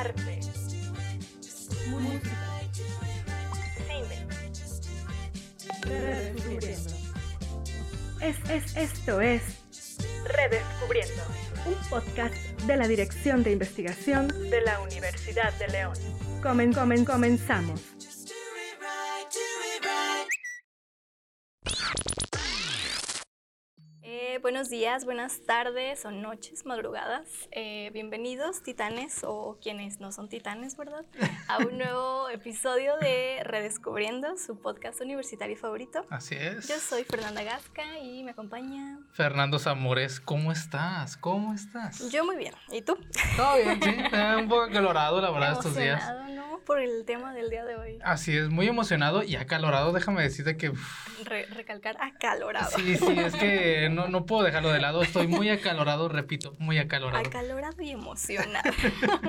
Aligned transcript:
arte, 0.00 0.40
música, 1.88 2.60
cine. 3.86 4.26
Redescubriendo. 5.82 6.90
Es, 8.20 8.36
es, 8.50 8.76
esto 8.76 9.20
es 9.20 9.42
Redescubriendo, 10.24 11.22
un 11.66 11.74
podcast 11.90 12.34
de 12.66 12.76
la 12.76 12.88
Dirección 12.88 13.42
de 13.42 13.52
Investigación 13.52 14.28
de 14.28 14.62
la 14.62 14.80
Universidad 14.80 15.52
de 15.58 15.68
León. 15.68 15.94
Comen, 16.42 16.72
comen, 16.72 17.04
comenzamos. 17.04 17.99
Buenos 24.60 24.70
días, 24.70 25.06
buenas 25.06 25.40
tardes 25.46 26.04
o 26.04 26.10
noches, 26.10 26.66
madrugadas. 26.66 27.48
Eh, 27.50 27.88
bienvenidos, 27.94 28.62
titanes 28.62 29.24
o 29.24 29.58
quienes 29.62 30.00
no 30.00 30.12
son 30.12 30.28
titanes, 30.28 30.76
¿verdad? 30.76 31.06
A 31.48 31.56
un 31.64 31.78
nuevo 31.78 32.28
episodio 32.30 32.98
de 32.98 33.40
Redescubriendo, 33.42 34.36
su 34.36 34.60
podcast 34.60 35.00
universitario 35.00 35.56
favorito. 35.56 36.04
Así 36.10 36.34
es. 36.34 36.68
Yo 36.68 36.74
soy 36.78 37.04
Fernanda 37.04 37.42
Gasca 37.42 38.00
y 38.00 38.22
me 38.22 38.32
acompaña. 38.32 38.98
Fernando 39.12 39.58
Zamores, 39.58 40.20
¿cómo 40.20 40.52
estás? 40.52 41.16
¿Cómo 41.16 41.54
estás? 41.54 42.10
Yo 42.10 42.26
muy 42.26 42.36
bien. 42.36 42.52
¿Y 42.70 42.82
tú? 42.82 42.98
Todo 43.38 43.56
bien, 43.56 43.82
sí. 43.82 43.96
un 44.42 44.48
poco 44.50 44.64
acalorado, 44.64 45.22
la 45.22 45.30
verdad, 45.30 45.52
estos 45.52 45.74
días. 45.74 46.04
¿no? 46.34 46.60
Por 46.66 46.80
el 46.80 47.06
tema 47.06 47.32
del 47.32 47.48
día 47.48 47.64
de 47.64 47.76
hoy. 47.76 47.98
Así 48.04 48.36
es, 48.36 48.50
muy 48.50 48.68
emocionado 48.68 49.22
y 49.22 49.36
acalorado. 49.36 49.94
Déjame 49.94 50.22
decirte 50.22 50.58
que. 50.58 50.70
recalcar 51.24 51.96
acalorado. 51.98 52.76
Sí, 52.76 52.98
sí, 52.98 53.18
es 53.18 53.34
que 53.34 53.88
no, 53.90 54.08
no 54.08 54.26
puedo 54.26 54.49
dejarlo 54.50 54.72
de 54.72 54.80
lado. 54.80 55.02
Estoy 55.02 55.28
muy 55.28 55.48
acalorado, 55.48 56.08
repito, 56.08 56.54
muy 56.58 56.78
acalorado. 56.78 57.24
Acalorado 57.24 57.80
y 57.82 57.90
emocionado. 57.90 58.70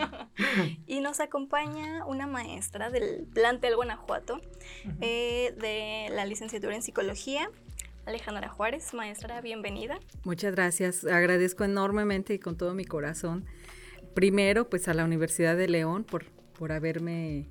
y 0.87 0.99
nos 0.99 1.19
acompaña 1.19 2.05
una 2.05 2.25
maestra 2.25 2.89
del 2.89 3.27
plantel 3.31 3.75
Guanajuato 3.75 4.41
eh, 4.99 5.53
de 5.59 6.13
la 6.13 6.25
licenciatura 6.25 6.75
en 6.75 6.81
psicología. 6.81 7.49
Alejandra 8.05 8.49
Juárez, 8.49 8.95
maestra, 8.95 9.41
bienvenida. 9.41 9.99
Muchas 10.23 10.55
gracias, 10.55 11.05
agradezco 11.05 11.63
enormemente 11.63 12.33
y 12.33 12.39
con 12.39 12.57
todo 12.57 12.73
mi 12.73 12.83
corazón, 12.83 13.45
primero 14.15 14.69
pues 14.69 14.87
a 14.87 14.95
la 14.95 15.05
Universidad 15.05 15.55
de 15.55 15.67
León 15.67 16.03
por, 16.03 16.25
por 16.57 16.71
haberme 16.71 17.47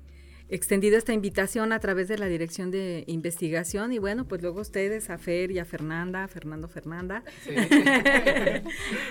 extendido 0.51 0.97
esta 0.97 1.13
invitación 1.13 1.71
a 1.71 1.79
través 1.79 2.09
de 2.09 2.17
la 2.17 2.27
Dirección 2.27 2.71
de 2.71 3.05
Investigación 3.07 3.93
y 3.93 3.99
bueno, 3.99 4.25
pues 4.25 4.41
luego 4.41 4.59
ustedes, 4.59 5.09
a 5.09 5.17
Fer 5.17 5.49
y 5.51 5.59
a 5.59 5.65
Fernanda, 5.65 6.27
Fernando 6.27 6.67
Fernanda, 6.67 7.23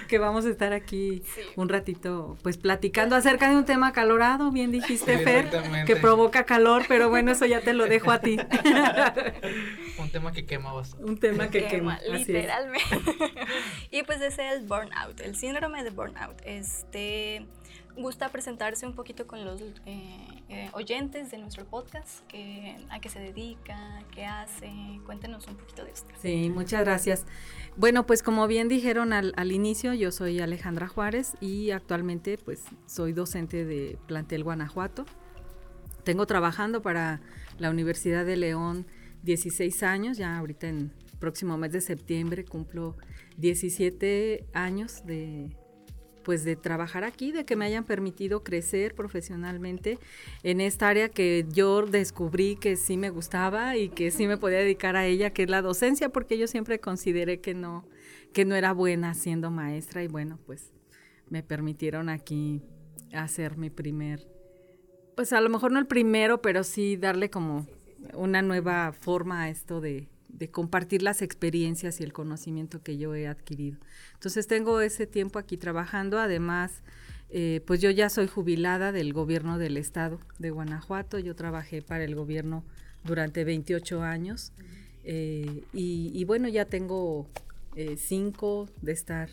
que 0.08 0.19
vamos 0.19 0.44
a 0.44 0.50
estar 0.50 0.74
aquí 0.74 1.22
un 1.56 1.70
ratito 1.70 2.36
pues 2.42 2.58
platicando 2.58 3.16
acerca 3.16 3.50
de 3.50 3.56
un 3.56 3.64
tema 3.64 3.92
calorado, 3.92 4.52
bien 4.52 4.70
dijiste 4.70 5.19
Fer, 5.19 5.50
que 5.86 5.97
provoca 5.97 6.44
calor, 6.44 6.84
pero 6.86 7.08
bueno, 7.08 7.32
eso 7.32 7.47
ya 7.47 7.62
te 7.62 7.72
lo 7.72 7.86
dejo 7.86 8.10
a 8.10 8.20
ti. 8.20 8.36
un 9.98 10.10
tema 10.10 10.32
que 10.32 10.44
quema 10.44 10.75
bastante. 10.75 11.10
Un 11.10 11.19
tema 11.19 11.48
que, 11.48 11.66
quema, 11.66 11.98
literalmente. 12.10 12.84
y 13.91 14.02
pues 14.02 14.20
ese 14.20 14.47
es 14.47 14.56
el 14.56 14.66
burnout, 14.66 15.20
el 15.20 15.36
síndrome 15.36 15.82
de 15.82 15.91
burnout. 15.91 16.38
Este 16.44 17.47
gusta 17.97 18.28
presentarse 18.28 18.86
un 18.86 18.94
poquito 18.94 19.27
con 19.27 19.44
los 19.44 19.60
eh, 19.86 20.39
eh, 20.50 20.68
oyentes 20.72 21.30
de 21.30 21.38
nuestro 21.38 21.64
podcast, 21.64 22.26
que, 22.26 22.76
a 22.90 23.00
qué 23.00 23.08
se 23.08 23.20
dedica, 23.20 24.02
qué 24.12 24.26
hace, 24.26 24.68
cuéntenos 25.06 25.46
un 25.46 25.54
poquito 25.54 25.84
de 25.84 25.92
esto. 25.92 26.12
Sí, 26.20 26.50
muchas 26.52 26.84
gracias. 26.84 27.24
Bueno, 27.76 28.04
pues 28.04 28.24
como 28.24 28.48
bien 28.48 28.68
dijeron 28.68 29.12
al, 29.12 29.32
al, 29.36 29.52
inicio, 29.52 29.94
yo 29.94 30.10
soy 30.10 30.40
Alejandra 30.40 30.88
Juárez 30.88 31.34
y 31.40 31.70
actualmente 31.70 32.36
pues 32.36 32.64
soy 32.86 33.12
docente 33.12 33.64
de 33.64 33.96
Plantel 34.08 34.42
Guanajuato. 34.42 35.06
Tengo 36.02 36.26
trabajando 36.26 36.82
para 36.82 37.20
la 37.58 37.70
Universidad 37.70 38.26
de 38.26 38.36
León 38.36 38.86
16 39.22 39.84
años, 39.84 40.19
ya 40.19 40.36
ahorita 40.36 40.66
en 40.66 40.92
próximo 41.20 41.56
mes 41.58 41.70
de 41.70 41.80
septiembre 41.80 42.44
cumplo 42.44 42.96
17 43.36 44.46
años 44.52 45.06
de, 45.06 45.56
pues 46.22 46.44
de 46.44 46.56
trabajar 46.56 47.04
aquí, 47.04 47.32
de 47.32 47.44
que 47.44 47.56
me 47.56 47.64
hayan 47.64 47.84
permitido 47.84 48.42
crecer 48.42 48.94
profesionalmente 48.94 49.98
en 50.42 50.60
esta 50.60 50.88
área 50.88 51.08
que 51.08 51.47
yo 51.50 51.86
descubrí 51.86 52.56
que 52.56 52.76
sí 52.76 52.97
me 52.97 53.10
gustaba 53.10 53.76
y 53.76 53.88
que 53.88 54.10
sí 54.10 54.26
me 54.26 54.36
podía 54.36 54.58
dedicar 54.58 54.97
a 54.97 55.06
ella, 55.06 55.31
que 55.31 55.44
es 55.44 55.50
la 55.50 55.62
docencia, 55.62 56.10
porque 56.10 56.38
yo 56.38 56.47
siempre 56.47 56.81
consideré 56.81 57.41
que 57.41 57.54
no, 57.54 57.84
que 58.32 58.44
no 58.44 58.54
era 58.54 58.72
buena 58.72 59.14
siendo 59.14 59.50
maestra 59.50 60.03
y 60.03 60.08
bueno, 60.08 60.38
pues 60.47 60.72
me 61.28 61.42
permitieron 61.42 62.08
aquí 62.08 62.62
hacer 63.12 63.56
mi 63.56 63.70
primer, 63.70 64.28
pues 65.16 65.32
a 65.32 65.41
lo 65.41 65.48
mejor 65.48 65.72
no 65.72 65.78
el 65.78 65.87
primero, 65.87 66.42
pero 66.42 66.64
sí 66.64 66.97
darle 66.97 67.31
como 67.31 67.66
una 68.14 68.42
nueva 68.42 68.92
forma 68.92 69.42
a 69.42 69.48
esto 69.48 69.81
de, 69.81 70.08
de 70.32 70.50
compartir 70.50 71.02
las 71.02 71.22
experiencias 71.22 72.00
y 72.00 72.04
el 72.04 72.12
conocimiento 72.12 72.82
que 72.82 72.98
yo 72.98 73.14
he 73.14 73.26
adquirido. 73.26 73.78
Entonces 74.14 74.46
tengo 74.46 74.80
ese 74.80 75.06
tiempo 75.06 75.38
aquí 75.38 75.56
trabajando, 75.56 76.18
además, 76.18 76.82
eh, 77.30 77.60
pues 77.66 77.80
yo 77.80 77.91
ya 77.91 78.08
soy 78.08 78.26
jubilada 78.26 78.92
del 78.92 79.12
gobierno 79.12 79.58
del 79.58 79.76
estado 79.76 80.19
de 80.38 80.50
Guanajuato, 80.50 81.19
yo 81.19 81.34
trabajé 81.34 81.82
para 81.82 82.04
el 82.04 82.14
gobierno 82.14 82.64
durante 83.04 83.44
28 83.44 84.02
años 84.02 84.52
eh, 85.04 85.62
y, 85.72 86.24
bueno, 86.24 86.48
ya 86.48 86.64
tengo 86.64 87.26
eh, 87.76 87.96
cinco 87.98 88.69
de 88.82 88.92
estar 88.92 89.30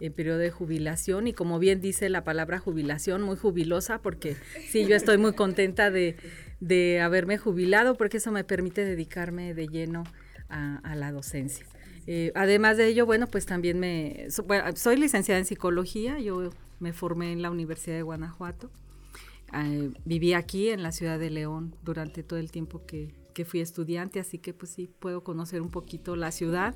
en 0.00 0.12
periodo 0.12 0.38
de 0.38 0.50
jubilación. 0.50 1.26
Y 1.26 1.32
como 1.32 1.58
bien 1.58 1.80
dice 1.80 2.08
la 2.08 2.22
palabra 2.22 2.58
jubilación, 2.58 3.22
muy 3.22 3.36
jubilosa 3.36 4.00
porque 4.00 4.36
sí, 4.68 4.86
yo 4.86 4.94
estoy 4.94 5.18
muy 5.18 5.32
contenta 5.32 5.90
de, 5.90 6.16
de 6.60 7.00
haberme 7.00 7.38
jubilado 7.38 7.96
porque 7.96 8.18
eso 8.18 8.30
me 8.30 8.44
permite 8.44 8.84
dedicarme 8.84 9.54
de 9.54 9.66
lleno 9.66 10.04
a, 10.48 10.94
la 10.94 11.12
docencia. 11.12 11.66
Eh, 12.06 12.32
además 12.34 12.76
de 12.76 12.86
ello, 12.86 13.06
bueno, 13.06 13.26
pues 13.26 13.46
también 13.46 13.78
me, 13.78 14.28
soy 14.74 14.96
licenciada 14.96 15.38
en 15.38 15.44
psicología, 15.44 16.18
yo 16.18 16.50
me 16.80 16.92
formé 16.92 17.32
en 17.32 17.42
la 17.42 17.50
Universidad 17.50 17.96
de 17.96 18.02
Guanajuato, 18.02 18.70
eh, 19.52 19.90
viví 20.04 20.32
aquí 20.32 20.70
en 20.70 20.82
la 20.82 20.92
ciudad 20.92 21.18
de 21.18 21.30
León 21.30 21.74
durante 21.82 22.22
todo 22.22 22.38
el 22.38 22.50
tiempo 22.50 22.84
que, 22.86 23.14
que, 23.34 23.44
fui 23.44 23.60
estudiante, 23.60 24.20
así 24.20 24.38
que 24.38 24.54
pues 24.54 24.72
sí 24.72 24.90
puedo 24.98 25.22
conocer 25.22 25.60
un 25.60 25.70
poquito 25.70 26.16
la 26.16 26.30
ciudad. 26.32 26.74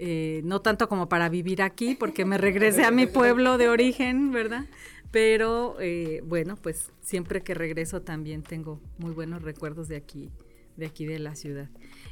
Eh, 0.00 0.42
no 0.44 0.60
tanto 0.60 0.88
como 0.88 1.08
para 1.08 1.28
vivir 1.28 1.60
aquí, 1.60 1.96
porque 1.96 2.24
me 2.24 2.38
regresé 2.38 2.84
a 2.84 2.92
mi 2.92 3.06
pueblo 3.06 3.58
de 3.58 3.68
origen, 3.68 4.30
¿verdad? 4.30 4.66
Pero 5.10 5.76
bueno, 6.24 6.56
pues 6.56 6.92
siempre 7.00 7.42
que 7.42 7.54
regreso 7.54 8.02
también 8.02 8.42
tengo 8.42 8.80
muy 8.98 9.12
buenos 9.12 9.42
recuerdos 9.42 9.88
de 9.88 9.96
aquí, 9.96 10.30
de 10.76 10.86
aquí 10.86 11.06
de 11.06 11.18
la 11.18 11.34
ciudad. 11.34 11.68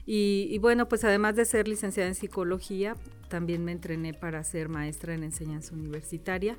Y, 0.09 0.57
bueno, 0.59 0.89
pues 0.89 1.03
además 1.03 1.35
de 1.35 1.45
ser 1.45 1.67
licenciada 1.67 2.09
en 2.09 2.15
psicología, 2.15 2.95
también 3.29 3.65
me 3.65 3.73
entrené 3.73 4.15
para 4.15 4.45
ser 4.45 4.69
maestra 4.69 5.15
en 5.15 5.25
enseñanza 5.25 5.75
universitaria 5.75 6.57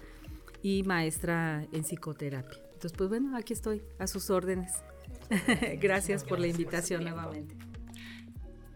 y 0.61 0.83
maestra 0.83 1.65
en 1.71 1.83
psicoterapia. 1.83 2.59
Entonces, 2.73 2.91
pues 2.97 3.09
bueno, 3.09 3.37
aquí 3.37 3.53
estoy, 3.53 3.81
a 3.99 4.07
sus 4.07 4.29
órdenes. 4.29 4.73
Gracias 5.79 6.25
por 6.25 6.39
la 6.39 6.47
invitación 6.47 7.03
nuevamente. 7.05 7.55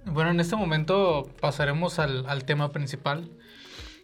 Bueno, 0.06 0.32
en 0.32 0.40
este 0.40 0.56
momento 0.56 1.30
pasaremos 1.42 2.00
al, 2.00 2.26
al, 2.26 2.46
tema 2.46 2.72
principal, 2.72 3.30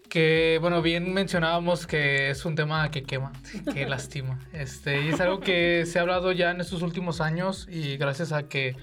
que 0.10 0.58
bueno, 0.62 0.82
bien 0.82 1.14
mencionábamos 1.14 1.88
que 1.88 2.30
es 2.30 2.46
un 2.46 2.56
tema 2.56 2.92
que 2.92 3.04
quema, 3.04 3.32
que 3.74 3.86
lastima. 3.90 4.38
Este, 4.52 5.02
y 5.02 5.08
es 5.10 5.22
algo 5.22 5.40
que 5.40 5.86
se 5.86 5.98
ha 5.98 6.02
hablado 6.02 6.34
ya 6.34 6.52
en 6.52 6.60
estos 6.60 6.82
últimos 6.82 7.22
años 7.22 7.68
y 7.72 7.96
gracias 7.96 8.34
a 8.34 8.48
que 8.48 8.76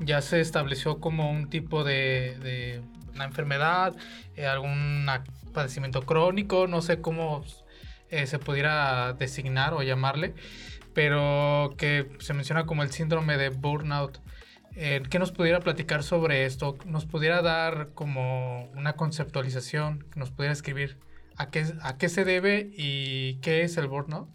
ya 0.00 0.20
se 0.20 0.40
estableció 0.40 1.00
como 1.00 1.30
un 1.30 1.48
tipo 1.48 1.84
de, 1.84 2.82
una 3.14 3.24
enfermedad, 3.24 3.94
eh, 4.36 4.46
algún 4.46 5.06
padecimiento 5.52 6.02
crónico, 6.02 6.66
no 6.66 6.82
sé 6.82 7.00
cómo 7.00 7.44
eh, 8.10 8.26
se 8.26 8.38
pudiera 8.38 9.12
designar 9.14 9.74
o 9.74 9.82
llamarle, 9.82 10.34
pero 10.92 11.74
que 11.76 12.10
se 12.18 12.34
menciona 12.34 12.66
como 12.66 12.82
el 12.82 12.90
síndrome 12.90 13.36
de 13.36 13.48
burnout. 13.48 14.20
Eh, 14.76 15.02
¿Qué 15.08 15.20
nos 15.20 15.30
pudiera 15.30 15.60
platicar 15.60 16.02
sobre 16.02 16.44
esto? 16.44 16.76
¿Nos 16.84 17.06
pudiera 17.06 17.42
dar 17.42 17.90
como 17.94 18.66
una 18.72 18.94
conceptualización? 18.94 20.04
¿Nos 20.16 20.32
pudiera 20.32 20.52
escribir 20.52 20.98
a 21.36 21.50
qué, 21.50 21.66
a 21.82 21.96
qué 21.96 22.08
se 22.08 22.24
debe 22.24 22.70
y 22.76 23.36
qué 23.36 23.62
es 23.62 23.76
el 23.76 23.86
burnout? 23.86 24.28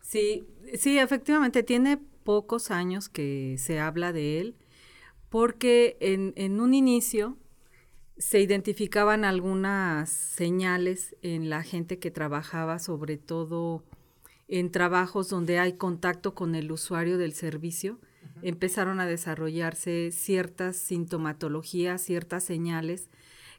Sí, 0.00 0.46
sí, 0.78 0.98
efectivamente 0.98 1.62
tiene 1.64 1.98
pocos 2.22 2.70
años 2.70 3.08
que 3.08 3.56
se 3.58 3.80
habla 3.80 4.12
de 4.12 4.40
él, 4.40 4.56
porque 5.28 5.96
en, 6.00 6.60
un 6.60 6.74
inicio 6.74 7.36
se 8.18 8.40
identificaban 8.40 9.24
algunas 9.24 10.10
señales 10.10 11.16
en 11.22 11.48
la 11.48 11.62
gente 11.62 11.98
que 11.98 12.10
trabajaba, 12.10 12.78
sobre 12.78 13.16
todo 13.16 13.82
en 14.48 14.70
trabajos 14.70 15.28
donde 15.30 15.58
hay 15.58 15.74
contacto 15.74 16.34
con 16.34 16.54
el 16.54 16.70
usuario 16.70 17.16
del 17.16 17.32
servicio, 17.32 17.98
empezaron 18.42 19.00
a 19.00 19.06
desarrollarse 19.06 20.10
ciertas 20.12 20.76
sintomatologías, 20.76 22.02
ciertas 22.02 22.44
señales 22.44 23.08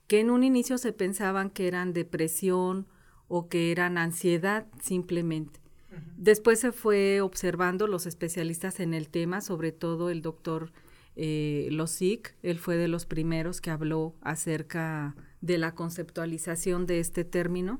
que 0.07 0.19
en 0.19 0.29
un 0.29 0.43
inicio 0.43 0.77
se 0.77 0.93
pensaban 0.93 1.49
que 1.49 1.67
eran 1.67 1.93
depresión 1.93 2.87
o 3.27 3.47
que 3.47 3.71
eran 3.71 3.97
ansiedad 3.97 4.67
simplemente. 4.81 5.62
Después 6.17 6.59
se 6.59 6.71
fue 6.71 7.21
observando 7.21 7.87
los 7.87 8.05
especialistas 8.05 8.79
en 8.79 8.93
el 8.93 9.09
tema, 9.09 9.41
sobre 9.41 9.71
todo 9.71 10.09
el 10.09 10.21
doctor 10.21 10.71
eh, 11.15 11.69
él 12.41 12.59
fue 12.59 12.75
de 12.77 12.87
los 12.87 13.05
primeros 13.05 13.61
que 13.61 13.69
habló 13.69 14.15
acerca 14.21 15.15
de 15.41 15.57
la 15.57 15.75
conceptualización 15.75 16.85
de 16.85 16.99
este 16.99 17.23
término. 17.23 17.79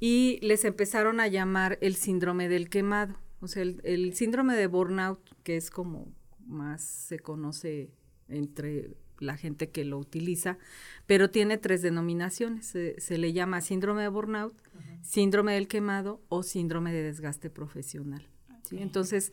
Y 0.00 0.38
les 0.42 0.64
empezaron 0.64 1.20
a 1.20 1.26
llamar 1.26 1.78
el 1.80 1.96
síndrome 1.96 2.48
del 2.48 2.68
quemado. 2.68 3.14
O 3.40 3.48
sea, 3.48 3.62
el, 3.62 4.14
síndrome 4.14 4.54
de 4.54 4.66
burnout, 4.66 5.20
que 5.42 5.56
es 5.56 5.70
como 5.70 6.12
más 6.46 6.82
se 6.82 7.18
conoce 7.18 7.90
entre 8.28 8.96
la 9.20 9.36
gente 9.36 9.70
que 9.70 9.84
lo 9.84 9.98
utiliza, 9.98 10.58
pero 11.06 11.30
tiene 11.30 11.58
tres 11.58 11.82
denominaciones. 11.82 12.66
Se, 12.66 13.18
le 13.18 13.32
llama 13.32 13.60
síndrome 13.60 14.02
de 14.02 14.08
burnout, 14.08 14.54
síndrome 15.02 15.54
del 15.54 15.68
quemado 15.68 16.20
o 16.28 16.42
síndrome 16.42 16.92
de 16.92 17.02
desgaste 17.02 17.50
profesional. 17.50 18.26
Entonces, 18.70 19.32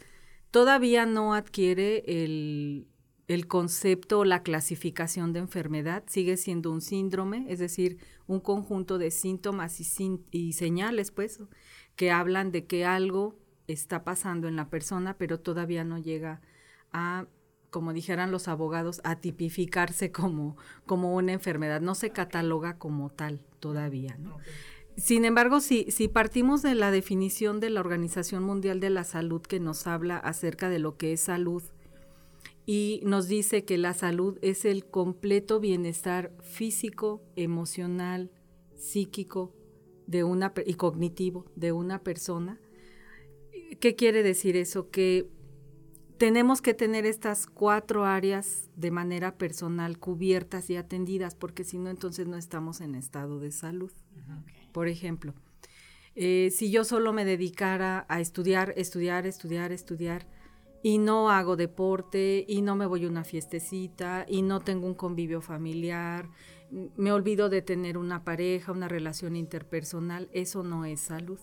todavía 0.52 1.06
no 1.06 1.34
adquiere 1.34 2.04
el, 2.08 2.88
el 3.28 3.48
concepto 3.48 4.20
o 4.20 4.26
la 4.26 4.44
clasificación 4.44 5.34
de 5.34 5.40
enfermedad 5.40 6.04
sigue 6.08 6.38
siendo 6.38 6.72
un 6.72 6.82
síndrome, 6.82 7.46
es 7.50 7.60
decir, 7.60 7.98
un 8.28 8.40
conjunto 8.40 8.98
de 8.98 9.12
síntomas 9.12 9.80
y, 10.32 10.54
señales, 10.54 11.12
pues, 11.12 11.40
que 11.96 12.12
hablan 12.12 12.52
de 12.52 12.66
que 12.66 12.86
algo 12.86 13.36
está 13.68 14.04
pasando 14.04 14.48
en 14.48 14.56
la 14.56 14.70
persona, 14.70 15.18
pero 15.18 15.40
todavía 15.40 15.84
no 15.84 15.98
llega 15.98 16.42
a, 16.92 17.26
como 17.76 17.92
dijeran 17.92 18.32
los 18.32 18.48
abogados, 18.48 19.02
a 19.04 19.18
tipificarse 19.18 20.10
como, 20.10 20.56
como 20.86 21.14
una 21.14 21.34
enfermedad, 21.34 21.82
no 21.82 21.94
se 21.94 22.12
cataloga 22.12 22.78
como 22.78 23.10
tal 23.10 23.42
todavía, 23.60 24.18
Sin 24.96 25.26
embargo, 25.26 25.60
si, 25.60 25.92
si 25.92 26.08
partimos 26.08 26.62
de 26.62 26.74
la 26.74 26.90
definición 26.90 27.60
de 27.60 27.70
la 27.70 27.82
Organización 27.82 28.44
Mundial 28.44 28.80
de 28.80 28.92
la 28.92 29.04
Salud 29.04 29.42
que 29.42 29.60
nos 29.60 29.88
habla 29.88 30.16
acerca 30.16 30.70
de 30.70 30.80
lo 30.80 30.96
que 30.96 31.12
es 31.12 31.20
salud, 31.20 31.64
y 32.66 33.02
nos 33.04 33.28
dice 33.28 33.66
que 33.66 33.78
la 33.78 33.94
salud 33.94 34.40
es 34.42 34.64
el 34.64 34.86
completo 34.86 35.60
bienestar 35.60 36.32
físico, 36.44 37.22
emocional, 37.36 38.32
psíquico 38.78 39.54
de 40.08 40.24
una, 40.24 40.54
y 40.66 40.76
cognitivo 40.76 41.44
de 41.58 41.74
una 41.74 42.04
persona. 42.04 42.58
¿Qué 43.82 43.98
quiere 43.98 44.24
decir 44.24 44.56
eso? 44.56 44.90
Que 44.92 45.35
tenemos 46.18 46.62
que 46.62 46.74
tener 46.74 47.06
estas 47.06 47.46
cuatro 47.46 48.06
áreas 48.06 48.70
de 48.76 48.92
manera 48.92 49.38
personal 49.38 50.00
cubiertas 50.00 50.70
y 50.70 50.78
atendidas, 50.78 51.36
porque 51.36 51.64
si 51.64 51.78
no, 51.78 51.90
entonces 51.90 52.28
no 52.28 52.38
estamos 52.38 52.82
en 52.82 52.96
estado 52.96 53.40
de 53.40 53.52
salud. 53.52 53.92
Por 54.72 54.88
ejemplo, 54.88 55.34
eh, 56.16 56.52
si 56.56 56.72
yo 56.72 56.84
solo 56.84 57.12
me 57.14 57.26
dedicara 57.26 58.06
a 58.08 58.20
estudiar, 58.20 58.74
estudiar, 58.78 59.26
estudiar, 59.26 59.72
estudiar, 59.72 60.28
y 60.82 61.00
no 61.00 61.32
hago 61.32 61.56
deporte 61.56 62.46
y 62.48 62.62
no 62.62 62.76
me 62.76 62.86
voy 62.86 63.06
a 63.06 63.10
una 63.10 63.24
fiestecita 63.24 64.26
y 64.30 64.44
no 64.44 64.60
tengo 64.60 64.86
un 64.86 64.94
convivio 64.94 65.42
familiar, 65.42 66.30
me 66.70 67.12
olvido 67.12 67.50
de 67.50 67.64
tener 67.64 67.98
una 67.98 68.24
pareja, 68.24 68.72
una 68.72 68.88
relación 68.88 69.36
interpersonal, 69.36 70.30
eso 70.32 70.62
no 70.62 70.86
es 70.86 71.00
salud, 71.00 71.40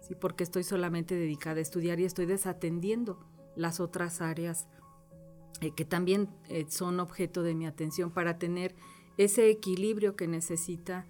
¿sí? 0.00 0.14
porque 0.14 0.44
estoy 0.44 0.62
solamente 0.62 1.14
dedicada 1.14 1.56
a 1.56 1.62
estudiar 1.62 2.00
y 2.00 2.04
estoy 2.04 2.26
desatendiendo 2.26 3.18
las 3.56 3.80
otras 3.80 4.20
áreas 4.20 4.68
eh, 5.60 5.72
que 5.74 5.84
también 5.84 6.28
eh, 6.48 6.66
son 6.68 7.00
objeto 7.00 7.42
de 7.42 7.54
mi 7.54 7.66
atención 7.66 8.10
para 8.10 8.38
tener 8.38 8.74
ese 9.16 9.50
equilibrio 9.50 10.16
que 10.16 10.26
necesita 10.26 11.06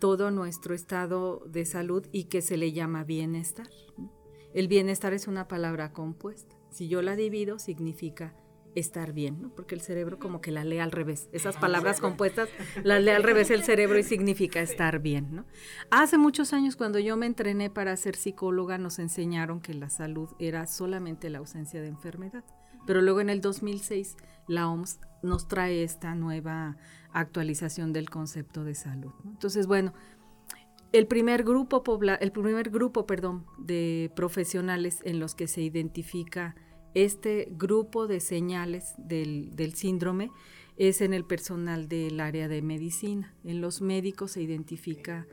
todo 0.00 0.30
nuestro 0.30 0.74
estado 0.74 1.42
de 1.46 1.64
salud 1.64 2.06
y 2.10 2.24
que 2.24 2.42
se 2.42 2.56
le 2.56 2.72
llama 2.72 3.04
bienestar. 3.04 3.68
El 4.52 4.68
bienestar 4.68 5.12
es 5.14 5.28
una 5.28 5.48
palabra 5.48 5.92
compuesta. 5.92 6.56
Si 6.70 6.88
yo 6.88 7.02
la 7.02 7.16
divido, 7.16 7.58
significa 7.58 8.34
estar 8.74 9.12
bien, 9.12 9.40
¿no? 9.40 9.48
Porque 9.50 9.74
el 9.74 9.80
cerebro 9.80 10.18
como 10.18 10.40
que 10.40 10.50
la 10.50 10.64
lee 10.64 10.78
al 10.78 10.92
revés. 10.92 11.28
Esas 11.32 11.56
palabras 11.56 12.00
compuestas 12.00 12.48
las 12.82 13.02
lee 13.02 13.10
al 13.10 13.22
revés 13.22 13.50
el 13.50 13.62
cerebro 13.62 13.98
y 13.98 14.02
significa 14.02 14.60
estar 14.60 15.00
bien, 15.00 15.34
¿no? 15.34 15.44
Hace 15.90 16.18
muchos 16.18 16.52
años 16.52 16.76
cuando 16.76 16.98
yo 16.98 17.16
me 17.16 17.26
entrené 17.26 17.70
para 17.70 17.96
ser 17.96 18.16
psicóloga 18.16 18.78
nos 18.78 18.98
enseñaron 18.98 19.60
que 19.60 19.74
la 19.74 19.90
salud 19.90 20.28
era 20.38 20.66
solamente 20.66 21.30
la 21.30 21.38
ausencia 21.38 21.80
de 21.80 21.88
enfermedad. 21.88 22.44
Pero 22.86 23.00
luego 23.00 23.20
en 23.20 23.30
el 23.30 23.40
2006 23.40 24.16
la 24.46 24.68
OMS 24.68 25.00
nos 25.22 25.48
trae 25.48 25.82
esta 25.82 26.14
nueva 26.14 26.76
actualización 27.12 27.92
del 27.92 28.10
concepto 28.10 28.64
de 28.64 28.74
salud. 28.74 29.12
Entonces, 29.24 29.66
bueno, 29.66 29.94
el 30.92 31.06
primer 31.06 31.42
grupo, 31.44 31.82
el 32.20 32.32
primer 32.32 32.70
grupo 32.70 33.06
perdón, 33.06 33.46
de 33.58 34.12
profesionales 34.14 35.00
en 35.04 35.18
los 35.18 35.34
que 35.34 35.48
se 35.48 35.62
identifica 35.62 36.54
este 36.94 37.48
grupo 37.50 38.06
de 38.06 38.20
señales 38.20 38.94
del, 38.98 39.74
síndrome 39.74 40.30
es 40.76 41.00
en 41.00 41.12
el 41.14 41.24
personal 41.24 41.88
del 41.88 42.20
área 42.20 42.48
de 42.48 42.62
medicina. 42.62 43.34
En 43.44 43.60
los 43.60 43.80
médicos 43.80 44.32
se 44.32 44.42
identifica 44.42 45.26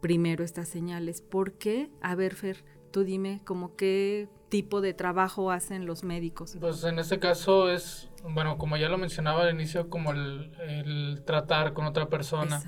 primero 0.00 0.44
estas 0.44 0.68
señales. 0.68 1.20
¿Por 1.20 1.52
qué? 1.54 1.90
A 2.00 2.14
ver, 2.14 2.34
Fer, 2.34 2.64
tú 2.92 3.04
dime 3.04 3.40
como 3.44 3.76
qué 3.76 4.28
tipo 4.48 4.80
de 4.80 4.94
trabajo 4.94 5.50
hacen 5.50 5.86
los 5.86 6.04
médicos. 6.04 6.56
Pues 6.60 6.84
en 6.84 6.98
este 6.98 7.18
caso 7.18 7.70
es, 7.70 8.10
bueno, 8.22 8.58
como 8.58 8.76
ya 8.76 8.88
lo 8.88 8.98
mencionaba 8.98 9.42
al 9.42 9.54
inicio, 9.54 9.90
como 9.90 10.12
el, 10.12 11.22
tratar 11.26 11.72
con 11.72 11.86
otra 11.86 12.08
persona 12.08 12.62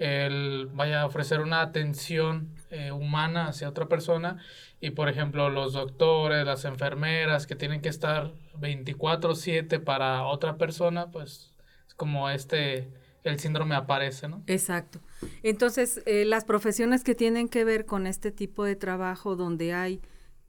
el 0.00 0.68
vaya 0.72 1.02
a 1.02 1.06
ofrecer 1.06 1.40
una 1.40 1.60
atención 1.60 2.48
eh, 2.70 2.90
humana 2.90 3.48
hacia 3.48 3.68
otra 3.68 3.86
persona 3.86 4.38
y 4.80 4.90
por 4.90 5.10
ejemplo 5.10 5.50
los 5.50 5.74
doctores, 5.74 6.46
las 6.46 6.64
enfermeras 6.64 7.46
que 7.46 7.54
tienen 7.54 7.82
que 7.82 7.90
estar 7.90 8.32
24/7 8.58 9.78
para 9.78 10.24
otra 10.24 10.56
persona, 10.56 11.10
pues 11.10 11.52
es 11.86 11.94
como 11.94 12.30
este 12.30 12.90
el 13.22 13.38
síndrome 13.38 13.74
aparece, 13.74 14.28
¿no? 14.28 14.42
Exacto. 14.46 14.98
Entonces, 15.42 16.02
eh, 16.06 16.24
las 16.24 16.46
profesiones 16.46 17.04
que 17.04 17.14
tienen 17.14 17.50
que 17.50 17.64
ver 17.64 17.84
con 17.84 18.06
este 18.06 18.30
tipo 18.30 18.64
de 18.64 18.76
trabajo 18.76 19.36
donde 19.36 19.74
hay 19.74 20.00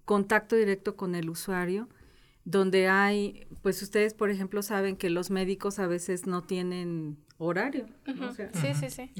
contacto 0.05 0.55
directo 0.55 0.95
con 0.95 1.13
el 1.13 1.29
usuario, 1.29 1.89
donde 2.45 2.87
hay, 2.87 3.45
pues 3.61 3.81
ustedes, 3.81 4.13
por 4.13 4.29
ejemplo, 4.29 4.61
saben 4.61 4.95
que 4.95 5.09
los 5.09 5.29
médicos 5.29 5.79
a 5.79 5.87
veces 5.87 6.27
no 6.27 6.43
tienen 6.43 7.17
horario. 7.41 7.85
sí, 8.53 8.73
sí, 8.73 8.89
sí. 8.89 9.11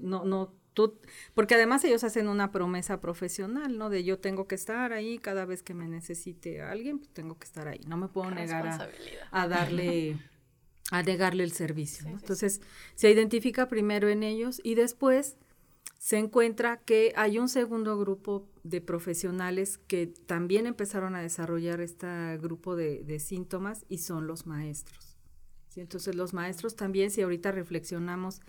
No, 0.00 0.24
no, 0.24 0.54
tú, 0.74 0.98
porque 1.34 1.54
además 1.54 1.84
ellos 1.84 2.04
hacen 2.04 2.28
una 2.28 2.52
promesa 2.52 3.00
profesional, 3.00 3.78
¿no? 3.78 3.90
De 3.90 4.04
yo 4.04 4.18
tengo 4.18 4.46
que 4.46 4.54
estar 4.54 4.92
ahí 4.92 5.18
cada 5.18 5.44
vez 5.44 5.62
que 5.62 5.74
me 5.74 5.88
necesite 5.88 6.62
alguien, 6.62 6.98
pues 6.98 7.10
tengo 7.10 7.38
que 7.38 7.44
estar 7.44 7.68
ahí. 7.68 7.80
No 7.86 7.96
me 7.96 8.08
puedo 8.08 8.30
negar 8.30 8.66
a, 9.30 9.48
darle, 9.48 10.18
a 10.90 11.02
negarle 11.02 11.44
el 11.44 11.52
servicio. 11.52 12.08
Entonces, 12.08 12.60
se 12.94 13.10
identifica 13.10 13.68
primero 13.68 14.08
en 14.08 14.22
ellos 14.22 14.60
y 14.62 14.74
después 14.74 15.36
se 15.98 16.18
encuentra 16.18 16.78
que 16.78 17.12
hay 17.16 17.38
un 17.38 17.48
segundo 17.48 17.96
grupo 17.98 18.48
de 18.64 18.80
profesionales 18.80 19.78
que 19.78 20.08
también 20.08 20.66
empezaron 20.66 21.14
a 21.14 21.22
desarrollar 21.22 21.80
este 21.80 22.38
grupo 22.38 22.74
de, 22.76 23.04
de 23.04 23.20
síntomas 23.20 23.84
y 23.88 23.98
son 23.98 24.26
los 24.26 24.46
maestros. 24.46 25.01
Entonces 25.80 26.14
los 26.14 26.34
maestros 26.34 26.76
también, 26.76 27.10
si 27.10 27.22
ahorita 27.22 27.52
reflexionamos 27.52 28.40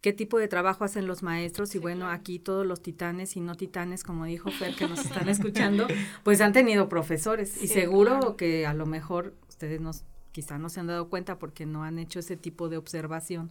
qué 0.00 0.12
tipo 0.12 0.38
de 0.38 0.48
trabajo 0.48 0.84
hacen 0.84 1.06
los 1.06 1.22
maestros 1.22 1.74
y 1.74 1.78
bueno, 1.78 2.08
aquí 2.08 2.38
todos 2.38 2.64
los 2.66 2.82
titanes 2.82 3.36
y 3.36 3.40
no 3.40 3.56
titanes, 3.56 4.04
como 4.04 4.24
dijo 4.24 4.50
Fer, 4.50 4.74
que 4.74 4.86
nos 4.86 4.98
están 5.04 5.28
escuchando, 5.28 5.86
pues 6.22 6.40
han 6.40 6.52
tenido 6.52 6.88
profesores 6.88 7.62
y 7.62 7.68
seguro 7.68 8.36
que 8.36 8.66
a 8.66 8.74
lo 8.74 8.86
mejor 8.86 9.34
ustedes 9.48 9.80
nos, 9.80 10.04
quizá 10.32 10.58
no 10.58 10.68
se 10.68 10.80
han 10.80 10.86
dado 10.86 11.08
cuenta 11.08 11.38
porque 11.38 11.66
no 11.66 11.82
han 11.82 11.98
hecho 11.98 12.20
ese 12.20 12.36
tipo 12.36 12.68
de 12.68 12.76
observación, 12.76 13.50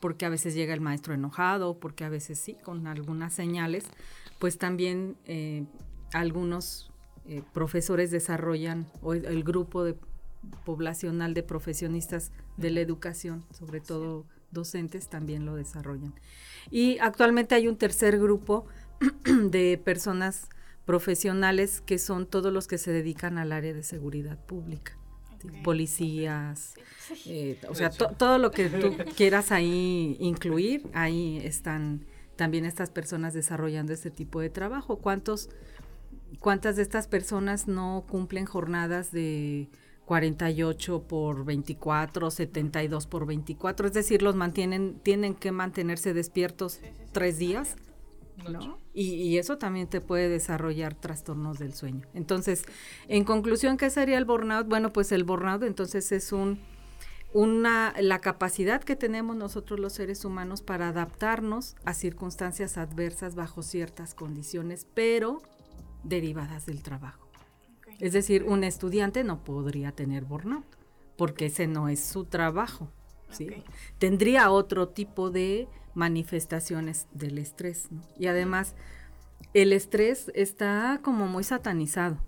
porque 0.00 0.26
a 0.26 0.28
veces 0.28 0.54
llega 0.54 0.74
el 0.74 0.80
maestro 0.80 1.14
enojado, 1.14 1.78
porque 1.78 2.04
a 2.04 2.08
veces 2.08 2.38
sí, 2.38 2.56
con 2.62 2.86
algunas 2.86 3.32
señales, 3.32 3.84
pues 4.38 4.58
también 4.58 5.16
eh, 5.24 5.64
algunos 6.12 6.92
eh, 7.26 7.42
profesores 7.52 8.10
desarrollan, 8.10 8.86
o 9.00 9.14
el 9.14 9.42
grupo 9.42 9.84
de 9.84 9.96
poblacional 10.64 11.34
de 11.34 11.42
profesionistas 11.42 12.30
de 12.58 12.70
la 12.70 12.80
educación, 12.80 13.44
sobre 13.56 13.80
todo 13.80 14.26
docentes, 14.50 15.08
también 15.08 15.46
lo 15.46 15.54
desarrollan. 15.54 16.14
Y 16.70 16.98
actualmente 16.98 17.54
hay 17.54 17.68
un 17.68 17.76
tercer 17.76 18.18
grupo 18.18 18.66
de 19.24 19.80
personas 19.82 20.48
profesionales 20.84 21.80
que 21.80 21.98
son 21.98 22.26
todos 22.26 22.52
los 22.52 22.66
que 22.66 22.78
se 22.78 22.92
dedican 22.92 23.38
al 23.38 23.52
área 23.52 23.72
de 23.72 23.82
seguridad 23.82 24.38
pública. 24.38 24.96
policías, 25.62 26.74
eh, 27.26 27.60
o 27.68 27.74
sea, 27.74 27.90
todo 27.90 28.38
lo 28.38 28.50
que 28.50 28.68
tú 28.68 28.96
quieras 29.16 29.52
ahí 29.52 30.16
incluir, 30.18 30.88
ahí 30.94 31.40
están 31.44 32.04
también 32.34 32.64
estas 32.64 32.90
personas 32.90 33.34
desarrollando 33.34 33.92
este 33.92 34.10
tipo 34.10 34.40
de 34.40 34.50
trabajo. 34.50 34.96
¿Cuántos, 34.96 35.50
¿Cuántas 36.40 36.76
de 36.76 36.82
estas 36.82 37.06
personas 37.06 37.68
no 37.68 38.04
cumplen 38.08 38.46
jornadas 38.46 39.12
de 39.12 39.68
48 40.08 41.02
por 41.02 41.44
24, 41.44 42.30
72 42.30 43.06
por 43.06 43.26
24, 43.26 43.88
es 43.88 43.92
decir, 43.92 44.22
los 44.22 44.34
mantienen, 44.34 44.98
tienen 45.02 45.34
que 45.34 45.52
mantenerse 45.52 46.14
despiertos 46.14 46.80
tres 47.12 47.36
días, 47.36 47.76
¿no? 48.50 48.78
Y, 48.94 49.16
y, 49.16 49.36
eso 49.36 49.58
también 49.58 49.86
te 49.86 50.00
puede 50.00 50.30
desarrollar 50.30 50.94
trastornos 50.94 51.58
del 51.58 51.74
sueño. 51.74 52.06
Entonces, 52.14 52.64
en 53.06 53.24
conclusión, 53.24 53.76
¿qué 53.76 53.90
sería 53.90 54.16
el 54.16 54.24
burnout? 54.24 54.66
Bueno, 54.66 54.94
pues 54.94 55.12
el 55.12 55.24
burnout 55.24 55.62
entonces 55.62 56.10
es 56.10 56.32
un 56.32 56.58
una, 57.34 57.92
la 58.00 58.20
capacidad 58.20 58.82
que 58.82 58.96
tenemos 58.96 59.36
nosotros 59.36 59.78
los 59.78 59.92
seres 59.92 60.24
humanos 60.24 60.62
para 60.62 60.88
adaptarnos 60.88 61.76
a 61.84 61.92
circunstancias 61.92 62.78
adversas 62.78 63.34
bajo 63.34 63.62
ciertas 63.62 64.14
condiciones, 64.14 64.86
pero 64.94 65.42
derivadas 66.02 66.64
del 66.64 66.82
trabajo. 66.82 67.27
Es 67.98 68.12
decir, 68.12 68.44
un 68.44 68.64
estudiante 68.64 69.24
no 69.24 69.42
podría 69.42 69.92
tener 69.92 70.24
burnout, 70.24 70.64
porque 71.16 71.46
ese 71.46 71.66
no 71.66 71.88
es 71.88 72.00
su 72.00 72.24
trabajo. 72.24 72.92
¿sí? 73.30 73.48
Tendría 73.98 74.50
otro 74.50 74.88
tipo 74.88 75.30
de 75.30 75.68
manifestaciones 75.94 77.08
del 77.12 77.38
estrés. 77.38 77.88
Y 78.18 78.26
además, 78.26 78.76
el 79.52 79.72
estrés 79.72 80.30
está 80.34 81.00
como 81.02 81.26
muy 81.26 81.42
satanizado. 81.42 82.18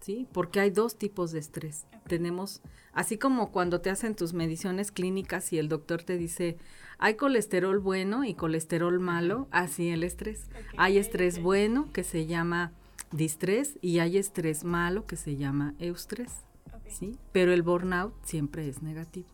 ¿sí? 0.00 0.26
Porque 0.32 0.60
hay 0.60 0.70
dos 0.70 0.96
tipos 0.96 1.30
de 1.30 1.38
estrés. 1.38 1.86
Tenemos, 2.08 2.60
así 2.92 3.18
como 3.18 3.52
cuando 3.52 3.80
te 3.80 3.90
hacen 3.90 4.16
tus 4.16 4.32
mediciones 4.32 4.90
clínicas 4.90 5.52
y 5.52 5.58
el 5.58 5.68
doctor 5.68 6.02
te 6.02 6.16
dice, 6.16 6.56
hay 6.98 7.14
colesterol 7.14 7.78
bueno 7.78 8.24
y 8.24 8.34
colesterol 8.34 8.98
malo, 8.98 9.46
así 9.52 9.90
el 9.90 10.02
estrés. 10.02 10.48
Hay 10.76 10.98
estrés 10.98 11.40
bueno 11.40 11.92
que 11.92 12.02
se 12.02 12.26
llama 12.26 12.72
distrés 13.12 13.78
y 13.80 13.98
hay 13.98 14.16
estrés 14.16 14.64
malo 14.64 15.06
que 15.06 15.16
se 15.16 15.36
llama 15.36 15.74
eustrés. 15.78 16.44
¿sí? 16.88 17.16
Pero 17.32 17.52
el 17.52 17.62
burnout 17.62 18.14
siempre 18.24 18.68
es 18.68 18.82
negativo. 18.82 19.28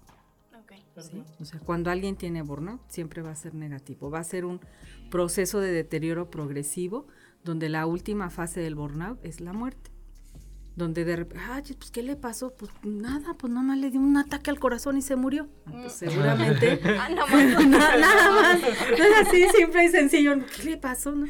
O 1.39 1.45
sea, 1.45 1.61
cuando 1.61 1.91
alguien 1.91 2.17
tiene 2.17 2.41
burnout, 2.41 2.81
siempre 2.89 3.21
va 3.21 3.31
a 3.31 3.37
ser 3.37 3.55
negativo. 3.55 4.11
Va 4.11 4.21
a 4.21 4.25
ser 4.25 4.47
un 4.47 4.61
proceso 5.11 5.61
de 5.61 5.71
deterioro 5.71 6.31
progresivo 6.31 7.07
donde 7.45 7.69
la 7.69 7.87
última 7.87 8.31
fase 8.31 8.61
del 8.61 8.75
burnout 8.75 9.23
es 9.23 9.41
la 9.41 9.53
muerte 9.53 9.91
donde 10.77 11.07
de 11.07 11.17
repente, 11.17 11.43
ay, 11.51 11.63
pues 11.79 11.91
¿qué 11.91 12.03
le 12.03 12.17
pasó? 12.17 12.55
Pues 12.55 12.71
nada, 12.83 13.33
pues 13.35 13.51
nada 13.51 13.67
más 13.67 13.79
le 13.79 13.91
dio 13.91 13.99
un 13.99 14.19
ataque 14.19 14.51
al 14.51 14.61
corazón 14.61 14.99
y 14.99 15.03
se 15.03 15.17
murió. 15.17 15.49
Pues 15.65 15.93
seguramente. 15.95 16.81
Ah, 16.87 17.09
nada 17.11 17.27
más. 17.27 17.67
nada 17.67 18.31
más. 18.31 18.61
Así, 19.27 19.47
simple 19.57 19.85
y 19.85 19.89
sencillo. 19.89 20.35
¿Qué 20.55 20.65
le 20.65 20.77
pasó? 20.77 21.13
No, 21.13 21.27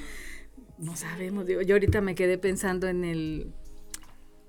sabemos. 0.97 1.47
yo 1.47 1.75
ahorita 1.75 2.01
me 2.01 2.15
quedé 2.15 2.39
pensando 2.39 2.89
en 2.89 3.05
el 3.05 3.53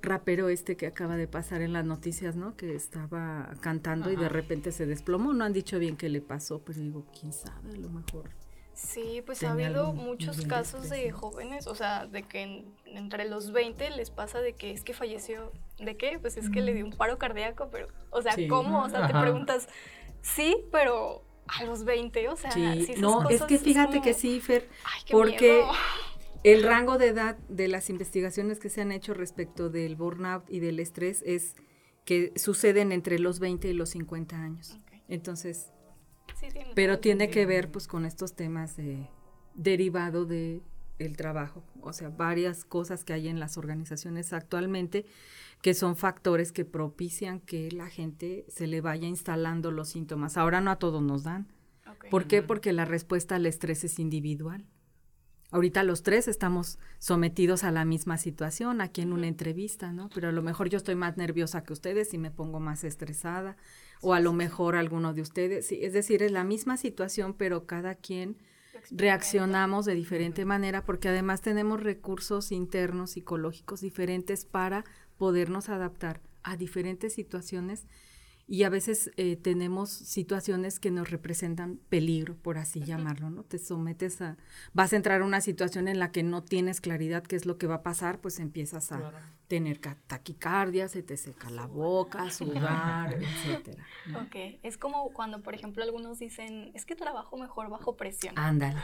rapero 0.01 0.49
este 0.49 0.77
que 0.77 0.87
acaba 0.87 1.17
de 1.17 1.27
pasar 1.27 1.61
en 1.61 1.73
las 1.73 1.85
noticias, 1.85 2.35
¿no? 2.35 2.55
Que 2.55 2.75
estaba 2.75 3.53
cantando 3.61 4.11
y 4.11 4.15
de 4.15 4.29
repente 4.29 4.71
se 4.71 4.85
desplomó. 4.85 5.33
No 5.33 5.43
han 5.43 5.53
dicho 5.53 5.79
bien 5.79 5.97
qué 5.97 6.09
le 6.09 6.21
pasó, 6.21 6.61
pero 6.63 6.79
digo, 6.79 7.05
quién 7.19 7.33
sabe, 7.33 7.71
a 7.71 7.77
lo 7.77 7.89
mejor 7.89 8.29
Sí, 8.77 9.23
pues 9.25 9.43
ha 9.43 9.53
habido 9.53 9.91
muchos 9.91 10.45
casos 10.45 10.87
de 10.91 11.11
jóvenes, 11.11 11.65
o 11.65 11.73
sea, 11.73 12.05
de 12.05 12.21
que 12.21 12.63
entre 12.85 13.27
los 13.27 13.51
20 13.51 13.89
les 13.89 14.11
pasa 14.11 14.39
de 14.39 14.53
que 14.53 14.69
es 14.71 14.83
que 14.83 14.93
falleció. 14.93 15.51
¿De 15.79 15.97
qué? 15.97 16.19
Pues 16.19 16.37
es 16.37 16.51
que 16.51 16.61
le 16.61 16.75
dio 16.75 16.85
un 16.85 16.91
paro 16.91 17.17
cardíaco, 17.17 17.69
pero, 17.71 17.87
o 18.11 18.21
sea, 18.21 18.35
¿cómo? 18.47 18.83
O 18.83 18.89
sea, 18.89 19.07
te 19.07 19.13
preguntas, 19.13 19.67
sí, 20.21 20.57
pero 20.71 21.23
a 21.47 21.63
los 21.63 21.85
20, 21.85 22.29
o 22.29 22.35
sea, 22.35 22.51
sí, 22.51 22.93
no, 22.99 23.27
es 23.29 23.41
que 23.43 23.57
fíjate 23.57 23.99
que 23.99 24.13
sí, 24.13 24.39
Fer, 24.39 24.69
porque 25.09 25.63
el 26.43 26.63
rango 26.63 26.97
de 26.97 27.07
edad 27.07 27.37
de 27.49 27.67
las 27.67 27.89
investigaciones 27.89 28.59
que 28.59 28.69
se 28.69 28.81
han 28.81 28.91
hecho 28.91 29.13
respecto 29.13 29.69
del 29.69 29.95
burnout 29.95 30.49
y 30.49 30.59
del 30.59 30.79
estrés 30.79 31.23
es 31.25 31.55
que 32.05 32.33
suceden 32.35 32.91
entre 32.91 33.19
los 33.19 33.39
20 33.39 33.67
y 33.67 33.73
los 33.73 33.89
50 33.89 34.41
años. 34.41 34.79
Entonces, 35.07 35.71
pero 36.75 36.99
tiene 36.99 37.29
que 37.29 37.45
ver 37.45 37.71
pues 37.71 37.87
con 37.87 38.05
estos 38.05 38.35
temas 38.35 38.77
de, 38.77 39.09
derivado 39.55 40.25
de 40.25 40.61
el 40.99 41.15
trabajo, 41.15 41.63
o 41.81 41.93
sea, 41.93 42.09
varias 42.09 42.65
cosas 42.65 43.03
que 43.03 43.13
hay 43.13 43.27
en 43.27 43.39
las 43.39 43.57
organizaciones 43.57 44.33
actualmente 44.33 45.05
que 45.61 45.73
son 45.73 45.95
factores 45.95 46.51
que 46.51 46.65
propician 46.65 47.39
que 47.39 47.71
la 47.71 47.87
gente 47.87 48.45
se 48.47 48.67
le 48.67 48.81
vaya 48.81 49.07
instalando 49.07 49.71
los 49.71 49.89
síntomas. 49.89 50.37
Ahora 50.37 50.61
no 50.61 50.71
a 50.71 50.77
todos 50.77 51.01
nos 51.01 51.23
dan. 51.23 51.51
¿Por 52.11 52.27
qué? 52.27 52.41
Porque 52.41 52.73
la 52.73 52.85
respuesta 52.85 53.35
al 53.35 53.45
estrés 53.45 53.83
es 53.83 53.99
individual. 53.99 54.65
Ahorita 55.49 55.83
los 55.83 56.03
tres 56.03 56.27
estamos 56.27 56.77
sometidos 56.99 57.63
a 57.63 57.71
la 57.71 57.85
misma 57.85 58.17
situación 58.17 58.81
aquí 58.81 59.01
en 59.01 59.13
una 59.13 59.27
entrevista, 59.27 59.93
¿no? 59.93 60.09
Pero 60.13 60.27
a 60.27 60.33
lo 60.33 60.41
mejor 60.41 60.69
yo 60.69 60.77
estoy 60.77 60.95
más 60.95 61.15
nerviosa 61.15 61.63
que 61.63 61.71
ustedes 61.71 62.13
y 62.13 62.17
me 62.17 62.31
pongo 62.31 62.59
más 62.59 62.83
estresada 62.83 63.55
o 64.01 64.13
a 64.13 64.19
lo 64.19 64.33
mejor 64.33 64.75
alguno 64.75 65.13
de 65.13 65.21
ustedes. 65.21 65.67
Sí, 65.67 65.79
es 65.81 65.93
decir, 65.93 66.21
es 66.21 66.31
la 66.31 66.43
misma 66.43 66.75
situación, 66.75 67.33
pero 67.33 67.65
cada 67.65 67.95
quien 67.95 68.37
reaccionamos 68.91 69.85
de 69.85 69.95
diferente 69.95 70.43
manera 70.45 70.83
porque 70.83 71.09
además 71.09 71.41
tenemos 71.41 71.81
recursos 71.81 72.51
internos 72.51 73.11
psicológicos 73.11 73.81
diferentes 73.81 74.45
para 74.45 74.83
podernos 75.17 75.69
adaptar 75.69 76.21
a 76.43 76.57
diferentes 76.57 77.13
situaciones 77.13 77.85
y 78.47 78.63
a 78.63 78.69
veces 78.69 79.11
eh, 79.17 79.35
tenemos 79.35 79.89
situaciones 79.89 80.79
que 80.79 80.89
nos 80.89 81.11
representan 81.11 81.79
peligro, 81.89 82.37
por 82.37 82.57
así 82.57 82.79
llamarlo, 82.79 83.29
¿no? 83.29 83.43
Te 83.43 83.59
sometes 83.59 84.21
a, 84.21 84.37
vas 84.73 84.93
a 84.93 84.95
entrar 84.95 85.21
a 85.21 85.25
una 85.25 85.41
situación 85.41 85.89
en 85.89 85.99
la 85.99 86.11
que 86.11 86.23
no 86.23 86.43
tienes 86.43 86.79
claridad 86.79 87.23
qué 87.23 87.35
es 87.35 87.45
lo 87.45 87.57
que 87.57 87.67
va 87.67 87.75
a 87.75 87.83
pasar, 87.83 88.21
pues 88.21 88.39
empiezas 88.39 88.93
a 88.93 89.11
tener 89.47 89.79
taquicardia, 90.07 90.87
se 90.87 91.03
te 91.03 91.17
seca 91.17 91.49
la 91.49 91.65
boca, 91.65 92.29
sudar, 92.31 93.13
etcétera. 93.13 93.85
Ok, 94.15 94.59
es 94.63 94.77
como 94.77 95.11
cuando, 95.11 95.41
por 95.41 95.53
ejemplo, 95.53 95.83
algunos 95.83 96.19
dicen, 96.19 96.71
es 96.73 96.85
que 96.85 96.95
trabajo 96.95 97.37
mejor 97.37 97.69
bajo 97.69 97.97
presión. 97.97 98.33
Ándale. 98.37 98.77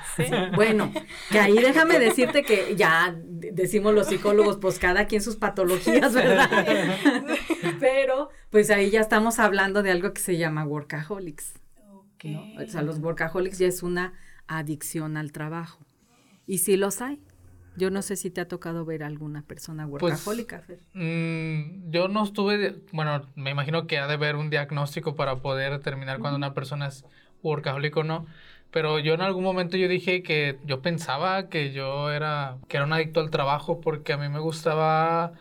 Bueno, 0.56 0.92
que 1.32 1.40
ahí 1.40 1.54
déjame 1.54 2.00
decirte 2.00 2.44
que 2.44 2.76
ya 2.76 3.16
decimos 3.18 3.94
los 3.94 4.08
psicólogos, 4.08 4.58
pues 4.58 4.78
cada 4.80 5.08
quien 5.08 5.22
sus 5.22 5.36
patologías, 5.38 6.14
¿verdad? 6.14 6.50
Pero, 7.80 8.30
pues 8.50 8.70
ahí 8.70 8.90
ya 8.90 9.02
estamos 9.02 9.40
hablando 9.40 9.54
hablando 9.54 9.84
de 9.84 9.92
algo 9.92 10.14
que 10.14 10.22
se 10.22 10.38
llama 10.38 10.66
workaholics. 10.66 11.54
O 12.58 12.66
sea, 12.68 12.82
los 12.82 13.00
workaholics 13.00 13.60
ya 13.60 13.68
es 13.68 13.84
una 13.84 14.14
adicción 14.48 15.16
al 15.16 15.32
trabajo. 15.32 15.86
Y 16.48 16.58
sí 16.60 16.76
los 16.76 17.02
hay. 17.02 17.22
Yo 17.76 17.90
no 17.90 18.02
sé 18.02 18.16
si 18.16 18.30
te 18.30 18.42
ha 18.42 18.48
tocado 18.48 18.86
ver 18.86 19.04
alguna 19.04 19.42
persona 19.44 19.88
pues, 19.88 20.04
workahólica, 20.14 20.64
mm, 20.94 21.92
yo 21.92 22.08
no 22.08 22.24
estuve, 22.24 22.82
bueno, 22.92 23.30
me 23.36 23.52
imagino 23.52 23.88
que 23.88 23.98
ha 23.98 24.08
de 24.08 24.14
haber 24.14 24.36
un 24.36 24.50
diagnóstico 24.50 25.16
para 25.16 25.38
poder 25.42 25.72
determinar 25.72 26.20
cuando 26.20 26.38
una 26.38 26.54
persona 26.54 26.88
es 26.88 27.06
workaholic 27.42 27.98
o 27.98 28.04
no. 28.04 28.26
Pero 28.72 28.98
yo 28.98 29.14
en 29.14 29.22
algún 29.22 29.44
momento 29.44 29.78
yo 29.78 29.88
dije 29.88 30.24
que 30.24 30.60
yo 30.66 30.82
pensaba 30.82 31.48
que 31.50 31.72
yo 31.74 32.12
era, 32.12 32.58
que 32.68 32.78
era 32.78 32.86
un 32.86 32.94
adicto 32.94 33.20
al 33.20 33.30
trabajo 33.30 33.82
porque 33.82 34.14
a 34.14 34.18
mí 34.18 34.30
me 34.30 34.40
gustaba 34.40 35.34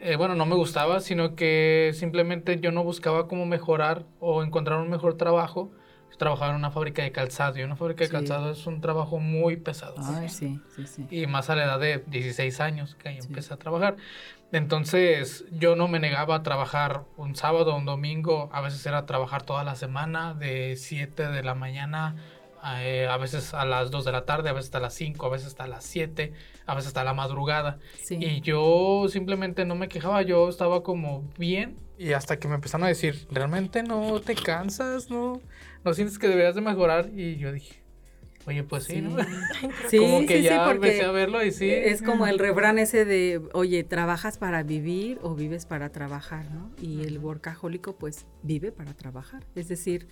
eh, 0.00 0.16
bueno, 0.16 0.34
no 0.34 0.46
me 0.46 0.56
gustaba, 0.56 1.00
sino 1.00 1.36
que 1.36 1.92
simplemente 1.94 2.58
yo 2.60 2.72
no 2.72 2.82
buscaba 2.82 3.28
cómo 3.28 3.46
mejorar 3.46 4.04
o 4.18 4.42
encontrar 4.42 4.80
un 4.80 4.90
mejor 4.90 5.16
trabajo. 5.16 5.70
Yo 6.12 6.18
trabajaba 6.18 6.50
en 6.50 6.56
una 6.56 6.70
fábrica 6.70 7.02
de 7.02 7.10
calzado 7.10 7.58
y 7.58 7.62
una 7.62 7.74
fábrica 7.74 8.04
de 8.04 8.10
calzado 8.10 8.52
es 8.52 8.66
un 8.66 8.80
trabajo 8.80 9.18
muy 9.18 9.56
pesado. 9.56 9.96
Ay, 9.98 10.28
sí, 10.28 10.60
sí, 10.76 10.86
sí. 10.86 11.06
Y 11.10 11.26
más 11.26 11.50
a 11.50 11.56
la 11.56 11.64
edad 11.64 11.80
de 11.80 12.04
16 12.06 12.60
años 12.60 12.94
que 12.94 13.08
ahí 13.08 13.18
empecé 13.18 13.54
a 13.54 13.56
trabajar. 13.56 13.96
Entonces 14.52 15.46
yo 15.50 15.74
no 15.74 15.88
me 15.88 15.98
negaba 15.98 16.36
a 16.36 16.42
trabajar 16.42 17.04
un 17.16 17.34
sábado, 17.34 17.74
un 17.74 17.86
domingo, 17.86 18.50
a 18.52 18.60
veces 18.60 18.84
era 18.84 19.06
trabajar 19.06 19.42
toda 19.42 19.64
la 19.64 19.74
semana 19.74 20.34
de 20.34 20.76
7 20.76 21.28
de 21.28 21.42
la 21.42 21.54
mañana 21.54 22.16
eh, 22.64 23.08
a 23.10 23.16
veces 23.16 23.54
a 23.54 23.64
las 23.64 23.90
2 23.90 24.04
de 24.04 24.12
la 24.12 24.24
tarde, 24.24 24.48
a 24.48 24.52
veces 24.52 24.68
hasta 24.68 24.78
las 24.78 24.94
5, 24.94 25.26
a 25.26 25.30
veces 25.30 25.48
hasta 25.48 25.66
las 25.66 25.84
7, 25.84 26.32
a 26.66 26.74
veces 26.74 26.88
hasta 26.88 27.02
la 27.02 27.12
madrugada. 27.12 27.78
Y 28.08 28.40
yo 28.40 29.06
simplemente 29.08 29.64
no 29.64 29.74
me 29.74 29.88
quejaba, 29.88 30.22
yo 30.22 30.48
estaba 30.48 30.82
como 30.82 31.24
bien. 31.36 31.76
Y 31.98 32.12
hasta 32.12 32.38
que 32.38 32.48
me 32.48 32.54
empezaron 32.54 32.84
a 32.84 32.88
decir, 32.88 33.26
¿realmente 33.30 33.82
no 33.82 34.20
te 34.20 34.34
cansas? 34.34 35.10
¿No, 35.10 35.40
no 35.84 35.94
sientes 35.94 36.18
que 36.18 36.28
deberías 36.28 36.54
de 36.54 36.60
mejorar? 36.60 37.10
Y 37.14 37.36
yo 37.36 37.52
dije, 37.52 37.82
Oye, 38.46 38.64
pues 38.64 38.84
sí, 38.84 39.00
¿no? 39.00 39.16
Sí, 39.88 39.98
como 39.98 40.26
que 40.26 40.42
ya 40.42 40.68
empecé 40.70 41.04
a 41.04 41.12
verlo 41.12 41.44
y 41.44 41.52
sí. 41.52 41.70
Es 41.70 42.02
como 42.02 42.26
el 42.26 42.38
refrán 42.38 42.78
ese 42.78 43.04
de, 43.04 43.40
oye, 43.52 43.84
¿trabajas 43.84 44.38
para 44.38 44.62
vivir 44.62 45.18
o 45.22 45.34
vives 45.34 45.64
para 45.64 45.90
trabajar, 45.90 46.50
no? 46.50 46.70
Y 46.80 47.02
el 47.02 47.18
workahólico, 47.18 47.94
pues, 47.94 48.26
vive 48.42 48.72
para 48.72 48.94
trabajar. 48.94 49.44
Es 49.54 49.68
decir, 49.68 50.08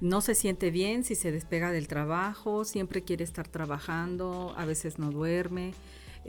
no 0.00 0.22
se 0.22 0.34
siente 0.34 0.70
bien 0.70 1.04
si 1.04 1.14
se 1.14 1.32
despega 1.32 1.70
del 1.70 1.86
trabajo, 1.86 2.64
siempre 2.64 3.02
quiere 3.02 3.24
estar 3.24 3.46
trabajando, 3.46 4.54
a 4.56 4.64
veces 4.64 4.98
no 4.98 5.10
duerme. 5.10 5.74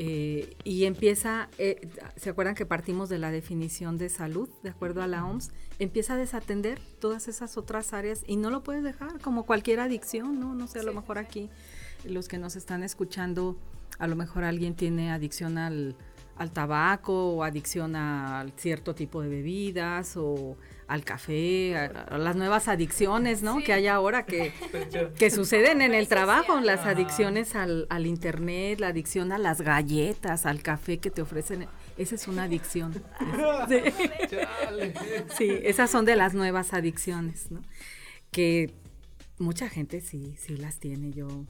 Eh, 0.04 0.56
y 0.64 0.86
empieza, 0.86 1.48
eh, 1.60 1.88
¿se 2.16 2.32
acuerdan 2.32 2.56
que 2.56 2.66
partimos 2.66 3.08
de 3.08 3.20
la 3.20 3.30
definición 3.30 4.00
de 4.00 4.10
salud, 4.10 4.50
de 4.64 4.72
acuerdo 4.72 5.04
a 5.04 5.08
la 5.08 5.24
OMS? 5.24 5.52
Empieza 5.78 6.16
a 6.16 6.18
desatender 6.18 6.80
todas 7.00 7.28
esas 7.28 7.56
otras 7.56 7.94
áreas 7.94 8.24
y 8.26 8.36
no 8.36 8.50
lo 8.50 8.64
puedes 8.64 8.84
dejar, 8.84 9.20
como 9.22 9.46
cualquier 9.46 9.80
adicción, 9.80 10.40
¿no? 10.40 10.56
No 10.56 10.66
sé, 10.66 10.80
a 10.80 10.84
lo 10.84 10.96
mejor 10.96 11.20
aquí 11.20 11.52
los 12.04 12.28
que 12.28 12.40
nos 12.40 12.56
están 12.56 12.82
escuchando, 12.82 13.60
a 14.00 14.08
lo 14.08 14.16
mejor 14.16 14.44
alguien 14.44 14.74
tiene 14.74 15.12
adicción 15.12 15.60
al, 15.60 15.96
al 16.36 16.50
tabaco 16.50 17.36
o 17.36 17.44
adicción 17.44 17.96
a 17.96 18.48
cierto 18.58 18.96
tipo 18.96 19.22
de 19.22 19.30
bebidas 19.30 20.18
o 20.18 20.58
al 20.92 21.06
café, 21.06 21.78
a, 21.78 22.18
las 22.18 22.36
nuevas 22.36 22.68
adicciones, 22.68 23.44
¿no? 23.44 23.64
Que 23.64 23.72
hay 23.72 23.88
ahora 23.88 24.26
que, 24.26 24.52
que 25.18 25.32
suceden 25.32 25.82
en 25.82 25.94
el 25.94 26.10
trabajo, 26.10 26.60
las 26.60 26.86
adicciones 26.86 27.56
al, 27.56 27.88
al, 27.90 28.06
internet, 28.06 28.82
la 28.82 28.88
adicción 28.88 29.32
a 29.32 29.38
las 29.38 29.62
galletas, 29.62 30.46
al 30.46 30.62
café 30.62 30.98
que 30.98 31.10
te 31.10 31.22
ofrecen. 31.22 31.68
Esa 31.98 32.16
es 32.16 32.28
una 32.28 32.44
adicción. 32.44 33.02
sí, 35.38 35.50
esas 35.64 35.90
son 35.90 36.04
de 36.04 36.18
las 36.18 36.34
nuevas 36.34 36.74
adicciones, 36.74 37.52
¿no? 37.52 37.62
Que 38.30 38.74
mucha 39.40 39.70
gente 39.70 40.02
sí, 40.02 40.36
sí 40.38 40.58
las 40.58 40.80
tiene. 40.80 41.12
Yo 41.12 41.46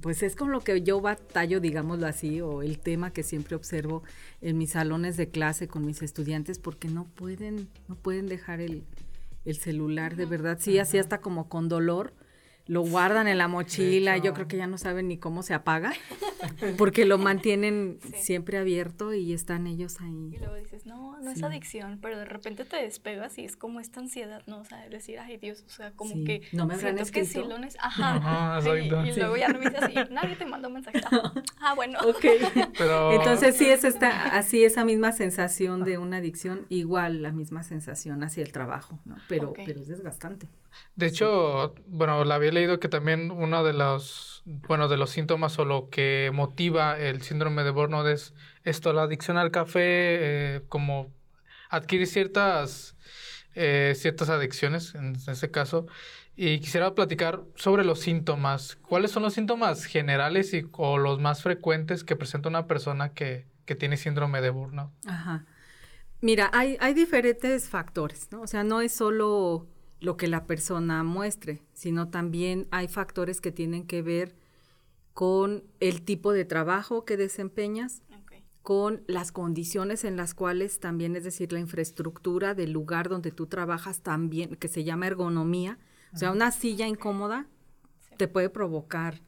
pues 0.00 0.22
es 0.22 0.36
con 0.36 0.50
lo 0.50 0.60
que 0.60 0.82
yo 0.82 1.00
batallo, 1.00 1.60
digámoslo 1.60 2.06
así, 2.06 2.40
o 2.40 2.62
el 2.62 2.78
tema 2.78 3.12
que 3.12 3.22
siempre 3.22 3.56
observo 3.56 4.02
en 4.40 4.58
mis 4.58 4.70
salones 4.70 5.16
de 5.16 5.28
clase 5.28 5.68
con 5.68 5.84
mis 5.84 6.02
estudiantes, 6.02 6.58
porque 6.58 6.88
no 6.88 7.04
pueden, 7.04 7.68
no 7.88 7.94
pueden 7.94 8.26
dejar 8.26 8.60
el, 8.60 8.84
el 9.44 9.56
celular, 9.56 10.16
de 10.16 10.26
verdad, 10.26 10.58
sí, 10.60 10.78
así 10.78 10.98
hasta 10.98 11.20
como 11.20 11.48
con 11.48 11.68
dolor, 11.68 12.12
lo 12.66 12.82
guardan 12.82 13.28
en 13.28 13.38
la 13.38 13.48
mochila, 13.48 14.16
yo 14.18 14.34
creo 14.34 14.48
que 14.48 14.56
ya 14.56 14.66
no 14.66 14.78
saben 14.78 15.08
ni 15.08 15.18
cómo 15.18 15.42
se 15.42 15.54
apaga, 15.54 15.92
porque 16.78 17.04
lo 17.04 17.18
mantienen 17.18 17.98
siempre 18.14 18.58
abierto 18.58 19.12
y 19.12 19.32
están 19.32 19.66
ellos 19.66 20.00
ahí. 20.00 20.32
Y 20.34 20.38
luego 20.38 20.54
dices, 20.54 20.86
no, 20.86 21.18
no 21.20 21.30
es 21.30 21.42
adicción, 21.42 21.98
pero 22.00 22.18
de 22.18 22.24
repente 22.24 22.64
te 22.64 22.76
despegas 22.76 23.36
y 23.38 23.44
es 23.44 23.56
como 23.56 23.80
esta 23.80 24.00
ansiedad, 24.00 24.42
¿no? 24.46 24.60
O 24.60 24.64
sea, 24.64 24.88
decir, 24.88 25.18
ay 25.18 25.38
Dios, 25.38 25.64
o 25.66 25.70
sea, 25.70 25.92
como 25.92 26.14
que 26.24 26.42
no 26.52 26.66
me 26.66 26.76
siento 26.78 27.04
que 27.06 27.24
sí 27.24 27.38
lo 27.38 27.56
Ajá, 27.78 28.60
y, 28.76 28.88
luego 28.88 29.36
ya 29.36 29.48
no 29.48 29.58
me 29.58 29.66
dices 29.66 29.82
así, 29.82 29.94
nadie 30.10 30.36
te 30.36 30.46
manda 30.46 30.68
un 30.68 30.74
mensaje. 30.74 31.00
Ah, 31.64 31.74
bueno. 31.74 31.98
Ok, 32.00 32.24
entonces 33.12 33.56
sí 33.56 33.66
es 33.66 33.84
esta, 33.84 34.08
así 34.36 34.64
esa 34.64 34.84
misma 34.84 35.12
sensación 35.12 35.84
de 35.84 35.96
una 35.96 36.16
adicción, 36.16 36.66
igual 36.70 37.22
la 37.22 37.30
misma 37.30 37.62
sensación 37.62 38.24
hacia 38.24 38.42
el 38.42 38.50
trabajo, 38.50 38.98
¿no? 39.04 39.16
Pero, 39.28 39.52
pero 39.52 39.80
es 39.80 39.86
desgastante. 39.86 40.48
De 40.96 41.06
hecho, 41.06 41.74
bueno, 41.86 42.24
la 42.24 42.38
leído 42.52 42.80
que 42.80 42.88
también 42.88 43.30
uno 43.30 43.64
de 43.64 43.72
los, 43.72 44.42
bueno, 44.44 44.88
de 44.88 44.96
los 44.96 45.10
síntomas 45.10 45.58
o 45.58 45.64
lo 45.64 45.88
que 45.90 46.30
motiva 46.32 46.98
el 46.98 47.22
síndrome 47.22 47.64
de 47.64 47.70
Burnout 47.70 48.06
es 48.06 48.34
esto, 48.64 48.92
la 48.92 49.02
adicción 49.02 49.36
al 49.36 49.50
café, 49.50 49.80
eh, 50.56 50.62
como 50.68 51.12
adquirir 51.68 52.06
ciertas, 52.06 52.96
eh, 53.54 53.94
ciertas 53.96 54.28
adicciones 54.28 54.94
en 54.94 55.16
ese 55.16 55.50
caso. 55.50 55.86
Y 56.34 56.60
quisiera 56.60 56.94
platicar 56.94 57.42
sobre 57.56 57.84
los 57.84 58.00
síntomas. 58.00 58.76
¿Cuáles 58.76 59.10
son 59.10 59.22
los 59.22 59.34
síntomas 59.34 59.84
generales 59.84 60.54
y, 60.54 60.66
o 60.72 60.96
los 60.96 61.20
más 61.20 61.42
frecuentes 61.42 62.04
que 62.04 62.16
presenta 62.16 62.48
una 62.48 62.66
persona 62.66 63.12
que, 63.12 63.46
que 63.66 63.74
tiene 63.74 63.96
síndrome 63.96 64.40
de 64.40 64.50
burnout? 64.50 64.90
Ajá. 65.06 65.44
Mira, 66.22 66.50
hay, 66.52 66.76
hay 66.80 66.94
diferentes 66.94 67.68
factores, 67.68 68.28
¿no? 68.30 68.42
O 68.42 68.46
sea, 68.46 68.62
no 68.64 68.80
es 68.80 68.94
solo 68.94 69.66
lo 70.02 70.16
que 70.16 70.26
la 70.26 70.46
persona 70.46 71.04
muestre, 71.04 71.62
sino 71.74 72.08
también 72.08 72.66
hay 72.72 72.88
factores 72.88 73.40
que 73.40 73.52
tienen 73.52 73.86
que 73.86 74.02
ver 74.02 74.34
con 75.14 75.62
el 75.78 76.02
tipo 76.02 76.32
de 76.32 76.44
trabajo 76.44 77.04
que 77.04 77.16
desempeñas, 77.16 78.02
con 78.62 79.04
las 79.06 79.30
condiciones 79.30 80.04
en 80.04 80.16
las 80.16 80.34
cuales 80.34 80.80
también, 80.80 81.14
es 81.14 81.22
decir, 81.22 81.52
la 81.52 81.60
infraestructura 81.60 82.54
del 82.54 82.72
lugar 82.72 83.08
donde 83.08 83.30
tú 83.30 83.46
trabajas 83.46 84.02
también, 84.02 84.56
que 84.56 84.66
se 84.66 84.82
llama 84.82 85.06
ergonomía, 85.06 85.78
o 86.12 86.16
sea, 86.16 86.32
una 86.32 86.50
silla 86.50 86.88
incómoda 86.88 87.46
te 88.16 88.26
puede 88.26 88.50
provocar 88.50 89.22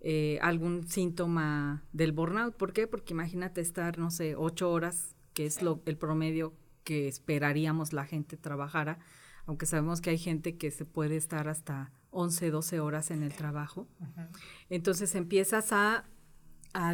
eh, 0.00 0.38
algún 0.40 0.88
síntoma 0.88 1.84
del 1.92 2.12
burnout. 2.12 2.56
¿Por 2.56 2.72
qué? 2.72 2.86
Porque 2.86 3.12
imagínate 3.12 3.60
estar, 3.60 3.98
no 3.98 4.10
sé, 4.10 4.34
ocho 4.34 4.70
horas, 4.70 5.14
que 5.34 5.44
es 5.44 5.62
lo, 5.62 5.82
el 5.84 5.98
promedio 5.98 6.54
que 6.84 7.06
esperaríamos 7.06 7.92
la 7.92 8.06
gente 8.06 8.36
trabajara, 8.36 8.98
aunque 9.46 9.66
sabemos 9.66 10.00
que 10.00 10.10
hay 10.10 10.18
gente 10.18 10.56
que 10.56 10.70
se 10.70 10.84
puede 10.84 11.16
estar 11.16 11.48
hasta 11.48 11.92
11, 12.10 12.50
12 12.50 12.80
horas 12.80 13.10
en 13.10 13.22
el 13.22 13.32
trabajo. 13.32 13.86
Entonces 14.70 15.14
empiezas 15.14 15.72
a, 15.72 16.04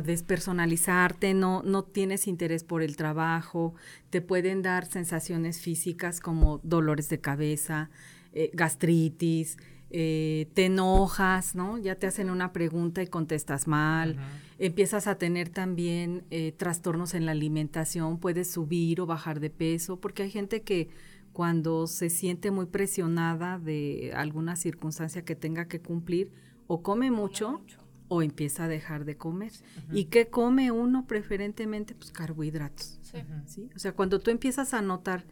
despersonalizarte, 0.05 1.35
no, 1.35 1.63
no 1.65 1.83
tienes 1.83 2.29
interés 2.29 2.63
por 2.63 2.85
el 2.85 2.95
trabajo, 2.97 3.75
te 4.11 4.21
pueden 4.21 4.63
dar 4.63 4.87
sensaciones 4.87 5.61
físicas 5.61 6.21
como 6.21 6.61
dolores 6.63 7.09
de 7.09 7.21
cabeza, 7.21 7.91
eh, 8.33 8.53
gastritis, 8.55 9.57
eh, 9.95 10.49
te 10.55 10.67
enojas, 10.67 11.55
¿no? 11.55 11.77
Ya 11.77 11.97
te 11.97 12.07
hacen 12.07 12.31
una 12.31 12.55
pregunta 12.55 13.03
y 13.03 13.09
contestas 13.09 13.67
mal. 13.67 14.17
Empiezas 14.59 15.07
a 15.07 15.17
tener 15.17 15.51
también 15.51 16.25
eh, 16.31 16.53
trastornos 16.53 17.13
en 17.13 17.27
la 17.27 17.33
alimentación, 17.33 18.19
puedes 18.19 18.51
subir 18.51 19.03
o 19.03 19.07
bajar 19.07 19.39
de 19.39 19.51
peso, 19.51 20.01
porque 20.01 20.23
hay 20.23 20.31
gente 20.31 20.63
que 20.63 20.89
cuando 21.33 21.87
se 21.87 22.11
siente 22.11 22.51
muy 22.51 22.67
presionada 22.67 23.59
de 23.59 24.13
alguna 24.15 24.57
circunstancia 24.57 25.25
que 25.25 25.35
tenga 25.35 25.67
que 25.67 25.81
cumplir, 25.81 26.33
o 26.67 26.83
come 26.83 27.11
mucho, 27.11 27.63
o 28.09 28.23
empieza 28.23 28.65
a 28.65 28.69
dejar 28.69 29.05
de 29.05 29.17
comer. 29.17 29.53
¿Y 29.91 30.07
qué 30.07 30.29
come 30.29 30.71
uno 30.71 31.07
preferentemente? 31.07 31.95
Pues 31.95 32.13
carbohidratos. 32.13 33.01
Sí. 33.47 33.71
O 33.75 33.79
sea, 33.79 33.93
cuando 33.93 34.21
tú 34.21 34.31
empiezas 34.31 34.75
a 34.75 34.83
notar 34.83 35.25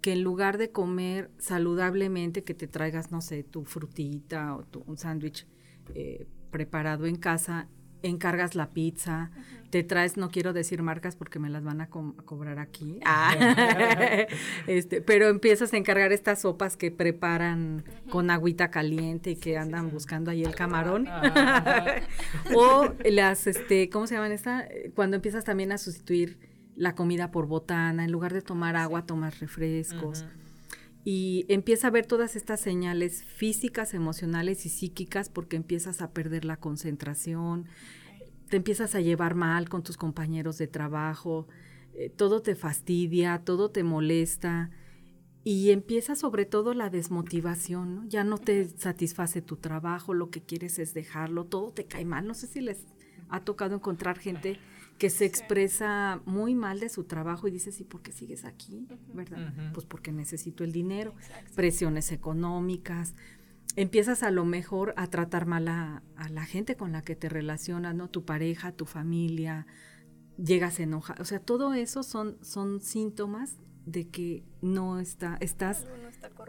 que 0.00 0.12
en 0.12 0.22
lugar 0.22 0.58
de 0.58 0.70
comer 0.70 1.30
saludablemente, 1.38 2.42
que 2.42 2.54
te 2.54 2.66
traigas, 2.66 3.12
no 3.12 3.20
sé, 3.20 3.44
tu 3.44 3.64
frutita 3.64 4.56
o 4.56 4.64
tu, 4.64 4.82
un 4.86 4.96
sándwich 4.96 5.46
eh, 5.94 6.26
preparado 6.50 7.06
en 7.06 7.16
casa, 7.16 7.68
encargas 8.02 8.54
la 8.54 8.70
pizza, 8.70 9.30
te 9.70 9.82
traes, 9.82 10.16
no 10.18 10.30
quiero 10.30 10.52
decir 10.52 10.82
marcas 10.82 11.16
porque 11.16 11.38
me 11.38 11.48
las 11.48 11.64
van 11.64 11.80
a, 11.80 11.88
cobrar 11.88 12.58
aquí, 12.58 13.00
ah. 13.06 13.34
este, 14.66 15.00
pero 15.00 15.28
empiezas 15.28 15.72
a 15.72 15.76
encargar 15.76 16.12
estas 16.12 16.42
sopas 16.42 16.76
que 16.76 16.90
preparan 16.90 17.84
con 18.10 18.30
agüita 18.30 18.70
caliente 18.70 19.30
y 19.30 19.36
que 19.36 19.56
andan 19.56 19.90
buscando 19.90 20.30
ahí 20.30 20.44
el 20.44 20.54
camarón. 20.54 21.08
o 22.54 22.92
las, 23.04 23.46
este, 23.46 23.88
¿cómo 23.88 24.06
se 24.06 24.14
llaman 24.14 24.32
esta? 24.32 24.68
Cuando 24.94 25.16
empiezas 25.16 25.44
también 25.44 25.72
a 25.72 25.78
sustituir 25.78 26.38
la 26.76 26.94
comida 26.94 27.30
por 27.30 27.46
botana, 27.46 28.04
en 28.04 28.12
lugar 28.12 28.32
de 28.34 28.42
tomar 28.42 28.76
agua, 28.76 29.06
tomas 29.06 29.40
refrescos. 29.40 30.26
Y 31.04 31.46
empieza 31.48 31.88
a 31.88 31.90
ver 31.90 32.06
todas 32.06 32.36
estas 32.36 32.60
señales 32.60 33.24
físicas, 33.24 33.92
emocionales 33.92 34.66
y 34.66 34.68
psíquicas 34.68 35.28
porque 35.28 35.56
empiezas 35.56 36.00
a 36.00 36.12
perder 36.12 36.44
la 36.44 36.56
concentración, 36.56 37.66
te 38.48 38.56
empiezas 38.56 38.94
a 38.94 39.00
llevar 39.00 39.34
mal 39.34 39.68
con 39.68 39.82
tus 39.82 39.96
compañeros 39.96 40.58
de 40.58 40.68
trabajo, 40.68 41.48
eh, 41.94 42.10
todo 42.10 42.40
te 42.40 42.54
fastidia, 42.54 43.42
todo 43.44 43.70
te 43.70 43.82
molesta 43.82 44.70
y 45.44 45.70
empieza 45.70 46.14
sobre 46.14 46.44
todo 46.46 46.72
la 46.72 46.88
desmotivación, 46.88 47.94
¿no? 47.94 48.04
Ya 48.06 48.22
no 48.22 48.38
te 48.38 48.68
satisface 48.68 49.42
tu 49.42 49.56
trabajo, 49.56 50.14
lo 50.14 50.30
que 50.30 50.42
quieres 50.42 50.78
es 50.78 50.94
dejarlo, 50.94 51.46
todo 51.46 51.72
te 51.72 51.86
cae 51.86 52.04
mal. 52.04 52.26
No 52.26 52.34
sé 52.34 52.46
si 52.46 52.60
les 52.60 52.86
ha 53.28 53.40
tocado 53.40 53.74
encontrar 53.74 54.18
gente 54.18 54.58
que 55.02 55.10
se 55.10 55.24
expresa 55.24 56.22
muy 56.26 56.54
mal 56.54 56.78
de 56.78 56.88
su 56.88 57.02
trabajo 57.02 57.48
y 57.48 57.50
dices, 57.50 57.80
¿y 57.80 57.82
por 57.82 58.02
qué 58.02 58.12
sigues 58.12 58.44
aquí? 58.44 58.86
¿Verdad? 59.12 59.52
Pues 59.74 59.84
porque 59.84 60.12
necesito 60.12 60.62
el 60.62 60.70
dinero, 60.70 61.16
presiones 61.56 62.12
económicas. 62.12 63.16
Empiezas 63.74 64.22
a 64.22 64.30
lo 64.30 64.44
mejor 64.44 64.94
a 64.96 65.08
tratar 65.08 65.46
mal 65.46 65.66
a, 65.66 66.04
la 66.30 66.44
gente 66.44 66.76
con 66.76 66.92
la 66.92 67.02
que 67.02 67.16
te 67.16 67.28
relacionas, 67.28 67.96
¿no? 67.96 68.10
Tu 68.10 68.24
pareja, 68.24 68.70
tu 68.70 68.86
familia, 68.86 69.66
llegas 70.36 70.78
a 70.78 70.84
enojar. 70.84 71.20
O 71.20 71.24
sea, 71.24 71.40
todo 71.40 71.74
eso 71.74 72.04
son, 72.04 72.38
son 72.40 72.80
síntomas 72.80 73.56
de 73.84 74.06
que 74.06 74.44
no 74.60 75.00
está, 75.00 75.36
estás, 75.40 75.84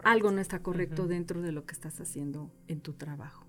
algo 0.04 0.30
no 0.30 0.40
está 0.40 0.62
correcto, 0.62 1.08
dentro 1.08 1.42
de 1.42 1.50
lo 1.50 1.66
que 1.66 1.72
estás 1.72 2.00
haciendo 2.00 2.52
en 2.68 2.80
tu 2.82 2.92
trabajo. 2.92 3.43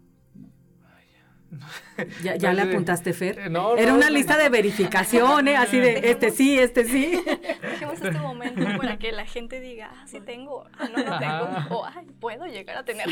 ¿Ya, 2.23 2.35
ya 2.35 2.53
le 2.53 2.61
apuntaste, 2.61 3.13
Fer? 3.13 3.39
Eh, 3.39 3.51
Era 3.77 3.93
una 3.93 4.09
lista 4.09 4.37
de 4.37 4.49
verificación, 4.49 5.47
¿eh? 5.47 5.57
Así 5.57 5.77
de, 5.79 5.99
este 6.11 6.31
sí, 6.31 6.57
este 6.57 6.85
sí. 6.85 7.19
Dejemos 7.61 7.95
este 7.95 8.19
momento 8.19 8.65
para 8.77 8.97
que 8.97 9.11
la 9.11 9.25
gente 9.25 9.59
diga, 9.59 9.91
ah, 9.93 10.07
sí 10.07 10.19
tengo, 10.21 10.65
ah, 10.77 10.89
no, 10.95 11.03
no 11.03 11.19
tengo, 11.19 11.75
o 11.77 11.85
ay, 11.85 12.07
puedo 12.19 12.45
llegar 12.45 12.77
a 12.77 12.85
tener. 12.85 13.07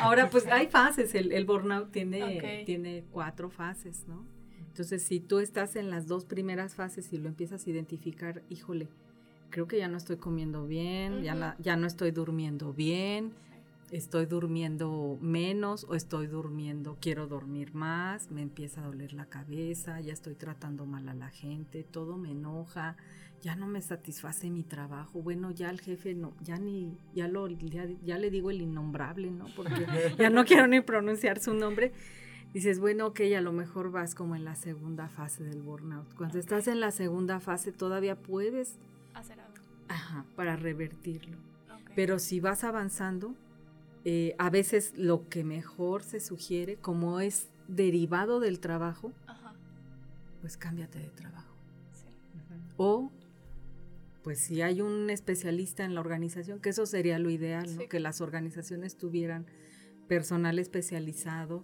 Ahora, 0.00 0.30
pues 0.30 0.46
hay 0.46 0.66
fases, 0.68 1.14
el, 1.14 1.32
el 1.32 1.44
burnout 1.44 1.90
tiene, 1.90 2.62
tiene 2.66 3.04
cuatro 3.10 3.50
fases, 3.50 4.06
¿no? 4.06 4.26
Entonces, 4.74 5.04
si 5.04 5.20
tú 5.20 5.38
estás 5.38 5.76
en 5.76 5.90
las 5.90 6.08
dos 6.08 6.24
primeras 6.24 6.74
fases 6.74 7.12
y 7.12 7.18
lo 7.18 7.28
empiezas 7.28 7.64
a 7.64 7.70
identificar, 7.70 8.42
híjole, 8.48 8.88
creo 9.50 9.68
que 9.68 9.78
ya 9.78 9.86
no 9.86 9.96
estoy 9.96 10.16
comiendo 10.16 10.66
bien, 10.66 11.22
ya, 11.22 11.54
ya 11.60 11.76
no 11.76 11.86
estoy 11.86 12.10
durmiendo 12.10 12.72
bien, 12.72 13.34
estoy 13.96 14.26
durmiendo 14.26 15.18
menos 15.20 15.86
o 15.88 15.94
estoy 15.94 16.26
durmiendo, 16.26 16.98
quiero 17.00 17.28
dormir 17.28 17.74
más, 17.74 18.28
me 18.30 18.42
empieza 18.42 18.82
a 18.82 18.86
doler 18.86 19.12
la 19.12 19.26
cabeza, 19.26 20.00
ya 20.00 20.12
estoy 20.12 20.34
tratando 20.34 20.84
mal 20.84 21.08
a 21.08 21.14
la 21.14 21.30
gente, 21.30 21.84
todo 21.84 22.16
me 22.16 22.32
enoja, 22.32 22.96
ya 23.40 23.54
no 23.54 23.68
me 23.68 23.80
satisface 23.80 24.50
mi 24.50 24.64
trabajo, 24.64 25.22
bueno, 25.22 25.52
ya 25.52 25.70
el 25.70 25.80
jefe 25.80 26.12
no, 26.14 26.34
ya 26.42 26.58
ni, 26.58 26.98
ya 27.14 27.28
lo, 27.28 27.46
ya, 27.46 28.18
le 28.18 28.30
digo 28.30 28.50
el 28.50 28.62
innombrable, 28.62 29.30
¿no? 29.30 29.46
Porque 29.54 29.86
ya 30.18 30.28
no 30.28 30.44
quiero 30.44 30.66
ni 30.66 30.80
pronunciar 30.80 31.38
su 31.38 31.54
nombre. 31.54 31.92
dices, 32.52 32.80
bueno, 32.80 33.06
ok, 33.06 33.20
a 33.36 33.40
lo 33.40 33.52
mejor 33.52 33.92
vas 33.92 34.16
como 34.16 34.34
en 34.34 34.44
la 34.44 34.56
segunda 34.56 35.08
fase 35.08 35.44
del 35.44 35.62
burnout. 35.62 36.12
Cuando 36.14 36.40
estás 36.40 36.66
en 36.66 36.80
la 36.80 36.90
segunda 36.90 37.38
fase 37.38 37.70
todavía 37.70 38.16
puedes 38.16 38.76
Hacer 39.14 39.38
algo. 39.38 39.54
ajá, 39.86 40.24
para 40.34 40.56
revertirlo. 40.56 41.36
Ok. 41.72 41.92
Pero 41.94 42.18
si 42.18 42.40
vas 42.40 42.64
avanzando, 42.64 43.36
eh, 44.04 44.34
a 44.38 44.50
veces 44.50 44.92
lo 44.96 45.28
que 45.28 45.44
mejor 45.44 46.02
se 46.02 46.20
sugiere, 46.20 46.76
como 46.76 47.20
es 47.20 47.48
derivado 47.68 48.40
del 48.40 48.60
trabajo, 48.60 49.12
Ajá, 49.26 49.54
pues 50.40 50.56
cámbiate 50.56 50.98
de 50.98 51.08
trabajo. 51.10 51.54
sí. 51.92 52.06
O, 52.76 53.10
pues 54.22 54.38
si 54.38 54.62
hay 54.62 54.80
un 54.80 55.10
especialista 55.10 55.84
en 55.84 55.94
la 55.94 56.00
organización, 56.00 56.58
que 56.60 56.70
eso 56.70 56.86
sería 56.86 57.18
lo 57.18 57.28
ideal. 57.30 57.86
Que 57.90 58.00
las 58.00 58.20
organizaciones 58.22 58.96
tuvieran 58.96 59.46
personal 60.08 60.58
especializado. 60.58 61.62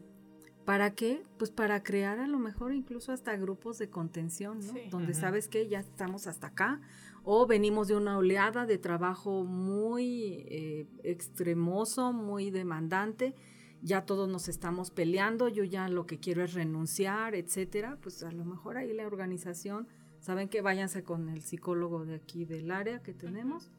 ¿Para 0.71 0.95
qué? 0.95 1.25
Pues 1.37 1.51
para 1.51 1.83
crear 1.83 2.21
a 2.21 2.29
lo 2.29 2.39
mejor 2.39 2.73
incluso 2.73 3.11
hasta 3.11 3.35
grupos 3.37 3.79
de 3.79 3.91
contención, 3.91 4.61
¿no? 4.65 4.73
Sí. 4.73 4.83
Donde 4.89 5.15
sabes 5.15 5.49
que 5.49 5.67
ya 5.67 5.81
estamos 5.81 6.29
hasta 6.29 6.47
acá 6.47 6.81
o 7.25 7.45
venimos 7.45 7.89
de 7.89 7.97
una 7.97 8.17
oleada 8.17 8.67
de 8.67 8.79
trabajo 8.79 9.43
muy 9.43 10.45
eh, 10.47 10.87
extremoso, 11.03 12.13
muy 12.13 12.53
demandante, 12.53 13.35
ya 13.83 14.07
todos 14.07 14.29
nos 14.29 14.49
estamos 14.49 14.93
peleando, 14.93 15.49
yo 15.49 15.65
ya 15.65 15.89
lo 15.89 16.07
que 16.07 16.21
quiero 16.21 16.45
es 16.45 16.55
renunciar, 16.55 17.35
etcétera, 17.35 17.99
pues 18.01 18.23
a 18.23 18.31
lo 18.31 18.45
mejor 18.45 18.77
ahí 18.77 18.93
la 18.93 19.09
organización, 19.09 19.89
saben 20.21 20.49
que 20.49 20.61
váyanse 20.61 21.03
con 21.03 21.29
el 21.31 21.43
psicólogo 21.43 22.05
de 22.05 22.15
aquí 22.15 22.45
del 22.45 22.71
área 22.71 23.03
que 23.03 23.13
tenemos, 23.13 23.73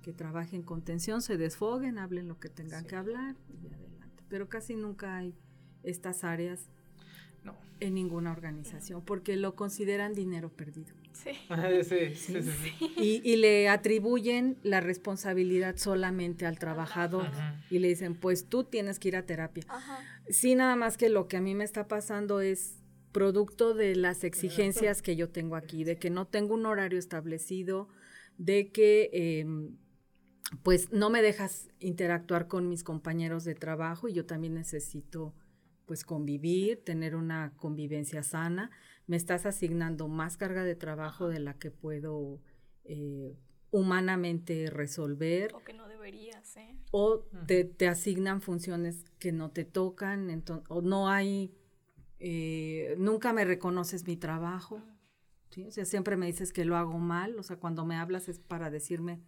que 0.00 0.14
trabajen 0.14 0.62
con 0.62 0.80
tensión, 0.80 1.20
se 1.20 1.36
desfoguen, 1.36 1.98
hablen 1.98 2.26
lo 2.26 2.38
que 2.40 2.48
tengan 2.48 2.84
Sí. 2.84 2.88
que 2.88 2.96
hablar 2.96 3.36
y 3.62 3.66
adelante. 3.66 4.24
Pero 4.30 4.48
casi 4.48 4.76
nunca 4.76 5.18
hay 5.18 5.34
estas 5.88 6.24
áreas 6.24 6.68
No. 7.44 7.54
en 7.80 7.94
ninguna 7.94 8.32
organización 8.32 9.02
porque 9.04 9.36
lo 9.36 9.54
consideran 9.54 10.12
dinero 10.14 10.50
perdido. 10.50 10.94
Sí. 11.18 11.30
sí, 11.82 12.14
sí, 12.14 12.42
sí, 12.42 12.50
sí. 12.78 12.92
Y, 12.96 13.20
y 13.28 13.36
le 13.36 13.68
atribuyen 13.68 14.56
la 14.62 14.80
responsabilidad 14.80 15.76
solamente 15.76 16.46
al 16.46 16.60
trabajador 16.60 17.26
Ajá. 17.26 17.60
y 17.70 17.80
le 17.80 17.88
dicen, 17.88 18.14
pues 18.14 18.44
tú 18.48 18.62
tienes 18.62 19.00
que 19.00 19.08
ir 19.08 19.16
a 19.16 19.26
terapia. 19.26 19.64
Ajá. 19.68 19.98
Sí, 20.28 20.54
nada 20.54 20.76
más 20.76 20.96
que 20.96 21.08
lo 21.08 21.26
que 21.26 21.36
a 21.36 21.40
mí 21.40 21.56
me 21.56 21.64
está 21.64 21.88
pasando 21.88 22.40
es 22.40 22.76
producto 23.10 23.74
de 23.74 23.96
las 23.96 24.22
exigencias 24.22 25.02
que 25.02 25.16
yo 25.16 25.28
tengo 25.30 25.56
aquí, 25.56 25.82
de 25.82 25.96
que 25.98 26.08
no 26.08 26.26
tengo 26.28 26.54
un 26.54 26.66
horario 26.66 27.00
establecido, 27.00 27.88
de 28.36 28.70
que 28.70 29.10
em, 29.12 29.76
pues 30.62 30.92
no 30.92 31.10
me 31.10 31.20
dejas 31.20 31.68
interactuar 31.80 32.46
con 32.46 32.68
mis 32.68 32.84
compañeros 32.84 33.42
de 33.44 33.56
trabajo 33.56 34.06
y 34.06 34.12
yo 34.12 34.24
también 34.24 34.54
necesito 34.54 35.34
pues 35.88 36.04
convivir, 36.04 36.84
tener 36.84 37.16
una 37.16 37.54
convivencia 37.56 38.22
sana. 38.22 38.70
Me 39.06 39.16
estás 39.16 39.46
asignando 39.46 40.06
más 40.06 40.36
carga 40.36 40.62
de 40.62 40.76
trabajo 40.76 41.28
de 41.28 41.40
la 41.40 41.54
que 41.54 41.70
puedo 41.70 42.40
eh, 42.84 43.34
humanamente 43.70 44.70
resolver 44.70 45.54
O 45.54 45.64
que 45.64 45.72
no 45.72 45.88
deberías, 45.88 46.56
¿eh? 46.58 46.76
o 46.90 47.20
te, 47.46 47.64
te 47.64 47.88
asignan 47.88 48.42
funciones 48.42 49.04
que 49.18 49.32
no 49.32 49.50
te 49.50 49.64
tocan, 49.64 50.42
o 50.68 50.82
no 50.82 51.08
hay, 51.08 51.54
eh, 52.18 52.94
nunca 52.98 53.32
me 53.32 53.44
reconoces 53.44 54.06
mi 54.06 54.16
trabajo, 54.16 54.82
¿sí? 55.50 55.66
o 55.66 55.70
sea, 55.70 55.84
siempre 55.84 56.16
me 56.16 56.26
dices 56.26 56.52
que 56.52 56.64
lo 56.64 56.76
hago 56.76 56.98
mal, 56.98 57.38
o 57.38 57.42
sea, 57.42 57.56
cuando 57.56 57.84
me 57.84 57.96
hablas 57.96 58.28
es 58.28 58.38
para 58.38 58.70
decirme, 58.70 59.20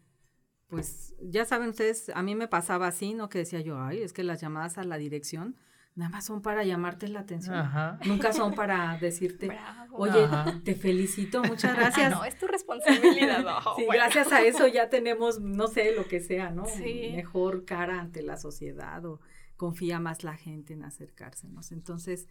pues 0.69 1.15
ya 1.21 1.45
saben 1.45 1.71
ustedes, 1.71 2.11
a 2.15 2.23
mí 2.23 2.35
me 2.35 2.49
pasaba 2.49 2.87
así, 2.87 3.13
¿no? 3.13 3.29
Que 3.29 3.39
decía 3.39 3.61
yo, 3.61 3.79
ay, 3.81 4.03
es 4.03 4.13
que 4.13 4.23
las 4.23 4.41
llamadas 4.41 4.79
a 4.79 4.85
la 4.85 4.99
dirección 4.99 5.57
nada 6.01 6.11
más 6.11 6.25
son 6.25 6.43
para 6.43 6.65
llamarte 6.65 7.07
la 7.09 7.21
atención, 7.21 7.55
Ajá. 7.57 7.99
nunca 8.07 8.33
son 8.33 8.55
para 8.55 8.99
decirte, 8.99 9.47
Bravo. 9.47 9.97
oye, 9.99 10.25
Ajá. 10.25 10.61
te 10.65 10.75
felicito, 10.75 11.43
muchas 11.45 11.73
Ah, 11.73 11.81
gracias. 11.81 12.11
no, 12.11 12.25
es 12.25 12.37
tu 12.39 12.47
responsabilidad. 12.49 13.45
No, 13.45 13.61
Sí, 13.77 13.85
bueno. 13.87 13.93
gracias 14.03 14.33
a 14.33 14.43
eso 14.43 14.67
ya 14.67 14.89
tenemos, 14.91 15.41
no 15.41 15.69
sé, 15.69 15.95
lo 15.95 16.07
que 16.09 16.21
sea, 16.21 16.51
¿no? 16.51 16.65
Sí. 16.67 17.11
Mejor 17.15 17.65
cara 17.65 18.01
ante 18.01 18.23
la 18.23 18.37
sociedad 18.37 19.05
o 19.05 19.21
confía 19.57 20.01
más 20.01 20.25
la 20.25 20.37
gente 20.37 20.73
en 20.73 20.85
acercársenos. 20.85 21.71
Entonces, 21.73 22.27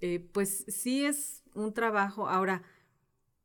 eh, 0.00 0.20
pues 0.32 0.64
sí 0.68 1.04
es 1.04 1.42
un 1.54 1.72
trabajo. 1.72 2.28
Ahora, 2.28 2.62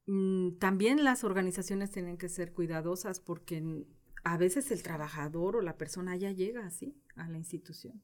mm, 0.08 0.58
también 0.60 1.04
las 1.04 1.23
organizaciones 1.23 1.91
tienen 1.91 2.17
que 2.17 2.30
ser 2.30 2.52
cuidadosas 2.54 3.19
porque 3.19 3.86
a 4.25 4.38
veces 4.38 4.71
el 4.71 4.84
trabajador 4.84 5.56
o 5.56 5.62
la 5.62 5.78
persona 5.78 6.15
ya 6.17 6.32
llega 6.32 6.65
así 6.65 6.97
a 7.19 7.27
la 7.27 7.38
institución. 7.38 8.01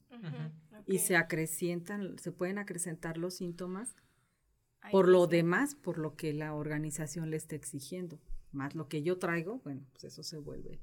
Y 0.86 1.00
se 1.00 1.16
acrecientan, 1.16 2.18
se 2.20 2.32
pueden 2.32 2.58
acrecentar 2.58 3.18
los 3.18 3.36
síntomas 3.36 3.96
por 4.92 5.08
lo 5.08 5.28
demás, 5.28 5.76
por 5.76 5.98
lo 5.98 6.16
que 6.16 6.34
la 6.34 6.54
organización 6.54 7.32
le 7.32 7.38
está 7.38 7.56
exigiendo, 7.56 8.20
más 8.52 8.76
lo 8.76 8.88
que 8.88 9.02
yo 9.02 9.18
traigo, 9.18 9.60
bueno, 9.64 9.82
pues 9.92 10.06
eso 10.06 10.24
se 10.24 10.38
vuelve 10.38 10.80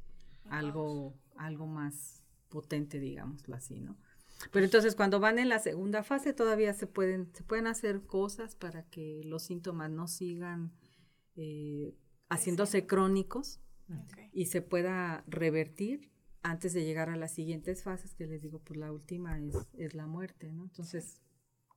algo, 0.49 1.14
algo 1.37 1.66
más 1.66 2.23
potente, 2.49 2.99
digámoslo 2.99 3.55
así, 3.55 3.81
¿no? 3.81 3.97
Pero 4.51 4.64
entonces 4.64 4.97
cuando 4.97 5.21
van 5.21 5.38
en 5.38 5.49
la 5.49 5.61
segunda 5.61 6.03
fase 6.03 6.33
todavía 6.33 6.75
se 6.75 6.87
pueden, 6.87 7.33
se 7.33 7.45
pueden 7.45 7.68
hacer 7.68 8.03
cosas 8.03 8.57
para 8.57 8.83
que 8.85 9.23
los 9.25 9.45
síntomas 9.45 9.90
no 9.90 10.09
sigan 10.09 10.73
eh, 11.37 11.95
haciéndose 12.29 12.87
crónicos 12.87 13.61
y 14.33 14.47
se 14.47 14.62
pueda 14.62 15.23
revertir 15.29 16.11
antes 16.43 16.73
de 16.73 16.85
llegar 16.85 17.09
a 17.09 17.17
las 17.17 17.33
siguientes 17.33 17.83
fases, 17.83 18.15
que 18.15 18.27
les 18.27 18.43
digo, 18.43 18.59
pues 18.61 18.79
la 18.79 18.93
última 18.93 19.39
es, 19.39 19.55
es 19.75 19.95
la 19.95 20.07
muerte, 20.07 20.53
¿no? 20.53 20.65
Entonces, 20.65 21.21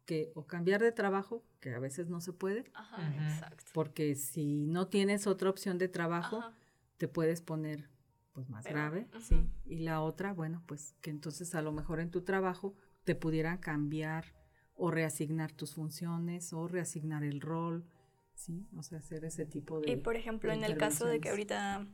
que 0.05 0.31
o 0.35 0.45
cambiar 0.45 0.81
de 0.81 0.91
trabajo, 0.91 1.43
que 1.59 1.73
a 1.73 1.79
veces 1.79 2.09
no 2.09 2.21
se 2.21 2.33
puede, 2.33 2.65
Ajá, 2.73 3.13
exacto. 3.15 3.63
porque 3.73 4.15
si 4.15 4.67
no 4.67 4.87
tienes 4.87 5.27
otra 5.27 5.49
opción 5.49 5.77
de 5.77 5.87
trabajo, 5.87 6.39
Ajá. 6.39 6.55
te 6.97 7.07
puedes 7.07 7.41
poner 7.41 7.89
pues 8.33 8.49
más 8.49 8.65
Peor, 8.65 8.75
grave, 8.75 9.07
ujú. 9.13 9.21
sí. 9.21 9.49
Y 9.65 9.79
la 9.79 10.01
otra, 10.01 10.33
bueno, 10.33 10.61
pues 10.65 10.93
que 11.01 11.09
entonces 11.09 11.55
a 11.55 11.61
lo 11.61 11.71
mejor 11.71 11.99
en 11.99 12.11
tu 12.11 12.21
trabajo 12.23 12.75
te 13.03 13.15
pudieran 13.15 13.57
cambiar 13.59 14.33
o 14.75 14.91
reasignar 14.91 15.51
tus 15.53 15.73
funciones 15.73 16.51
o 16.53 16.67
reasignar 16.67 17.23
el 17.23 17.39
rol, 17.39 17.85
sí, 18.33 18.67
o 18.75 18.83
sea, 18.83 18.99
hacer 18.99 19.23
ese 19.23 19.45
tipo 19.45 19.79
de 19.79 19.91
Y 19.91 19.95
por 19.95 20.15
ejemplo, 20.17 20.51
en 20.51 20.63
el 20.63 20.77
caso 20.77 21.07
de 21.07 21.21
que 21.21 21.29
ahorita 21.29 21.87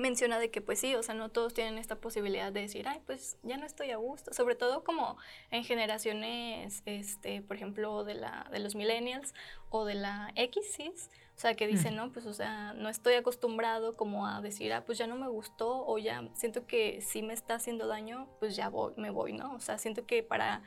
menciona 0.00 0.38
de 0.38 0.50
que 0.50 0.60
pues 0.60 0.80
sí, 0.80 0.94
o 0.94 1.02
sea, 1.02 1.14
no 1.14 1.28
todos 1.28 1.54
tienen 1.54 1.78
esta 1.78 1.96
posibilidad 1.96 2.52
de 2.52 2.62
decir, 2.62 2.88
ay, 2.88 3.00
pues 3.06 3.36
ya 3.42 3.56
no 3.56 3.66
estoy 3.66 3.90
a 3.90 3.96
gusto, 3.96 4.32
sobre 4.32 4.56
todo 4.56 4.82
como 4.82 5.16
en 5.50 5.62
generaciones, 5.64 6.82
este, 6.86 7.42
por 7.42 7.56
ejemplo, 7.56 8.02
de, 8.04 8.14
la, 8.14 8.48
de 8.50 8.58
los 8.58 8.74
millennials 8.74 9.34
o 9.68 9.84
de 9.84 9.94
la 9.94 10.32
X. 10.34 10.78
O 11.36 11.40
sea, 11.40 11.54
que 11.54 11.66
dicen, 11.66 11.96
no, 11.96 12.12
pues, 12.12 12.26
o 12.26 12.34
sea, 12.34 12.74
no 12.74 12.90
estoy 12.90 13.14
acostumbrado 13.14 13.96
como 13.96 14.26
a 14.26 14.42
decir, 14.42 14.74
ah, 14.74 14.84
pues 14.84 14.98
ya 14.98 15.06
no 15.06 15.16
me 15.16 15.28
gustó 15.28 15.86
o 15.86 15.98
ya 15.98 16.28
siento 16.34 16.66
que 16.66 17.00
sí 17.00 17.22
me 17.22 17.32
está 17.32 17.54
haciendo 17.54 17.86
daño, 17.86 18.28
pues 18.40 18.56
ya 18.56 18.68
voy, 18.68 18.92
me 18.98 19.08
voy, 19.08 19.32
¿no? 19.32 19.54
O 19.54 19.60
sea, 19.60 19.78
siento 19.78 20.04
que 20.04 20.22
para 20.22 20.62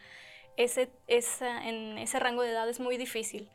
ese, 0.58 0.90
esa, 1.06 1.68
en 1.68 1.98
ese 2.00 2.20
rango 2.20 2.42
de 2.42 2.50
edad 2.50 2.68
es 2.68 2.80
muy 2.80 2.98
difícil. 2.98 3.52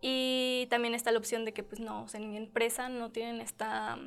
Y 0.00 0.68
también 0.70 0.94
está 0.94 1.10
la 1.10 1.18
opción 1.18 1.44
de 1.44 1.52
que, 1.52 1.64
pues 1.64 1.80
no, 1.80 2.04
o 2.04 2.08
sea, 2.08 2.20
en 2.20 2.30
mi 2.30 2.36
empresa 2.36 2.88
no 2.88 3.10
tienen 3.10 3.40
esta, 3.40 3.98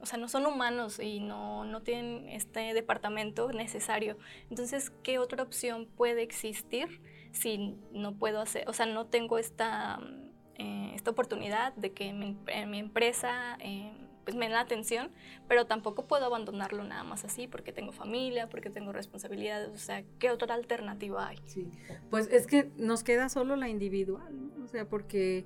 o 0.00 0.06
sea, 0.06 0.18
no 0.18 0.28
son 0.28 0.46
humanos 0.46 0.98
y 0.98 1.20
no, 1.20 1.64
no 1.64 1.82
tienen 1.82 2.28
este 2.28 2.74
departamento 2.74 3.52
necesario. 3.52 4.18
Entonces, 4.50 4.90
¿qué 5.02 5.18
otra 5.18 5.42
opción 5.42 5.86
puede 5.86 6.22
existir 6.22 7.00
si 7.32 7.76
no 7.92 8.14
puedo 8.14 8.40
hacer, 8.40 8.68
o 8.68 8.72
sea, 8.72 8.86
no 8.86 9.06
tengo 9.06 9.38
esta, 9.38 9.98
mm, 9.98 10.30
eh, 10.56 10.92
esta 10.94 11.10
oportunidad 11.10 11.74
de 11.74 11.92
que 11.92 12.12
mi, 12.12 12.36
en 12.46 12.70
mi 12.70 12.78
empresa 12.78 13.56
eh, 13.60 13.92
pues 14.24 14.36
me 14.36 14.44
den 14.44 14.52
la 14.52 14.60
atención, 14.60 15.10
pero 15.48 15.66
tampoco 15.66 16.06
puedo 16.06 16.26
abandonarlo 16.26 16.84
nada 16.84 17.02
más 17.02 17.24
así 17.24 17.48
porque 17.48 17.72
tengo 17.72 17.90
familia, 17.90 18.48
porque 18.48 18.70
tengo 18.70 18.92
responsabilidades, 18.92 19.70
o 19.70 19.78
sea, 19.78 20.04
¿qué 20.18 20.30
otra 20.30 20.54
alternativa 20.54 21.26
hay? 21.26 21.38
Sí, 21.46 21.68
pues 22.10 22.28
es 22.28 22.46
que 22.46 22.70
nos 22.76 23.02
queda 23.02 23.28
solo 23.28 23.56
la 23.56 23.68
individual, 23.68 24.30
¿no? 24.32 24.64
O 24.64 24.68
sea, 24.68 24.88
porque 24.88 25.44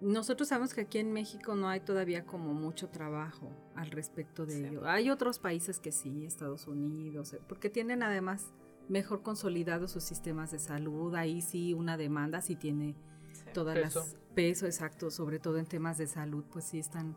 nosotros 0.00 0.48
sabemos 0.48 0.74
que 0.74 0.82
aquí 0.82 0.98
en 0.98 1.12
México 1.12 1.54
no 1.54 1.68
hay 1.68 1.80
todavía 1.80 2.24
como 2.24 2.54
mucho 2.54 2.88
trabajo 2.88 3.50
al 3.74 3.90
respecto 3.90 4.46
de 4.46 4.52
Sí. 4.54 4.64
ello. 4.64 4.86
Hay 4.88 5.10
otros 5.10 5.38
países 5.38 5.80
que 5.80 5.90
sí, 5.92 6.24
Estados 6.24 6.66
Unidos, 6.68 7.32
eh, 7.34 7.40
porque 7.48 7.68
tienen 7.70 8.02
además 8.02 8.52
mejor 8.88 9.22
consolidados 9.22 9.90
sus 9.92 10.04
sistemas 10.04 10.50
de 10.52 10.58
salud. 10.58 11.14
Ahí 11.14 11.42
sí 11.42 11.74
una 11.74 11.96
demanda 11.96 12.40
sí 12.40 12.54
tiene 12.56 12.94
todas 13.52 13.76
Peso. 13.78 14.00
las 14.00 14.16
peso 14.34 14.66
exacto, 14.66 15.10
sobre 15.10 15.38
todo 15.40 15.58
en 15.58 15.66
temas 15.66 15.98
de 15.98 16.06
salud, 16.06 16.44
pues 16.52 16.64
sí 16.64 16.78
están. 16.78 17.16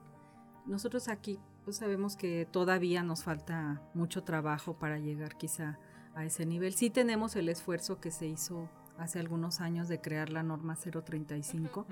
Nosotros 0.65 1.07
aquí 1.07 1.39
pues 1.63 1.77
sabemos 1.77 2.15
que 2.15 2.47
todavía 2.51 3.03
nos 3.03 3.23
falta 3.23 3.83
mucho 3.93 4.23
trabajo 4.23 4.79
para 4.79 4.97
llegar 4.97 5.37
quizá 5.37 5.77
a 6.15 6.25
ese 6.25 6.45
nivel. 6.47 6.73
Sí 6.73 6.89
tenemos 6.89 7.35
el 7.35 7.47
esfuerzo 7.49 7.99
que 8.01 8.09
se 8.09 8.25
hizo 8.25 8.67
hace 8.97 9.19
algunos 9.19 9.61
años 9.61 9.87
de 9.87 9.99
crear 9.99 10.29
la 10.29 10.43
norma 10.43 10.75
035, 10.75 11.81
Ujú. 11.81 11.89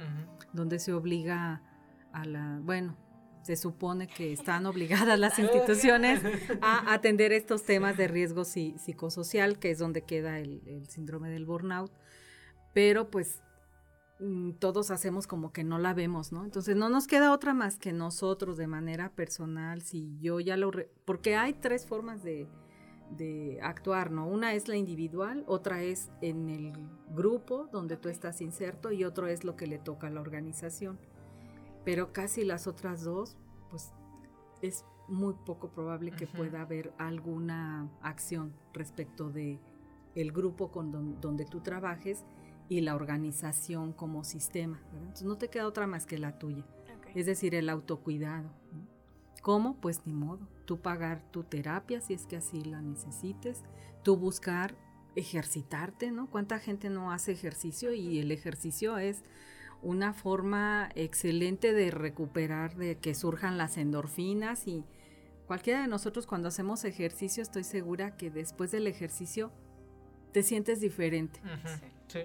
donde 0.53 0.79
se 0.79 0.93
obliga 0.93 1.61
a 2.11 2.25
la, 2.25 2.59
bueno, 2.63 2.95
se 3.41 3.55
supone 3.55 4.07
que 4.07 4.33
están 4.33 4.65
obligadas 4.65 5.17
las 5.19 5.39
instituciones 5.39 6.21
a 6.61 6.93
atender 6.93 7.31
estos 7.31 7.63
temas 7.63 7.97
de 7.97 8.07
riesgo 8.07 8.45
psicosocial, 8.45 9.59
que 9.59 9.71
es 9.71 9.79
donde 9.79 10.03
queda 10.03 10.39
el, 10.39 10.61
el 10.67 10.87
síndrome 10.87 11.29
del 11.29 11.45
burnout, 11.45 11.91
pero 12.73 13.09
pues 13.09 13.41
mm, 14.19 14.51
todos 14.53 14.91
hacemos 14.91 15.27
como 15.27 15.51
que 15.51 15.63
no 15.63 15.79
la 15.79 15.93
vemos, 15.93 16.31
¿no? 16.31 16.43
Entonces 16.43 16.75
no 16.75 16.89
nos 16.89 17.07
queda 17.07 17.31
otra 17.31 17.53
más 17.53 17.77
que 17.77 17.93
nosotros 17.93 18.57
de 18.57 18.67
manera 18.67 19.09
personal, 19.09 19.81
si 19.81 20.17
yo 20.19 20.39
ya 20.39 20.57
lo... 20.57 20.71
porque 21.05 21.35
hay 21.35 21.53
tres 21.53 21.85
formas 21.85 22.23
de, 22.23 22.47
de 23.09 23.59
actuar, 23.61 24.11
¿no? 24.11 24.27
Una 24.27 24.53
es 24.53 24.67
la 24.67 24.75
individual, 24.75 25.43
otra 25.47 25.81
es 25.81 26.09
en 26.21 26.49
el 26.49 26.73
grupo 27.13 27.67
donde 27.71 27.97
tú 27.97 28.09
estás 28.09 28.41
inserto 28.41 28.91
y 28.91 29.03
otro 29.03 29.27
es 29.27 29.43
lo 29.43 29.55
que 29.55 29.67
le 29.67 29.79
toca 29.79 30.07
a 30.07 30.09
la 30.09 30.21
organización. 30.21 30.99
Pero 31.85 32.13
casi 32.13 32.43
las 32.43 32.67
otras 32.67 33.03
dos, 33.03 33.37
pues 33.69 33.91
es 34.61 34.85
muy 35.07 35.33
poco 35.45 35.69
probable 35.69 36.11
que 36.11 36.27
pueda 36.27 36.61
haber 36.61 36.93
alguna 36.97 37.89
acción 38.01 38.53
respecto 38.73 39.29
de 39.29 39.59
el 40.15 40.31
grupo 40.31 40.71
con 40.71 41.19
donde 41.19 41.45
tú 41.45 41.61
trabajes 41.61 42.25
y 42.67 42.81
la 42.81 42.95
organización 42.95 43.93
como 43.93 44.23
sistema. 44.23 44.79
Entonces 44.93 45.25
no 45.25 45.37
te 45.37 45.49
queda 45.49 45.67
otra 45.67 45.87
más 45.87 46.05
que 46.05 46.19
la 46.19 46.37
tuya. 46.37 46.65
Es 47.15 47.25
decir, 47.25 47.55
el 47.55 47.69
autocuidado. 47.69 48.49
¿Cómo? 49.41 49.75
Pues 49.81 50.05
ni 50.05 50.13
modo. 50.13 50.47
Tú 50.69 50.79
pagar 50.79 51.23
tu 51.31 51.41
terapia 51.41 51.99
si 51.99 52.13
es 52.13 52.27
que 52.27 52.37
así 52.37 52.63
la 52.63 52.79
necesites. 52.79 53.63
Tú 54.03 54.17
buscar 54.17 54.75
ejercitarte, 55.15 56.11
¿no? 56.11 56.29
¿Cuánta 56.29 56.59
gente 56.59 56.91
no 56.91 57.11
hace 57.11 57.31
ejercicio? 57.31 57.91
Y 57.91 58.19
el 58.19 58.31
ejercicio 58.31 58.99
es 58.99 59.23
una 59.81 60.13
forma 60.13 60.91
excelente 60.93 61.73
de 61.73 61.89
recuperar, 61.89 62.75
de 62.75 62.99
que 62.99 63.15
surjan 63.15 63.57
las 63.57 63.77
endorfinas 63.77 64.67
y 64.67 64.85
cualquiera 65.47 65.81
de 65.81 65.87
nosotros 65.87 66.27
cuando 66.27 66.49
hacemos 66.49 66.85
ejercicio 66.85 67.41
estoy 67.41 67.63
segura 67.63 68.15
que 68.15 68.29
después 68.29 68.69
del 68.69 68.85
ejercicio 68.85 69.51
te 70.33 70.43
sientes 70.43 70.81
diferente. 70.81 71.41
sí. 72.09 72.19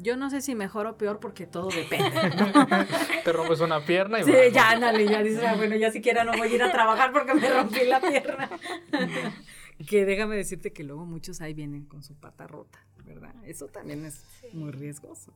Yo 0.00 0.16
no 0.16 0.30
sé 0.30 0.40
si 0.40 0.54
mejor 0.54 0.86
o 0.86 0.96
peor 0.96 1.20
porque 1.20 1.46
todo 1.46 1.68
depende. 1.68 2.10
Te 3.24 3.32
rompes 3.32 3.60
una 3.60 3.84
pierna 3.84 4.20
y 4.20 4.24
Sí, 4.24 4.32
ya, 4.52 4.70
ándale, 4.70 5.06
ya 5.06 5.22
dices, 5.22 5.44
ah, 5.44 5.56
bueno, 5.56 5.76
ya 5.76 5.90
siquiera 5.90 6.24
no 6.24 6.32
voy 6.32 6.48
a 6.48 6.54
ir 6.54 6.62
a 6.62 6.72
trabajar 6.72 7.12
porque 7.12 7.34
me 7.34 7.48
rompí 7.50 7.84
la 7.84 8.00
pierna. 8.00 8.48
que 9.86 10.06
déjame 10.06 10.36
decirte 10.36 10.72
que 10.72 10.84
luego 10.84 11.04
muchos 11.04 11.42
ahí 11.42 11.52
vienen 11.52 11.84
con 11.84 12.02
su 12.02 12.14
pata 12.14 12.46
rota, 12.46 12.78
¿verdad? 13.04 13.34
Eso 13.44 13.66
también 13.66 14.06
es 14.06 14.24
muy 14.54 14.70
riesgoso. 14.70 15.34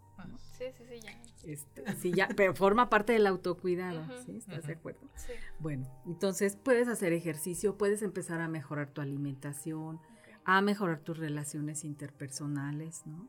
Sí, 0.57 0.65
sí, 0.79 0.85
sí, 0.89 1.01
ya. 1.01 1.23
Este, 1.45 1.97
sí, 1.97 2.13
ya, 2.15 2.29
pero 2.35 2.55
forma 2.55 2.89
parte 2.89 3.13
del 3.13 3.27
autocuidado, 3.27 4.07
¿sí? 4.25 4.39
¿Estás 4.39 4.67
de 4.67 4.73
acuerdo? 4.73 5.01
Sí. 5.15 5.33
Bueno, 5.59 5.87
entonces 6.07 6.57
puedes 6.57 6.89
hacer 6.89 7.13
ejercicio, 7.13 7.77
puedes 7.77 8.01
empezar 8.01 8.41
a 8.41 8.49
mejorar 8.49 8.89
tu 8.89 9.03
alimentación, 9.03 10.01
a 10.47 10.63
mejorar 10.63 11.01
tus 11.01 11.19
relaciones 11.19 11.85
interpersonales, 11.85 13.07
¿no? 13.07 13.29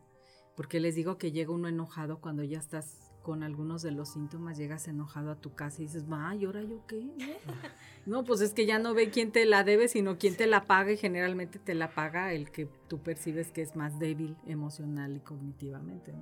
Porque 0.55 0.79
les 0.79 0.95
digo 0.95 1.17
que 1.17 1.31
llega 1.31 1.51
uno 1.51 1.67
enojado 1.67 2.19
cuando 2.19 2.43
ya 2.43 2.59
estás 2.59 3.05
con 3.25 3.41
algunos 3.41 3.81
de 3.81 3.89
los 3.89 4.09
síntomas, 4.09 4.55
llegas 4.55 4.87
enojado 4.87 5.31
a 5.31 5.35
tu 5.35 5.55
casa 5.55 5.81
y 5.81 5.85
dices, 5.85 6.05
va, 6.05 6.35
¿y 6.35 6.45
ahora 6.45 6.61
yo 6.61 6.85
qué? 6.85 7.09
No, 8.05 8.23
pues 8.23 8.39
es 8.41 8.53
que 8.53 8.67
ya 8.67 8.77
no 8.77 8.93
ve 8.93 9.09
quién 9.09 9.31
te 9.31 9.45
la 9.45 9.63
debe, 9.63 9.87
sino 9.87 10.19
quién 10.19 10.37
te 10.37 10.45
la 10.45 10.65
paga 10.65 10.91
y 10.91 10.97
generalmente 10.97 11.57
te 11.57 11.73
la 11.73 11.89
paga 11.89 12.33
el 12.33 12.51
que 12.51 12.69
tú 12.87 13.01
percibes 13.01 13.51
que 13.51 13.63
es 13.63 13.75
más 13.75 13.97
débil 13.97 14.37
emocional 14.45 15.17
y 15.17 15.21
cognitivamente. 15.21 16.13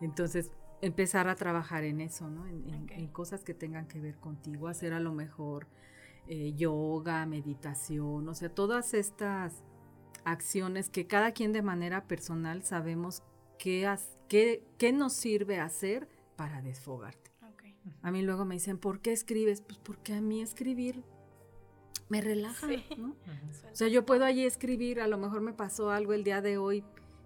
Entonces, 0.00 0.52
empezar 0.82 1.26
a 1.28 1.34
trabajar 1.34 1.82
en 1.82 2.00
eso, 2.00 2.30
¿no? 2.30 2.46
En, 2.46 3.08
cosas 3.08 3.42
que 3.42 3.54
tengan 3.54 3.88
que 3.88 4.00
ver 4.00 4.14
contigo, 4.16 4.68
hacer 4.68 4.92
a 4.92 5.00
lo 5.00 5.12
mejor 5.12 5.66
eh, 6.28 6.52
yoga, 6.54 7.26
meditación, 7.26 8.28
o 8.28 8.34
sea, 8.34 8.48
todas 8.48 8.94
estas 8.94 9.64
acciones 10.24 10.90
que 10.90 11.08
cada 11.08 11.32
quien 11.32 11.52
de 11.52 11.62
manera 11.62 12.06
personal 12.06 12.62
sabemos 12.62 13.24
qué, 13.58 14.62
qué, 14.78 14.92
nos 14.92 15.12
sirve 15.12 15.58
hacer 15.58 16.08
para 16.36 16.62
desfogarte. 16.62 17.30
A 18.02 18.10
mí 18.10 18.22
luego 18.22 18.44
me 18.44 18.56
dicen, 18.56 18.78
¿por 18.78 19.00
qué 19.00 19.12
escribes? 19.12 19.60
Pues 19.60 19.78
porque 19.78 20.12
a 20.14 20.20
mí 20.20 20.42
escribir 20.42 21.04
me 22.08 22.20
relaja, 22.20 22.66
¿no? 22.96 23.16
O 23.72 23.76
sea, 23.76 23.88
yo 23.88 24.06
puedo 24.06 24.24
allí 24.24 24.44
escribir, 24.44 25.00
a 25.00 25.06
lo 25.06 25.18
mejor 25.18 25.40
me 25.40 25.52
pasó 25.52 25.90
algo 25.90 26.12
el 26.14 26.24
día 26.24 26.40
de 26.40 26.56
hoy 26.56 26.82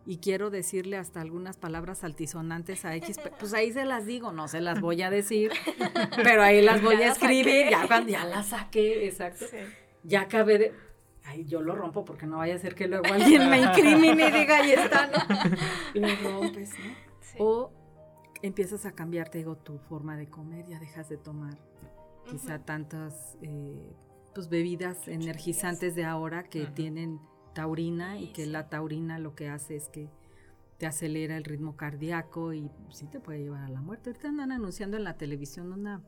y 0.07 0.17
quiero 0.17 0.51
decirle 0.51 0.97
hasta 0.97 1.21
algunas 1.21 1.57
palabras 1.57 2.03
altisonantes 2.03 2.85
a 2.85 2.97
X, 2.97 3.19
pues 3.39 3.55
ahí 3.55 3.73
se 3.73 3.85
las 3.85 4.07
digo, 4.07 4.33
no 4.33 4.49
se 4.49 4.61
las 4.61 4.81
voy 4.81 5.03
a 5.03 5.11
decir, 5.11 5.53
pero 6.17 6.43
ahí 6.43 6.63
las 6.63 6.83
voy 6.83 6.97
a 6.97 7.13
escribir, 7.13 7.71
ya 7.71 7.87
cuando 7.87 8.11
ya 8.11 8.25
las 8.25 8.49
saqué, 8.49 9.07
exacto. 9.07 9.47
Ya 10.03 10.23
acabé 10.23 10.59
de, 10.59 10.73
ay, 11.31 11.45
yo 11.45 11.61
lo 11.63 11.75
rompo 11.75 12.05
porque 12.05 12.27
no 12.27 12.39
vaya 12.39 12.57
a 12.57 12.59
ser 12.59 12.75
que 12.75 12.89
luego 12.89 13.07
alguien 13.13 13.49
me 13.49 13.61
incrimine 13.61 14.29
y 14.29 14.33
diga, 14.33 14.59
ahí 14.59 14.73
está, 14.73 15.07
¿no? 15.07 15.19
Y 15.95 16.01
lo 16.01 16.41
rompes, 16.41 16.73
¿no? 16.79 17.45
O 17.45 17.73
empiezas 18.43 18.85
a 18.87 18.93
cambiar, 18.93 19.29
te 19.29 19.39
digo, 19.39 19.57
tu 19.57 19.79
forma 19.79 20.17
de 20.17 20.29
comer, 20.29 20.67
ya 20.67 20.79
dejas 20.81 21.09
de 21.09 21.17
tomar 21.17 21.57
quizá 22.29 22.59
tantas 22.59 23.39
eh, 23.43 23.95
pues, 24.35 24.49
bebidas 24.49 25.09
energizantes 25.09 25.95
de 25.95 26.05
ahora 26.05 26.45
que 26.45 26.67
tienen 26.67 27.21
taurina 27.55 28.19
y 28.19 28.33
que 28.33 28.47
la 28.47 28.69
taurina 28.69 29.19
lo 29.19 29.35
que 29.35 29.49
hace 29.49 29.77
es 29.77 29.89
que 29.89 30.11
te 30.79 30.87
acelera 30.87 31.37
el 31.37 31.45
ritmo 31.45 31.77
cardíaco 31.77 32.53
y 32.53 32.71
sí 32.91 33.07
te 33.07 33.21
puede 33.21 33.41
llevar 33.41 33.65
a 33.65 33.69
la 33.69 33.81
muerte. 33.81 34.11
Ahorita 34.11 34.29
andan 34.29 34.53
anunciando 34.53 34.97
en 34.97 35.05
la 35.05 35.17
televisión 35.17 35.73
una, 35.73 36.03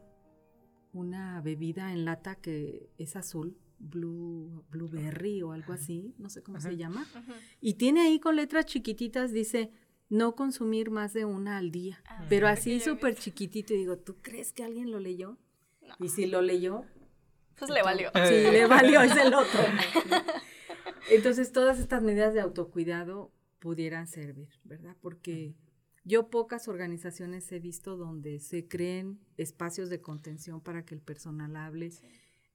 una 0.92 1.40
bebida 1.42 1.92
en 1.92 2.04
lata 2.04 2.36
que 2.36 2.88
es 2.98 3.16
azul, 3.16 3.56
Blue, 3.82 4.64
Blueberry 4.70 5.42
o 5.42 5.52
algo 5.52 5.72
así, 5.72 6.14
no 6.18 6.30
sé 6.30 6.42
cómo 6.42 6.60
se 6.60 6.76
llama. 6.76 7.06
Y 7.60 7.74
tiene 7.74 8.02
ahí 8.02 8.20
con 8.20 8.36
letras 8.36 8.66
chiquititas, 8.66 9.32
dice, 9.32 9.70
no 10.08 10.36
consumir 10.36 10.90
más 10.90 11.12
de 11.12 11.24
una 11.24 11.58
al 11.58 11.70
día. 11.70 12.00
Ah, 12.06 12.24
Pero 12.28 12.46
así 12.46 12.80
súper 12.80 13.16
chiquitito. 13.16 13.74
Y 13.74 13.78
digo, 13.78 13.98
¿tú 13.98 14.16
crees 14.22 14.52
que 14.52 14.62
alguien 14.62 14.90
lo 14.90 15.00
leyó? 15.00 15.36
Y 15.98 16.08
si 16.10 16.26
lo 16.26 16.42
leyó... 16.42 16.84
Pues 17.58 17.70
le 17.70 17.82
valió. 17.82 18.10
Sí, 18.28 18.34
le 18.34 18.66
valió, 18.66 19.00
es 19.02 19.16
el 19.16 19.34
otro. 19.34 19.60
Entonces, 21.10 21.52
todas 21.52 21.78
estas 21.78 22.02
medidas 22.02 22.34
de 22.34 22.40
autocuidado 22.40 23.32
pudieran 23.58 24.06
servir, 24.06 24.48
¿verdad? 24.64 24.96
Porque 25.00 25.54
yo 26.04 26.30
pocas 26.30 26.68
organizaciones 26.68 27.50
he 27.52 27.58
visto 27.58 27.96
donde 27.96 28.38
se 28.38 28.66
creen 28.66 29.20
espacios 29.36 29.88
de 29.90 30.00
contención 30.00 30.60
para 30.60 30.84
que 30.84 30.94
el 30.94 31.00
personal 31.00 31.56
hable. 31.56 31.90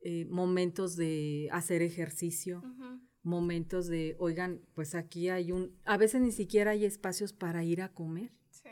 Eh, 0.01 0.25
momentos 0.25 0.95
de 0.95 1.49
hacer 1.51 1.81
ejercicio, 1.81 2.63
momentos 3.23 3.87
de, 3.87 4.15
oigan, 4.19 4.61
pues 4.73 4.95
aquí 4.95 5.29
hay 5.29 5.51
un, 5.51 5.75
a 5.85 5.97
veces 5.97 6.21
ni 6.21 6.31
siquiera 6.31 6.71
hay 6.71 6.85
espacios 6.85 7.33
para 7.33 7.63
ir 7.63 7.81
a 7.81 7.89
comer. 7.89 8.31
Sí. 8.51 8.69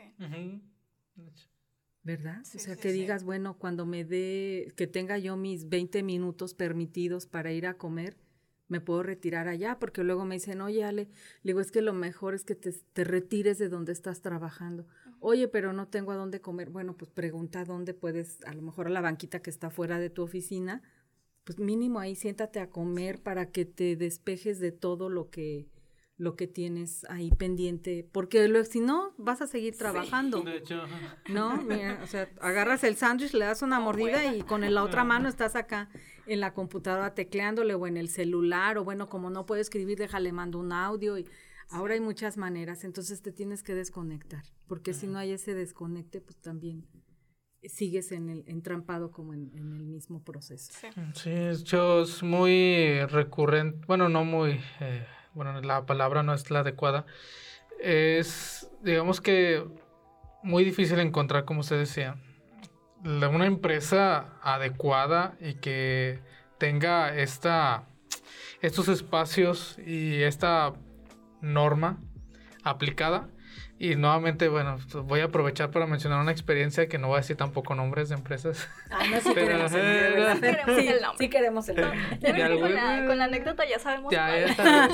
¿Verdad? 2.02 2.42
o 2.42 2.58
sea, 2.58 2.76
que 2.76 2.92
digas, 2.92 3.24
bueno, 3.24 3.58
cuando 3.58 3.84
me 3.84 4.04
dé, 4.04 4.72
que 4.76 4.86
tenga 4.86 5.18
yo 5.18 5.36
mis 5.36 5.68
20 5.68 6.04
minutos 6.04 6.54
permitidos 6.54 7.26
para 7.26 7.52
ir 7.52 7.66
a 7.66 7.74
comer, 7.74 8.16
me 8.68 8.80
puedo 8.80 9.02
retirar 9.02 9.48
allá, 9.48 9.78
porque 9.80 10.04
luego 10.04 10.24
me 10.24 10.36
dicen, 10.36 10.60
oye, 10.60 10.84
Ale, 10.84 11.08
le 11.42 11.50
digo, 11.50 11.60
es 11.60 11.72
que 11.72 11.82
lo 11.82 11.92
mejor 11.92 12.34
es 12.34 12.44
que 12.44 12.54
te, 12.54 12.72
te 12.72 13.02
retires 13.02 13.58
de 13.58 13.68
donde 13.68 13.92
estás 13.92 14.22
trabajando. 14.22 14.86
Oye, 15.18 15.48
pero 15.48 15.72
no 15.72 15.88
tengo 15.88 16.12
a 16.12 16.16
dónde 16.16 16.40
comer. 16.40 16.70
Bueno, 16.70 16.96
pues 16.96 17.10
pregunta 17.10 17.64
dónde 17.64 17.94
puedes, 17.94 18.40
a 18.44 18.54
lo 18.54 18.62
mejor 18.62 18.86
a 18.86 18.90
la 18.90 19.00
banquita 19.00 19.40
que 19.40 19.50
está 19.50 19.70
fuera 19.70 19.98
de 19.98 20.10
tu 20.10 20.22
oficina, 20.22 20.82
pues 21.46 21.60
mínimo 21.60 22.00
ahí 22.00 22.16
siéntate 22.16 22.58
a 22.58 22.70
comer 22.70 23.22
para 23.22 23.52
que 23.52 23.64
te 23.64 23.94
despejes 23.94 24.58
de 24.58 24.72
todo 24.72 25.08
lo 25.08 25.30
que 25.30 25.68
lo 26.18 26.34
que 26.34 26.46
tienes 26.46 27.04
ahí 27.10 27.30
pendiente, 27.30 28.08
porque 28.10 28.48
luego 28.48 28.64
si 28.64 28.80
no 28.80 29.12
vas 29.18 29.42
a 29.42 29.46
seguir 29.46 29.76
trabajando. 29.76 30.40
de 30.40 30.56
hecho. 30.56 30.82
No, 31.28 31.62
mira, 31.62 32.00
o 32.02 32.06
sea, 32.06 32.30
agarras 32.40 32.84
el 32.84 32.96
sándwich, 32.96 33.34
le 33.34 33.44
das 33.44 33.60
una 33.60 33.80
mordida 33.80 34.34
y 34.34 34.40
con 34.40 34.62
la 34.62 34.82
otra 34.82 35.04
mano 35.04 35.28
estás 35.28 35.56
acá 35.56 35.90
en 36.26 36.40
la 36.40 36.54
computadora 36.54 37.14
tecleándole 37.14 37.74
o 37.74 37.86
en 37.86 37.98
el 37.98 38.08
celular 38.08 38.78
o 38.78 38.84
bueno, 38.84 39.08
como 39.08 39.28
no 39.28 39.44
puedo 39.44 39.60
escribir, 39.60 39.98
déjale 39.98 40.32
mando 40.32 40.58
un 40.58 40.72
audio 40.72 41.18
y 41.18 41.28
ahora 41.68 41.94
hay 41.94 42.00
muchas 42.00 42.38
maneras, 42.38 42.82
entonces 42.84 43.20
te 43.20 43.30
tienes 43.30 43.62
que 43.62 43.74
desconectar, 43.74 44.42
porque 44.66 44.94
si 44.94 45.06
no 45.06 45.18
hay 45.18 45.32
ese 45.32 45.54
desconecte, 45.54 46.22
pues 46.22 46.38
también 46.38 46.86
sigues 47.68 48.12
en 48.12 48.28
el, 48.28 48.44
entrampado 48.46 49.10
como 49.10 49.34
en, 49.34 49.50
el 49.54 49.86
mismo 49.86 50.22
proceso. 50.22 50.72
Sí, 51.14 51.30
hecho 51.30 52.02
es 52.02 52.22
muy 52.22 53.00
recurrente, 53.06 53.84
bueno, 53.86 54.08
no 54.08 54.24
muy, 54.24 54.60
eh, 54.80 55.06
bueno, 55.34 55.60
la 55.60 55.86
palabra 55.86 56.22
no 56.22 56.34
es 56.34 56.50
la 56.50 56.60
adecuada, 56.60 57.06
es, 57.80 58.70
digamos 58.82 59.20
que, 59.20 59.64
muy 60.42 60.64
difícil 60.64 61.00
encontrar, 61.00 61.44
como 61.44 61.60
usted 61.60 61.78
decía, 61.78 62.16
una 63.04 63.46
empresa 63.46 64.38
adecuada 64.42 65.36
y 65.40 65.54
que 65.54 66.20
tenga 66.58 67.16
esta, 67.16 67.88
estos 68.60 68.88
espacios 68.88 69.78
y 69.78 70.22
esta 70.22 70.72
norma 71.40 72.00
aplicada 72.64 73.28
Y 73.78 73.94
nuevamente, 73.94 74.48
bueno, 74.48 74.78
voy 75.04 75.20
a 75.20 75.24
aprovechar 75.24 75.70
para 75.70 75.86
mencionar 75.86 76.20
una 76.22 76.32
experiencia 76.32 76.88
que 76.88 76.96
no 76.96 77.08
voy 77.08 77.16
a 77.16 77.20
decir 77.20 77.36
tampoco 77.36 77.74
nombres 77.74 78.08
de 78.08 78.14
empresas. 78.14 78.66
Ah, 78.90 79.00
no, 79.10 79.20
sí 79.20 79.34
queremos 79.34 79.70
el 79.72 79.82
nombre, 79.82 80.10
¿verdad? 80.10 80.34
Sí 80.34 80.40
queremos 80.40 80.76
Sí, 80.80 80.88
el 80.88 81.02
nombre. 81.02 81.18
sí 81.18 81.28
queremos 81.28 81.68
el 81.68 81.76
nombre. 81.82 82.60
Con, 82.60 82.74
la, 82.74 83.04
con 83.06 83.18
la 83.18 83.24
anécdota 83.24 83.64
ya 83.68 83.78
sabemos 83.78 84.10
Ya, 84.12 84.28
cuál. 84.28 84.40
ya 84.40 84.46
está. 84.46 84.88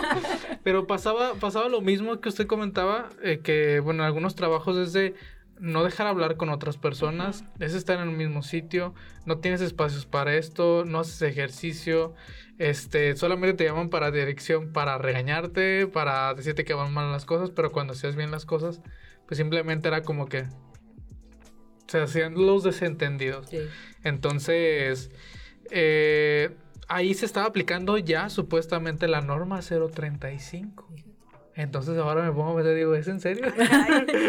Pero 0.65 0.87
pasaba, 0.89 1.35
pasaba 1.35 1.69
lo 1.69 1.81
mismo 1.81 2.21
que 2.21 2.29
usted 2.29 2.49
comentaba, 2.49 3.09
eh, 3.23 3.39
que 3.43 3.79
bueno, 3.79 4.03
en 4.03 4.07
algunos 4.09 4.35
trabajos 4.35 4.77
es 4.77 4.93
de 4.93 5.15
no 5.63 5.85
dejar 5.85 6.09
hablar 6.09 6.37
con 6.37 6.49
otras 6.49 6.77
personas, 6.77 7.45
es 7.61 7.75
estar 7.75 8.01
en 8.01 8.09
el 8.09 8.17
mismo 8.17 8.43
sitio, 8.43 8.95
no 9.27 9.39
tienes 9.39 9.61
espacios 9.61 10.07
para 10.07 10.35
esto, 10.35 10.85
no 10.85 10.99
haces 10.99 11.23
ejercicio, 11.23 12.15
este, 12.59 13.15
solamente 13.15 13.55
te 13.59 13.65
llaman 13.65 13.89
para 13.89 14.11
dirección, 14.11 14.73
para 14.73 14.99
regañarte, 14.99 15.87
para 15.87 16.35
decirte 16.35 16.65
que 16.65 16.75
van 16.75 16.93
mal 16.93 17.13
las 17.13 17.25
cosas, 17.25 17.51
pero 17.51 17.71
cuando 17.71 17.93
hacías 17.93 18.17
bien 18.17 18.33
las 18.33 18.45
cosas, 18.45 18.83
pues 19.29 19.39
simplemente 19.39 19.87
era 19.87 20.03
como 20.03 20.27
que 20.27 20.47
se 21.87 22.01
hacían 22.01 22.35
los 22.35 22.65
desentendidos. 22.65 23.49
Sí. 23.49 23.59
Entonces, 24.03 25.13
eh, 25.71 26.57
ahí 26.89 27.15
se 27.15 27.25
estaba 27.25 27.47
aplicando 27.47 27.99
ya 27.99 28.31
supuestamente 28.31 29.07
la 29.07 29.21
norma 29.21 29.61
035. 29.61 30.92
Entonces 31.55 31.99
ahora 31.99 32.23
me 32.23 32.33
pongo 32.33 32.53
a 32.53 32.57
pensar, 32.57 32.75
digo, 32.75 32.95
¿es 32.95 33.09
en 33.09 33.21
serio? 33.21 33.47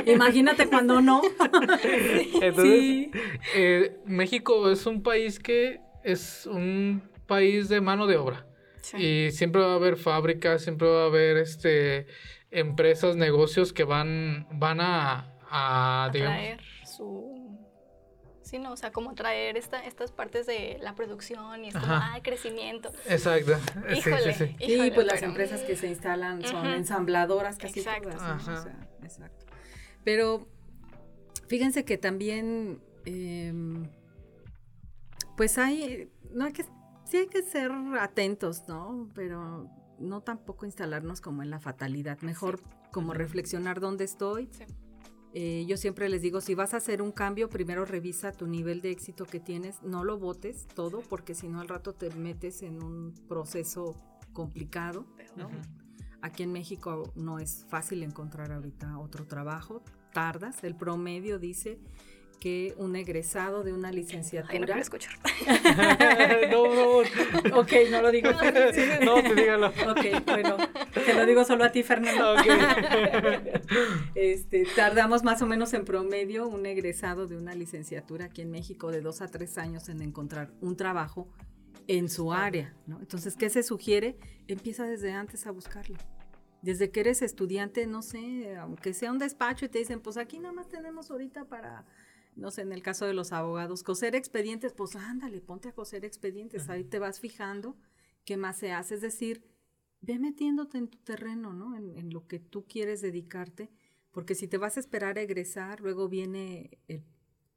Imagínate 0.06 0.68
cuando 0.68 1.02
no. 1.02 1.22
Entonces, 2.42 2.64
Sí. 2.74 3.12
eh, 3.56 3.98
México 4.06 4.70
es 4.70 4.86
un 4.86 5.02
país 5.04 5.40
que 5.40 5.80
es 6.04 6.46
un 6.46 7.02
país 7.28 7.70
de 7.70 7.80
mano 7.82 8.08
de 8.08 8.18
obra. 8.18 8.46
Sí. 8.82 8.98
Y 8.98 9.32
siempre 9.32 9.62
va 9.62 9.72
a 9.72 9.76
haber 9.76 9.96
fábricas, 9.96 10.62
siempre 10.64 10.88
va 10.90 11.04
a 11.04 11.06
haber 11.06 11.38
este 11.38 12.08
empresas, 12.52 13.16
negocios 13.16 13.72
que 13.74 13.84
van, 13.86 14.46
van 14.52 14.82
a, 14.82 15.34
a, 15.50 16.10
digamos, 16.12 16.36
atraer 16.38 16.60
su... 16.86 17.33
Sí, 18.44 18.60
no, 18.60 18.74
o 18.74 18.78
sea, 18.78 18.92
como 18.92 19.16
traer 19.16 19.58
esta, 19.58 19.80
estas 19.86 20.12
partes 20.12 20.46
de 20.46 20.78
la 20.82 20.96
producción 20.96 21.64
y 21.64 21.70
es 21.70 21.74
como, 21.74 21.86
Ajá. 21.86 22.14
ah, 22.16 22.20
crecimiento. 22.22 22.92
Exacto. 23.08 23.56
Sí, 23.90 23.98
Híjole, 24.00 24.34
sí, 24.34 24.46
sí. 24.48 24.56
Sí, 24.60 24.74
híjole, 24.74 24.92
pues 24.92 25.08
las 25.08 25.22
empresas 25.22 25.62
que 25.62 25.76
se 25.76 25.88
instalan 25.88 26.44
son 26.44 26.66
ensambladoras 26.68 27.58
casi 27.58 27.80
Exacto. 27.80 28.10
todas. 28.10 28.22
¿no? 28.22 28.28
Ajá. 28.28 28.60
O 28.60 28.64
sea, 28.64 28.88
exacto. 29.02 29.46
Pero 30.04 30.48
fíjense 31.48 31.86
que 31.86 31.98
también, 31.98 32.82
em, 33.06 33.90
pues 35.38 35.58
hay, 35.58 36.12
no 36.32 36.46
hay 36.46 36.54
que, 36.54 36.66
sí 37.06 37.18
hay 37.18 37.28
que 37.28 37.42
ser 37.44 37.72
atentos, 38.00 38.68
¿no? 38.68 39.10
Pero 39.16 39.70
no 40.00 40.22
tampoco 40.22 40.66
instalarnos 40.66 41.22
como 41.22 41.44
en 41.44 41.50
la 41.50 41.60
fatalidad. 41.60 42.20
Mejor 42.22 42.60
como 42.92 43.14
reflexionar 43.14 43.80
dónde 43.80 44.04
estoy. 44.04 44.50
Eh, 45.36 45.66
yo 45.68 45.78
siempre 45.78 46.10
les 46.10 46.22
digo, 46.22 46.42
si 46.42 46.54
vas 46.54 46.76
a 46.76 46.78
hacer 46.78 47.02
un 47.02 47.12
cambio, 47.12 47.50
primero 47.50 47.86
revisa 47.86 48.32
tu 48.32 48.46
nivel 48.46 48.82
de 48.82 48.92
éxito 48.92 49.26
que 49.26 49.40
tienes, 49.40 49.82
no 49.82 50.04
lo 50.04 50.20
votes 50.20 50.68
todo, 50.76 51.02
porque 51.02 51.34
si 51.34 51.48
no 51.48 51.60
al 51.60 51.68
rato 51.68 51.94
te 51.94 52.12
metes 52.12 52.62
en 52.62 52.84
un 52.84 53.16
proceso 53.28 53.96
complicado. 54.32 55.08
Aquí 56.22 56.44
en 56.44 56.52
México 56.52 57.12
no 57.16 57.40
es 57.40 57.66
fácil 57.68 58.04
encontrar 58.04 58.52
ahorita 58.52 59.00
otro 59.00 59.26
trabajo, 59.26 59.84
tardas, 60.14 60.64
el 60.64 60.76
promedio 60.76 61.40
dice 61.40 61.80
que 62.44 62.74
un 62.76 62.94
egresado 62.98 63.64
de 63.64 63.72
una 63.72 63.88
Ay, 63.88 63.96
no 63.96 64.02
licenciatura... 64.02 64.66
quiero 64.66 64.82
escuchar. 64.82 65.14
no, 66.52 66.76
no, 66.76 67.58
ok, 67.58 67.72
no 67.90 68.02
lo 68.02 68.12
digo. 68.12 68.32
no, 69.06 69.22
te 69.22 69.34
dígalo. 69.34 69.68
Ok, 69.68 70.26
bueno, 70.26 70.58
te 70.94 71.14
lo 71.14 71.26
digo 71.26 71.46
solo 71.46 71.64
a 71.64 71.72
ti, 71.72 71.84
Fernando. 71.84 72.34
Ok. 72.34 72.46
Este, 74.16 74.66
tardamos 74.76 75.24
más 75.24 75.42
o 75.42 75.46
menos 75.46 75.74
en 75.74 75.86
promedio 75.86 76.46
un 76.46 76.66
egresado 76.66 77.28
de 77.28 77.38
una 77.38 77.56
licenciatura 77.56 78.26
aquí 78.26 78.42
en 78.42 78.52
México 78.52 78.92
de 78.92 79.00
dos 79.00 79.22
a 79.22 79.30
tres 79.30 79.58
años 79.58 79.88
en 79.88 80.02
encontrar 80.02 80.52
un 80.60 80.76
trabajo 80.76 81.30
en 81.88 82.10
su 82.10 82.34
área, 82.34 82.76
¿no? 82.88 83.00
Entonces, 83.00 83.38
¿qué 83.38 83.50
se 83.50 83.64
sugiere? 83.64 84.18
Empieza 84.50 84.86
desde 84.86 85.14
antes 85.14 85.48
a 85.48 85.52
buscarlo. 85.52 85.98
Desde 86.62 86.92
que 86.92 87.00
eres 87.00 87.22
estudiante, 87.22 87.88
no 87.88 88.02
sé, 88.02 88.58
aunque 88.58 88.94
sea 88.94 89.12
un 89.12 89.18
despacho 89.18 89.66
y 89.66 89.70
te 89.70 89.80
dicen, 89.80 90.02
pues 90.02 90.18
aquí 90.18 90.40
nada 90.40 90.54
más 90.54 90.68
tenemos 90.68 91.10
ahorita 91.10 91.46
para, 91.46 91.86
no 92.36 92.52
sé, 92.52 92.62
en 92.62 92.72
el 92.74 92.82
caso 92.84 93.06
de 93.06 93.14
los 93.14 93.32
abogados, 93.32 93.84
coser 93.84 94.16
expedientes, 94.16 94.74
pues 94.74 94.96
ándale, 94.96 95.42
ponte 95.42 95.70
a 95.70 95.74
coser 95.74 96.06
expedientes, 96.06 96.70
ahí 96.70 96.84
te 96.84 97.00
vas 97.00 97.20
fijando 97.20 97.78
qué 98.26 98.38
más 98.38 98.58
se 98.58 98.72
hace, 98.72 98.96
es 98.96 99.02
decir, 99.02 99.44
ve 100.02 100.20
metiéndote 100.20 100.78
en 100.78 100.88
tu 100.88 100.98
terreno, 101.00 101.54
¿no? 101.54 101.76
En, 101.76 101.98
en 101.98 102.12
lo 102.14 102.28
que 102.28 102.40
tú 102.40 102.66
quieres 102.66 103.02
dedicarte, 103.02 103.70
porque 104.12 104.36
si 104.36 104.48
te 104.48 104.58
vas 104.58 104.78
a 104.78 104.80
esperar 104.80 105.18
a 105.18 105.22
egresar, 105.22 105.80
luego 105.82 106.08
viene 106.10 106.78
el- 106.88 107.04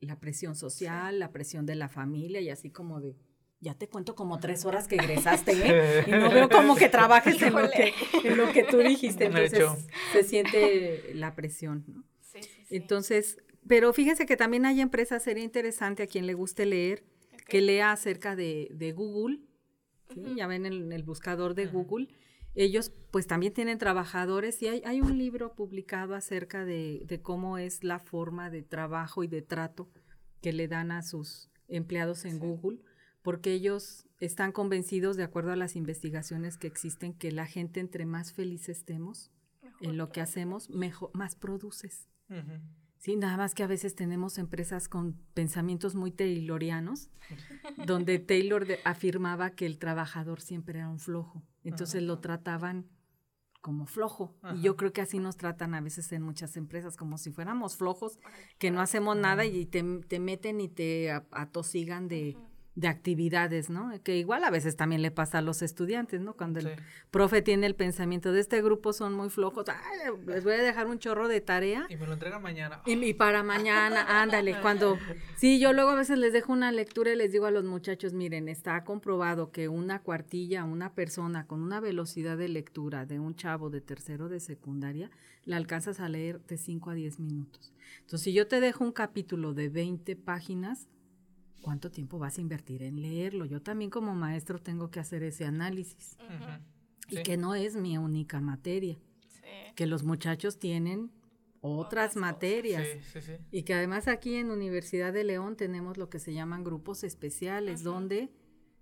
la 0.00 0.20
presión 0.20 0.54
social, 0.54 1.18
la 1.18 1.32
presión 1.32 1.66
de 1.66 1.74
la 1.74 1.88
familia 1.88 2.40
y 2.40 2.50
así 2.50 2.70
como 2.70 3.00
de, 3.00 3.16
ya 3.60 3.74
te 3.74 3.88
cuento 3.88 4.14
como 4.14 4.38
tres 4.38 4.64
horas 4.66 4.86
que 4.86 4.96
egresaste, 4.96 5.52
¿eh? 6.00 6.04
Y 6.06 6.10
no 6.10 6.30
veo 6.30 6.48
como 6.48 6.76
que 6.76 6.88
trabajes 6.88 7.40
en 7.42 7.54
lo 7.54 7.70
que, 7.70 7.94
en 8.22 8.36
lo 8.36 8.52
que 8.52 8.64
tú 8.64 8.78
dijiste, 8.78 9.24
entonces 9.48 9.86
se 10.12 10.22
siente 10.22 11.12
la 11.14 11.34
presión, 11.34 11.84
¿no? 11.88 12.04
Sí, 12.20 12.42
sí, 12.42 12.50
sí. 12.68 12.76
Entonces, 12.76 13.38
pero 13.68 13.92
fíjense 13.92 14.26
que 14.26 14.36
también 14.36 14.66
hay 14.66 14.80
empresas, 14.80 15.22
sería 15.22 15.44
interesante 15.44 16.02
a 16.02 16.06
quien 16.06 16.26
le 16.26 16.34
guste 16.34 16.66
leer, 16.66 17.04
que 17.48 17.60
lea 17.60 17.92
acerca 17.92 18.36
de, 18.36 18.68
de 18.72 18.92
Google, 18.92 19.40
ya 20.36 20.46
ven 20.46 20.66
en 20.66 20.92
el 20.92 21.02
buscador 21.02 21.54
de. 21.54 21.66
Google, 21.66 22.08
ellos 22.54 22.90
pues 23.10 23.26
también 23.26 23.52
tienen 23.52 23.78
trabajadores 23.78 24.62
y 24.62 24.68
hay, 24.68 24.82
hay 24.84 25.00
un 25.00 25.18
libro 25.18 25.54
publicado 25.54 26.14
acerca 26.14 26.64
de, 26.64 27.02
de 27.06 27.20
cómo 27.20 27.58
es 27.58 27.84
la 27.84 27.98
forma 27.98 28.50
de 28.50 28.62
trabajo 28.62 29.22
y 29.24 29.28
de 29.28 29.42
trato 29.42 29.90
que 30.40 30.52
le 30.52 30.66
dan 30.68 30.90
a 30.90 31.02
sus 31.02 31.50
empleados 31.68 32.24
en 32.24 32.32
Sí. 32.32 32.38
Google, 32.38 32.78
porque 33.22 33.52
ellos 33.52 34.06
están 34.20 34.52
convencidos, 34.52 35.16
de 35.16 35.24
acuerdo 35.24 35.52
a 35.52 35.56
las 35.56 35.76
investigaciones 35.76 36.56
que 36.56 36.66
existen, 36.66 37.12
que 37.12 37.30
la 37.32 37.46
gente 37.46 37.80
entre 37.80 38.06
más 38.06 38.32
feliz 38.32 38.68
estemos 38.68 39.30
Mejor 39.62 39.86
en 39.86 39.96
lo 39.98 40.08
que 40.10 40.20
hacemos, 40.20 40.70
mejor, 40.70 41.10
más 41.12 41.34
produces. 41.36 42.08
Ujú. 42.30 42.60
Sí, 43.06 43.14
nada 43.14 43.36
más 43.36 43.54
que 43.54 43.62
a 43.62 43.68
veces 43.68 43.94
tenemos 43.94 44.36
empresas 44.36 44.88
con 44.88 45.12
pensamientos 45.32 45.94
muy 45.94 46.10
taylorianos, 46.10 47.08
donde 47.86 48.18
Taylor 48.18 48.66
de- 48.66 48.80
afirmaba 48.84 49.50
que 49.50 49.64
el 49.64 49.78
trabajador 49.78 50.40
siempre 50.40 50.80
era 50.80 50.88
un 50.88 50.98
flojo. 50.98 51.44
Entonces 51.62 52.02
lo 52.02 52.18
trataban 52.18 52.86
como 53.60 53.86
flojo. 53.86 54.34
Ajá. 54.42 54.56
Y 54.56 54.62
yo 54.62 54.74
creo 54.74 54.92
que 54.92 55.02
así 55.02 55.20
nos 55.20 55.36
tratan 55.36 55.74
a 55.74 55.80
veces 55.80 56.10
en 56.10 56.22
muchas 56.22 56.56
empresas, 56.56 56.96
como 56.96 57.16
si 57.16 57.30
fuéramos 57.30 57.76
flojos, 57.76 58.18
que 58.58 58.72
no 58.72 58.80
hacemos 58.80 59.16
nada 59.16 59.44
y 59.44 59.66
te, 59.66 59.84
te 60.08 60.18
meten 60.18 60.60
y 60.60 60.68
te 60.68 61.12
atosigan 61.30 62.08
de. 62.08 62.36
De 62.76 62.88
actividades, 62.88 63.70
¿no? 63.70 63.90
Que 64.02 64.18
igual 64.18 64.44
a 64.44 64.50
veces 64.50 64.76
también 64.76 65.00
le 65.00 65.10
pasa 65.10 65.38
a 65.38 65.40
los 65.42 65.62
estudiantes, 65.62 66.20
¿no? 66.20 66.34
Cuando 66.34 66.60
el 66.60 66.66
Sí. 66.66 66.72
profe 67.10 67.40
tiene 67.40 67.66
el 67.66 67.74
pensamiento 67.74 68.32
de 68.32 68.40
este 68.40 68.60
grupo 68.60 68.92
son 68.92 69.14
muy 69.14 69.30
flojos, 69.30 69.64
"Ay, 69.68 70.10
les 70.26 70.44
voy 70.44 70.52
a 70.52 70.62
dejar 70.62 70.86
un 70.86 70.98
chorro 70.98 71.26
de 71.26 71.40
tarea. 71.40 71.86
Y 71.88 71.96
me 71.96 72.06
lo 72.06 72.12
entregan 72.12 72.42
mañana. 72.42 72.82
Y, 72.84 72.92
y 73.02 73.14
para 73.14 73.42
mañana, 73.42 74.04
ándale, 74.22 74.60
cuando... 74.60 74.98
Sí, 75.36 75.58
yo 75.58 75.72
luego 75.72 75.90
a 75.90 75.94
veces 75.94 76.18
les 76.18 76.34
dejo 76.34 76.52
una 76.52 76.70
lectura 76.70 77.12
y 77.12 77.16
les 77.16 77.32
digo 77.32 77.46
a 77.46 77.50
los 77.50 77.64
muchachos, 77.64 78.12
miren, 78.12 78.46
está 78.48 78.84
comprobado 78.84 79.50
que 79.50 79.68
una 79.68 80.02
cuartilla, 80.02 80.64
una 80.64 80.92
persona 80.92 81.46
con 81.46 81.62
una 81.62 81.80
velocidad 81.80 82.36
de 82.36 82.48
lectura 82.48 83.06
de 83.06 83.18
un 83.18 83.34
chavo 83.36 83.70
de 83.70 83.80
tercero 83.80 84.28
de 84.28 84.38
secundaria, 84.38 85.10
la 85.46 85.56
alcanzas 85.56 85.98
a 85.98 86.10
leer 86.10 86.40
de 86.42 86.58
5 86.58 86.90
a 86.90 86.94
10 86.94 87.18
minutos. 87.20 87.72
Entonces, 88.00 88.20
si 88.22 88.32
yo 88.34 88.46
te 88.46 88.60
dejo 88.60 88.84
un 88.84 88.92
capítulo 88.92 89.54
de 89.54 89.70
20 89.70 90.14
páginas, 90.16 90.88
¿cuánto 91.66 91.90
tiempo 91.90 92.16
vas 92.20 92.38
a 92.38 92.40
invertir 92.40 92.84
en 92.84 93.02
leerlo? 93.02 93.44
Yo 93.44 93.60
también 93.60 93.90
como 93.90 94.14
maestro 94.14 94.60
tengo 94.60 94.88
que 94.88 95.00
hacer 95.00 95.24
ese 95.24 95.46
análisis. 95.46 96.16
Y 97.08 97.16
Sí. 97.16 97.22
que 97.24 97.36
no 97.36 97.56
es 97.56 97.74
mi 97.74 97.98
única 97.98 98.40
materia, 98.40 98.96
Sí. 99.26 99.42
que 99.74 99.86
los 99.86 100.04
muchachos 100.04 100.60
tienen 100.60 101.10
otras 101.62 102.14
materias. 102.14 102.86
Sí, 102.86 103.00
sí, 103.14 103.20
sí. 103.20 103.32
Y 103.50 103.64
que 103.64 103.74
además 103.74 104.06
aquí 104.06 104.36
en 104.36 104.52
Universidad 104.52 105.12
de 105.12 105.24
León 105.24 105.56
tenemos 105.56 105.96
lo 105.98 106.08
que 106.08 106.20
se 106.20 106.32
llaman 106.32 106.62
grupos 106.62 107.02
especiales, 107.02 107.82
donde 107.82 108.30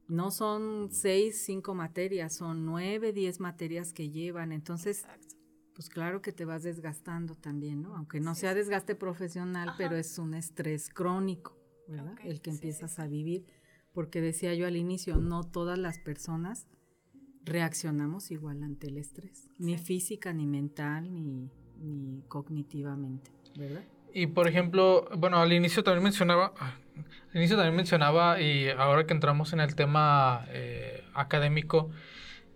no 0.07 0.31
son 0.31 0.89
seis, 0.91 1.41
cinco 1.43 1.75
materias, 1.75 2.35
son 2.35 2.67
nueve, 2.67 3.15
diez 3.15 3.41
materias 3.41 3.95
que 3.95 4.11
llevan. 4.11 4.53
Entonces, 4.53 5.05
Exacto. 5.05 5.37
pues 5.75 5.89
claro 5.89 6.21
que 6.21 6.33
te 6.33 6.45
vas 6.45 6.63
desgastando 6.65 7.35
también, 7.35 7.81
¿no? 7.81 7.97
Aunque 7.97 8.21
no 8.21 8.35
Sí, 8.35 8.43
sea 8.43 8.53
desgaste 8.53 8.95
profesional, 8.95 9.71
Ajá. 9.71 9.79
pero 9.79 9.97
es 9.97 10.19
un 10.19 10.35
estrés 10.35 10.91
crónico, 10.91 11.57
El 12.25 12.41
que 12.41 12.51
sí, 12.51 12.57
empiezas 12.57 12.95
sí. 12.95 13.03
a 13.03 13.07
vivir. 13.07 13.47
Porque 13.93 14.21
decía 14.21 14.55
yo 14.55 14.67
al 14.67 14.77
inicio, 14.77 15.17
no 15.17 15.45
todas 15.45 15.79
las 15.79 15.99
personas 15.99 16.67
reaccionamos 17.45 18.31
igual 18.31 18.63
ante 18.63 18.89
el 18.89 18.97
estrés, 18.97 19.49
ni 19.59 19.79
física, 19.79 20.33
ni 20.33 20.47
mental, 20.47 21.13
ni, 21.13 21.51
ni 21.79 22.23
cognitivamente, 22.27 23.31
¿verdad? 23.57 23.85
Y 24.13 24.29
por 24.29 24.49
ejemplo, 24.49 25.09
bueno, 25.17 25.39
al 25.39 25.53
inicio 25.53 25.85
también 25.85 26.03
mencionaba, 26.03 26.55
ah, 26.59 26.75
al 27.31 27.37
inicio 27.37 27.57
también 27.57 27.77
mencionaba, 27.77 28.41
y 28.41 28.69
ahora 28.71 29.07
que 29.07 29.13
entramos 29.13 29.53
en 29.53 29.61
el 29.61 29.75
tema 29.75 30.47
eh, 30.49 31.05
académico, 31.15 31.91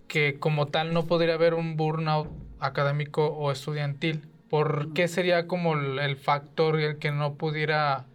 que 0.09 0.39
como 0.39 0.67
tal 0.67 0.95
no 0.95 1.07
podría 1.07 1.35
haber 1.35 1.55
un 1.55 1.77
burnout 1.77 2.31
académico 2.59 3.27
o 3.27 3.53
estudiantil, 3.53 4.23
¿Por 4.49 4.95
qué 4.95 5.09
sería 5.09 5.47
como 5.47 5.75
el, 5.75 5.99
el 5.99 6.17
factor 6.17 6.81
el 6.81 6.99
que 6.99 7.11
no 7.11 7.35
pudiera 7.35 8.07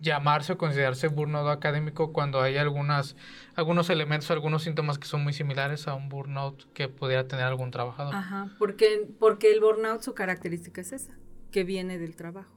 llamarse 0.00 0.52
o 0.52 0.58
considerarse 0.58 1.08
burnout 1.08 1.48
académico 1.48 2.12
cuando 2.12 2.40
hay 2.40 2.56
algunas, 2.56 3.16
algunos 3.54 3.90
elementos, 3.90 4.30
algunos 4.30 4.62
síntomas 4.62 4.98
que 4.98 5.06
son 5.06 5.24
muy 5.24 5.32
similares 5.32 5.88
a 5.88 5.94
un 5.94 6.08
burnout 6.08 6.72
que 6.72 6.88
pudiera 6.88 7.26
tener 7.26 7.44
algún 7.44 7.70
trabajador. 7.70 8.14
Ajá, 8.14 8.54
porque, 8.58 9.08
porque 9.18 9.52
el 9.52 9.60
burnout 9.60 10.02
su 10.02 10.14
característica 10.14 10.80
es 10.80 10.92
esa, 10.92 11.18
que 11.50 11.64
viene 11.64 11.98
del 11.98 12.14
trabajo, 12.14 12.54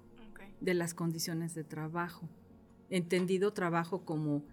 de 0.61 0.73
las 0.73 0.93
condiciones 0.93 1.55
de 1.55 1.63
trabajo. 1.63 2.29
Entendido 2.89 3.53
trabajo 3.53 4.05
como 4.05 4.43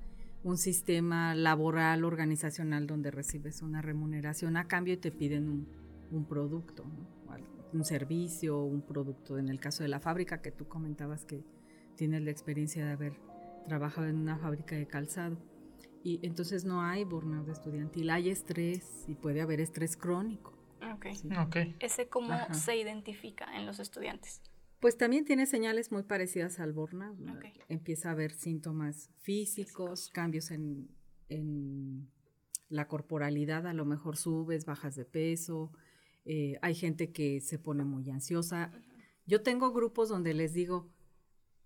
un 0.42 0.56
sistema 0.56 1.34
laboral, 1.34 2.04
organizacional, 2.04 2.86
donde 2.86 3.10
recibes 3.10 3.60
una 3.60 3.82
remuneración 3.82 4.56
a 4.56 4.66
cambio 4.66 4.94
y 4.94 4.96
te 4.96 5.12
piden 5.12 5.48
un, 5.48 5.68
un 6.10 6.24
producto, 6.24 6.84
un 7.72 7.84
servicio, 7.84 8.62
un 8.62 8.82
producto. 8.82 9.38
En 9.38 9.48
el 9.48 9.60
caso 9.60 9.82
de 9.82 9.88
la 9.88 10.00
fábrica 10.00 10.40
que 10.40 10.50
tú 10.50 10.66
comentabas 10.68 11.24
que 11.24 11.44
tienes 11.96 12.22
la 12.22 12.30
experiencia 12.30 12.84
de 12.86 12.92
haber 12.92 13.12
trabajado 13.66 14.08
en 14.08 14.16
una 14.16 14.38
fábrica 14.38 14.74
de 14.76 14.86
calzado. 14.86 15.36
Y 16.04 16.18
entonces 16.26 16.64
no 16.64 16.82
hay 16.82 17.04
burnout 17.04 17.48
estudiantil, 17.48 18.10
hay 18.10 18.28
estrés 18.30 19.04
y 19.06 19.14
puede 19.14 19.40
haber 19.40 19.60
estrés 19.60 19.96
crónico. 19.96 20.52
Ok. 20.94 21.06
¿sí? 21.14 21.28
Ok. 21.38 21.56
¿Ese 21.78 22.08
cómo 22.08 22.32
Ajá. 22.32 22.54
se 22.54 22.76
identifica 22.76 23.46
en 23.56 23.66
los 23.66 23.78
estudiantes? 23.78 24.42
Pues 24.80 24.96
también 24.98 25.24
tiene 25.24 25.46
señales 25.46 25.92
muy 25.92 26.02
parecidas 26.02 26.58
al 26.58 26.72
burnout. 26.72 27.16
¿no? 27.18 27.34
Ok. 27.34 27.44
Empieza 27.68 28.08
a 28.08 28.12
haber 28.12 28.32
síntomas 28.32 29.10
físicos, 29.20 30.10
cambios 30.12 30.50
en, 30.50 30.88
en 31.28 32.10
la 32.68 32.88
corporalidad, 32.88 33.68
a 33.68 33.74
lo 33.74 33.84
mejor 33.84 34.16
subes, 34.16 34.64
bajas 34.66 34.96
de 34.96 35.04
peso. 35.04 35.70
eh, 36.24 36.58
hay 36.62 36.74
gente 36.74 37.12
que 37.12 37.40
se 37.40 37.58
pone 37.60 37.84
muy 37.84 38.10
ansiosa. 38.10 38.72
Yo 39.24 39.42
tengo 39.42 39.72
grupos 39.72 40.08
donde 40.08 40.34
les 40.34 40.52
digo, 40.52 40.88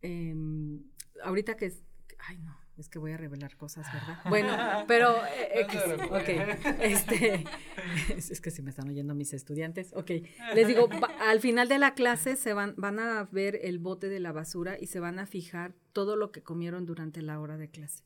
em, 0.02 0.82
ahorita 1.22 1.56
que... 1.56 1.66
es- 1.66 1.82
Ay, 2.28 2.38
no, 2.38 2.56
es 2.78 2.88
que 2.88 2.98
voy 2.98 3.12
a 3.12 3.16
revelar 3.16 3.56
cosas, 3.56 3.86
¿verdad? 3.92 4.18
Bueno, 4.28 4.56
pero... 4.88 5.14
eh, 5.26 5.60
No 5.62 5.66
te 5.68 5.76
X, 5.78 5.82
preocupes. 5.82 6.22
ok, 6.22 6.76
este... 6.80 7.44
Es, 8.16 8.40
que 8.40 8.50
si 8.50 8.62
me 8.62 8.70
están 8.70 8.88
oyendo 8.88 9.14
mis 9.14 9.32
estudiantes. 9.32 9.92
Ok, 9.94 10.10
les 10.54 10.66
digo, 10.68 10.88
va- 10.88 11.10
al 11.20 11.40
final 11.40 11.68
de 11.68 11.78
la 11.78 11.94
clase 11.94 12.36
se 12.36 12.52
van, 12.52 12.74
van 12.76 12.98
a 12.98 13.24
ver 13.24 13.58
el 13.62 13.78
bote 13.78 14.08
de 14.08 14.20
la 14.20 14.32
basura 14.32 14.76
y 14.80 14.86
se 14.86 15.00
van 15.00 15.18
a 15.18 15.26
fijar 15.26 15.74
todo 15.92 16.16
lo 16.16 16.30
que 16.32 16.42
comieron 16.42 16.86
durante 16.86 17.22
la 17.22 17.38
hora 17.40 17.56
de 17.56 17.68
clase. 17.70 18.04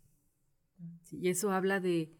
Sí, 1.02 1.18
y 1.20 1.28
eso 1.28 1.52
habla 1.52 1.80
de 1.80 2.10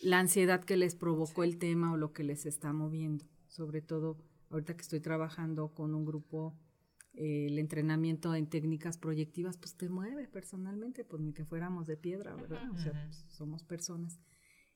la 0.00 0.18
ansiedad 0.18 0.64
que 0.64 0.76
les 0.76 0.94
provocó 0.94 1.42
el 1.44 1.58
tema 1.58 1.92
o 1.92 1.96
lo 1.96 2.12
que 2.12 2.22
les 2.24 2.46
está 2.46 2.72
moviendo. 2.72 3.24
Sobre 3.48 3.80
todo 3.82 4.18
ahorita 4.50 4.74
que 4.76 4.82
estoy 4.82 5.00
trabajando 5.00 5.72
con 5.74 5.94
un 5.94 6.04
grupo, 6.04 6.54
eh, 6.58 6.69
el 7.14 7.58
entrenamiento 7.58 8.34
en 8.34 8.48
técnicas 8.48 8.98
proyectivas, 8.98 9.56
pues 9.56 9.76
te 9.76 9.88
mueve 9.88 10.28
personalmente, 10.28 11.04
pues 11.04 11.22
ni 11.22 11.32
que 11.32 11.44
fuéramos 11.44 11.86
de 11.86 11.96
piedra, 11.96 12.34
¿verdad? 12.34 12.70
O 12.70 12.78
sea, 12.78 12.92
pues, 12.92 13.24
somos 13.28 13.64
personas. 13.64 14.20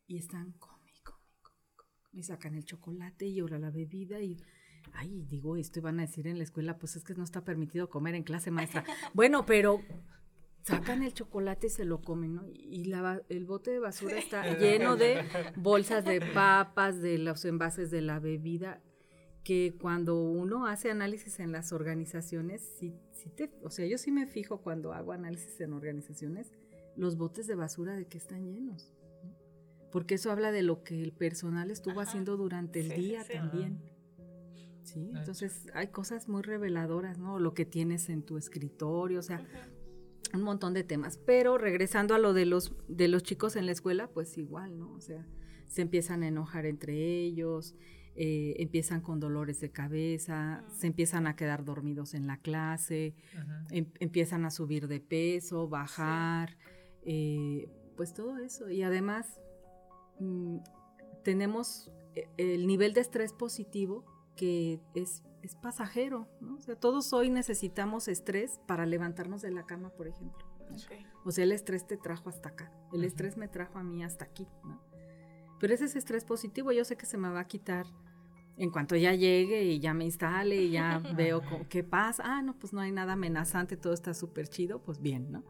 Y 0.07 0.19
están 0.19 0.53
come, 0.53 0.93
come, 1.03 1.33
come, 1.43 1.67
come. 1.75 1.99
Me 2.13 2.23
sacan 2.23 2.55
el 2.55 2.65
chocolate 2.65 3.27
y 3.27 3.41
ahora 3.41 3.59
la 3.59 3.71
bebida 3.71 4.21
y... 4.21 4.37
Ay, 4.93 5.25
digo 5.25 5.57
esto 5.57 5.79
y 5.79 5.83
van 5.83 5.99
a 5.99 6.03
decir 6.03 6.27
en 6.27 6.37
la 6.37 6.45
escuela, 6.45 6.77
pues 6.77 6.95
es 6.95 7.05
que 7.05 7.15
no 7.15 7.25
está 7.25 7.43
permitido 7.43 7.89
comer 7.89 8.15
en 8.15 8.23
clase 8.23 8.51
maestra. 8.51 8.85
Bueno, 9.15 9.47
pero 9.47 9.81
sacan 10.63 11.03
el 11.03 11.15
chocolate 11.15 11.69
y 11.69 11.71
se 11.71 11.87
lo 11.87 12.03
comen, 12.03 12.35
¿no? 12.35 12.47
Y 12.49 12.85
la, 12.85 13.23
el 13.31 13.47
bote 13.47 13.71
de 13.71 13.79
basura 13.79 14.19
está 14.19 14.43
lleno 14.59 14.97
de 14.97 15.25
bolsas 15.57 16.05
de 16.05 16.21
papas, 16.21 17.01
de 17.01 17.17
los 17.17 17.45
envases 17.47 17.91
de 17.91 18.03
la 18.03 18.19
bebida, 18.19 18.83
que 19.45 19.75
cuando 19.79 20.23
uno 20.23 20.67
hace 20.67 20.91
análisis 20.91 21.39
en 21.39 21.53
las 21.53 21.73
organizaciones, 21.73 22.63
sí, 22.79 22.95
sí 23.13 23.29
te, 23.31 23.51
o 23.63 23.71
sea, 23.71 23.87
yo 23.87 23.99
sí 23.99 24.11
me 24.11 24.27
fijo 24.27 24.59
cuando 24.63 24.93
hago 24.93 25.13
análisis 25.13 25.61
en 25.61 25.75
organizaciones, 25.75 26.51
los 26.97 27.17
botes 27.17 27.47
de 27.47 27.55
basura 27.55 27.95
de 27.95 28.07
que 28.07 28.17
están 28.19 28.51
llenos. 28.51 28.91
¿no? 29.23 29.37
Porque 29.93 30.15
eso 30.15 30.33
habla 30.33 30.51
de 30.51 30.63
lo 30.63 30.83
que 30.83 31.03
el 31.03 31.13
personal 31.13 31.71
estuvo 31.71 32.01
Ajá. 32.01 32.09
haciendo 32.09 32.37
durante 32.37 32.81
el 32.81 32.89
Sí, 32.93 32.95
día 33.01 33.23
sí. 33.25 33.35
también. 33.35 33.79
Sí, 34.83 35.11
entonces 35.15 35.67
hay 35.75 35.89
cosas 35.89 36.29
muy 36.29 36.43
reveladoras, 36.43 37.19
¿no? 37.19 37.39
Lo 37.39 37.55
que 37.55 37.65
tienes 37.65 38.11
en 38.11 38.23
tu 38.23 38.37
escritorio, 38.37 39.19
o 39.19 39.23
sea, 39.23 39.43
un 40.35 40.43
montón 40.43 40.75
de 40.75 40.85
temas. 40.85 41.17
Pero 41.17 41.57
regresando 41.57 42.15
a 42.15 42.19
lo 42.19 42.35
de 42.35 42.45
los, 42.45 42.75
de 42.89 43.09
los 43.09 43.23
chicos 43.23 43.57
en 43.57 43.65
la 43.67 43.73
escuela, 43.73 44.09
pues 44.09 44.37
igual, 44.37 44.79
¿no? 44.79 44.93
O 44.93 45.01
sea, 45.01 45.27
se 45.69 45.81
empiezan 45.83 46.23
a 46.23 46.29
enojar 46.29 46.67
entre 46.67 46.95
ellos, 47.23 47.75
eh, 48.17 48.55
empiezan 48.59 49.01
con 49.01 49.19
dolores 49.21 49.61
de 49.61 49.71
cabeza, 49.71 50.65
se 50.73 50.87
empiezan 50.87 51.27
a 51.27 51.35
quedar 51.37 51.65
dormidos 51.65 52.15
en 52.15 52.27
la 52.27 52.37
clase, 52.39 53.15
em- 53.71 53.91
empiezan 54.01 54.45
a 54.45 54.51
subir 54.51 54.87
de 54.89 55.01
peso, 55.01 55.69
bajar, 55.69 56.57
eh, 57.03 57.69
pues 57.97 58.15
todo 58.15 58.39
eso. 58.39 58.71
Y 58.71 58.83
además, 58.83 59.41
mm, 60.21 60.59
tenemos 61.25 61.91
eh, 62.15 62.29
el 62.37 62.67
nivel 62.67 62.93
de 62.95 63.01
estrés 63.01 63.33
positivo 63.33 64.05
que 64.37 64.81
es, 64.95 65.23
es 65.43 65.55
pasajero, 65.57 66.29
¿no? 66.41 66.57
O 66.57 66.61
sea, 66.61 66.77
todos 66.77 67.13
hoy 67.13 67.31
necesitamos 67.31 68.09
estrés 68.09 68.61
para 68.67 68.87
levantarnos 68.87 69.43
de 69.43 69.51
la 69.51 69.65
cama, 69.65 69.91
por 69.91 70.07
ejemplo. 70.09 70.45
Ok. 70.71 70.93
O 71.25 71.31
sea, 71.31 71.45
el 71.45 71.53
estrés 71.53 71.87
te 71.87 71.97
trajo 71.97 72.29
hasta 72.29 72.51
acá, 72.51 72.73
el 72.93 73.05
estrés 73.05 73.37
me 73.37 73.49
trajo 73.49 73.79
a 73.79 73.83
mí 73.85 74.03
hasta 74.05 74.25
aquí, 74.25 74.47
¿no? 74.65 74.81
Pero 75.65 75.73
ese 75.73 75.87
es 75.87 75.97
estrés 75.97 76.27
positivo, 76.27 76.73
yo 76.73 76.85
sé 76.85 76.95
que 76.95 77.07
se 77.07 77.17
me 77.17 77.31
va 77.31 77.41
a 77.41 77.47
quitar 77.47 77.87
en 78.59 78.69
cuanto 78.69 78.97
ya 78.97 79.15
llegue 79.15 79.65
y 79.65 79.81
ya 79.81 79.95
me 79.95 80.05
instale 80.05 80.57
y 80.57 80.73
ya 80.73 80.99
veo 81.17 81.41
qué 81.71 81.83
pasa. 81.83 82.23
Ah, 82.27 82.43
no, 82.43 82.59
pues 82.59 82.75
no 82.75 82.83
hay 82.83 82.93
nada 82.93 83.15
amenazante, 83.15 83.79
todo 83.79 83.95
está 83.95 84.13
súper 84.13 84.47
chido, 84.47 84.83
pues 84.83 85.01
bien, 85.01 85.33
¿no? 85.33 85.43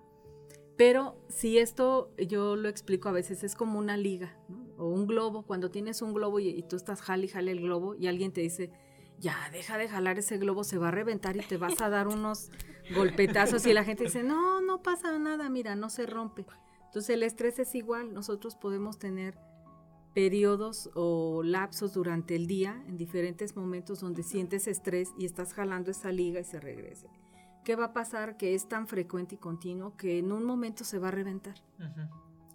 Pero 0.76 1.20
si 1.28 1.58
esto 1.58 2.14
yo 2.16 2.54
lo 2.54 2.68
explico 2.68 3.08
a 3.08 3.10
veces, 3.10 3.42
es 3.42 3.56
como 3.56 3.76
una 3.76 3.96
liga, 3.96 4.38
¿no? 4.48 4.68
O 4.78 4.86
un 4.86 5.08
globo, 5.08 5.42
cuando 5.42 5.72
tienes 5.72 6.00
un 6.00 6.14
globo 6.14 6.38
y, 6.38 6.48
y 6.48 6.62
tú 6.62 6.76
estás 6.76 7.02
jale 7.02 7.24
y 7.24 7.28
jale 7.30 7.50
el 7.50 7.62
globo 7.62 7.96
y 7.96 8.06
alguien 8.06 8.30
te 8.30 8.40
dice, 8.40 8.70
ya, 9.18 9.36
deja 9.50 9.78
de 9.78 9.88
jalar 9.88 10.20
ese 10.20 10.38
globo, 10.38 10.62
se 10.62 10.78
va 10.78 10.90
a 10.90 10.92
reventar 10.92 11.36
y 11.36 11.40
te 11.40 11.56
vas 11.56 11.80
a 11.80 11.88
dar 11.88 12.06
unos 12.06 12.52
golpetazos 12.94 13.66
y 13.66 13.72
la 13.72 13.82
gente 13.82 14.04
dice, 14.04 14.22
no, 14.22 14.60
no 14.60 14.80
pasa 14.80 15.18
nada, 15.18 15.50
mira, 15.50 15.74
no 15.74 15.90
se 15.90 16.06
rompe. 16.06 16.46
Entonces 16.84 17.10
el 17.10 17.24
estrés 17.24 17.58
es 17.58 17.74
igual, 17.74 18.14
nosotros 18.14 18.54
podemos 18.54 19.00
tener 19.00 19.36
periodos 20.14 20.90
o 20.94 21.42
lapsos 21.42 21.92
durante 21.92 22.36
el 22.36 22.46
día 22.46 22.82
en 22.86 22.96
diferentes 22.96 23.56
momentos 23.56 24.00
donde 24.00 24.22
sientes 24.22 24.66
estrés 24.68 25.12
y 25.18 25.24
estás 25.24 25.52
jalando 25.52 25.90
esa 25.90 26.12
liga 26.12 26.40
y 26.40 26.44
se 26.44 26.60
regrese. 26.60 27.08
¿Qué 27.64 27.76
va 27.76 27.86
a 27.86 27.92
pasar? 27.92 28.36
Que 28.36 28.54
es 28.54 28.68
tan 28.68 28.86
frecuente 28.86 29.34
y 29.34 29.38
continuo 29.38 29.96
que 29.96 30.18
en 30.18 30.32
un 30.32 30.44
momento 30.44 30.84
se 30.84 30.98
va 30.98 31.08
a 31.08 31.10
reventar. 31.10 31.56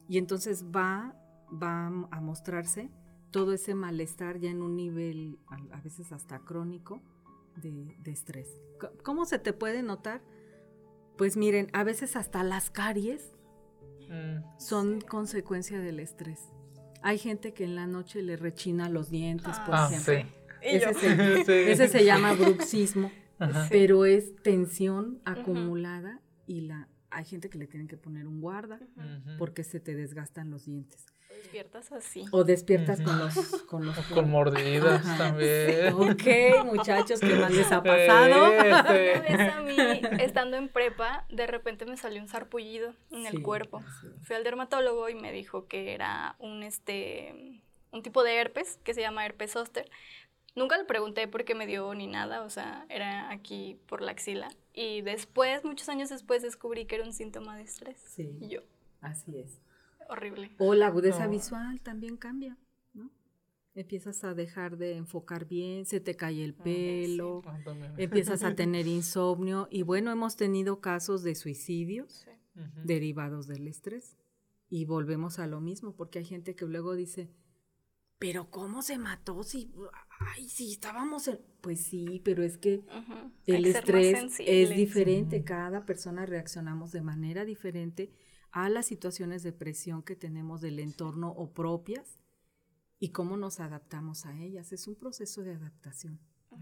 Y 0.07 0.17
entonces 0.17 0.65
va, 0.65 1.15
va 1.51 1.87
a 1.87 2.21
mostrarse 2.21 2.89
todo 3.31 3.53
ese 3.53 3.75
malestar 3.75 4.39
ya 4.39 4.49
en 4.49 4.61
un 4.61 4.75
nivel 4.75 5.39
a, 5.71 5.81
veces 5.81 6.11
hasta 6.11 6.39
crónico 6.39 7.01
de, 7.57 7.95
de 7.99 8.11
estrés. 8.11 8.61
¿Cómo 9.03 9.25
se 9.25 9.39
te 9.39 9.53
puede 9.53 9.83
notar? 9.83 10.21
Pues 11.17 11.35
miren, 11.37 11.69
a 11.73 11.83
veces 11.83 12.15
hasta 12.15 12.43
las 12.43 12.69
caries 12.69 13.35
Mm. 14.09 14.43
son 14.57 15.01
consecuencia 15.01 15.79
del 15.79 15.99
estrés. 15.99 16.49
Hay 17.01 17.17
gente 17.17 17.53
que 17.53 17.63
en 17.63 17.75
la 17.75 17.87
noche 17.87 18.21
le 18.21 18.35
rechina 18.37 18.89
los 18.89 19.09
dientes, 19.09 19.57
por 19.65 19.75
Ah, 19.75 19.89
ejemplo. 19.91 20.13
sí. 20.13 20.35
Ese, 20.61 20.93
se, 20.93 21.43
Sí. 21.45 21.51
ese 21.71 21.87
se 21.87 22.03
llama 22.03 22.33
bruxismo, 22.33 23.11
Ajá. 23.39 23.67
pero 23.69 24.05
es 24.05 24.35
tensión 24.43 25.21
acumulada 25.25 26.19
y 26.47 26.61
la 26.61 26.87
hay 27.11 27.25
gente 27.25 27.49
que 27.49 27.57
le 27.57 27.65
tienen 27.65 27.87
que 27.87 27.97
poner 27.97 28.27
un 28.27 28.39
guarda 28.39 28.79
porque 29.39 29.63
se 29.63 29.79
te 29.79 29.95
desgastan 29.95 30.51
los 30.51 30.65
dientes. 30.65 31.05
Despiertas 31.41 31.91
así. 31.91 32.25
O 32.31 32.43
despiertas 32.43 32.99
Ujú. 32.99 33.09
con 33.09 33.19
los 33.19 33.35
con 33.63 33.85
los 33.85 33.97
Con 34.07 34.29
mordidas 34.29 35.05
Ajá. 35.05 35.17
también. 35.17 35.93
Ok, 35.93 36.65
muchachos, 36.65 37.19
¿qué 37.19 37.35
más 37.35 37.51
les 37.51 37.71
ha 37.71 37.81
pasado? 37.83 38.51
Una 38.51 38.79
Este, 38.79 39.19
vez 39.19 39.53
a 39.53 39.61
mí, 39.61 39.75
estando 40.23 40.57
en 40.57 40.69
prepa, 40.69 41.25
de 41.29 41.47
repente 41.47 41.85
me 41.85 41.97
salió 41.97 42.21
un 42.21 42.27
sarpullido 42.27 42.93
en 43.11 43.25
el 43.25 43.37
Sí, 43.37 43.41
cuerpo. 43.41 43.81
sí. 44.01 44.07
Fui 44.23 44.35
al 44.35 44.43
dermatólogo 44.43 45.09
y 45.09 45.15
me 45.15 45.31
dijo 45.31 45.67
que 45.67 45.93
era 45.93 46.35
un, 46.39 46.63
este, 46.63 47.61
un 47.91 48.03
tipo 48.03 48.23
de 48.23 48.35
herpes 48.35 48.79
que 48.83 48.93
se 48.93 49.01
llama 49.01 49.25
herpes 49.25 49.51
zóster. 49.51 49.89
Nunca 50.55 50.77
le 50.77 50.83
pregunté 50.83 51.27
por 51.27 51.45
qué 51.45 51.53
me 51.55 51.67
dio 51.67 51.93
ni 51.93 52.07
nada, 52.07 52.41
o 52.41 52.49
sea, 52.49 52.85
era 52.89 53.29
aquí 53.29 53.79
por 53.87 54.01
la 54.01 54.11
axila. 54.11 54.49
Y 54.73 55.01
después, 55.01 55.63
muchos 55.63 55.89
años 55.89 56.09
después, 56.09 56.41
descubrí 56.41 56.85
que 56.85 56.95
era 56.95 57.03
un 57.05 57.13
síntoma 57.13 57.55
de 57.55 57.63
estrés. 57.63 57.99
Sí. 58.15 58.35
Y 58.41 58.49
yo, 58.49 58.61
Así 59.01 59.37
es. 59.37 59.61
Horrible. 60.09 60.51
O 60.57 60.73
la 60.75 60.87
agudeza 60.87 61.25
No. 61.25 61.31
visual 61.31 61.79
también 61.81 62.17
cambia, 62.17 62.57
¿no? 62.93 63.09
Empiezas 63.75 64.23
a 64.23 64.33
dejar 64.33 64.77
de 64.77 64.95
enfocar 64.97 65.45
bien, 65.47 65.85
se 65.85 65.99
te 65.99 66.15
cae 66.15 66.43
el 66.43 66.53
pelo, 66.53 67.41
ah, 67.45 67.59
también. 67.63 67.93
empiezas 67.97 68.43
a 68.43 68.55
tener 68.55 68.87
insomnio 68.99 69.67
y 69.71 69.83
bueno, 69.83 70.11
hemos 70.11 70.35
tenido 70.35 70.81
casos 70.81 71.23
de 71.23 71.35
suicidios 71.35 72.25
Sí. 72.25 72.61
Derivados 72.83 73.47
del 73.47 73.67
estrés. 73.67 74.17
Y 74.69 74.83
volvemos 74.85 75.39
a 75.39 75.47
lo 75.47 75.61
mismo, 75.61 75.95
porque 75.95 76.19
hay 76.19 76.25
gente 76.25 76.55
que 76.55 76.65
luego 76.65 76.93
dice, 76.93 77.29
pero 78.19 78.51
¿cómo 78.51 78.81
se 78.81 78.97
mató? 78.97 79.43
Si, 79.43 79.71
ay, 80.19 80.49
si 80.49 80.73
estábamos 80.73 81.27
en... 81.29 81.39
Pues 81.61 81.79
sí, 81.85 82.21
pero 82.25 82.43
es 82.43 82.57
que 82.57 82.83
el 83.45 83.63
que 83.63 83.71
ser 83.71 83.73
más 83.73 83.75
estrés 83.75 84.35
es 84.45 84.75
diferente, 84.75 85.43
cada 85.45 85.85
persona 85.85 86.25
reaccionamos 86.25 86.91
de 86.91 87.01
manera 87.01 87.45
diferente 87.45 88.11
a 88.51 88.69
las 88.69 88.85
situaciones 88.85 89.43
de 89.43 89.51
presión 89.51 90.03
que 90.03 90.15
tenemos 90.15 90.61
del 90.61 90.79
entorno 90.79 91.29
o 91.29 91.53
propias 91.53 92.19
y 92.99 93.09
cómo 93.09 93.37
nos 93.37 93.59
adaptamos 93.59 94.25
a 94.25 94.37
ellas. 94.37 94.71
Es 94.71 94.87
un 94.87 94.95
proceso 94.95 95.43
de 95.43 95.55
adaptación. 95.55 96.19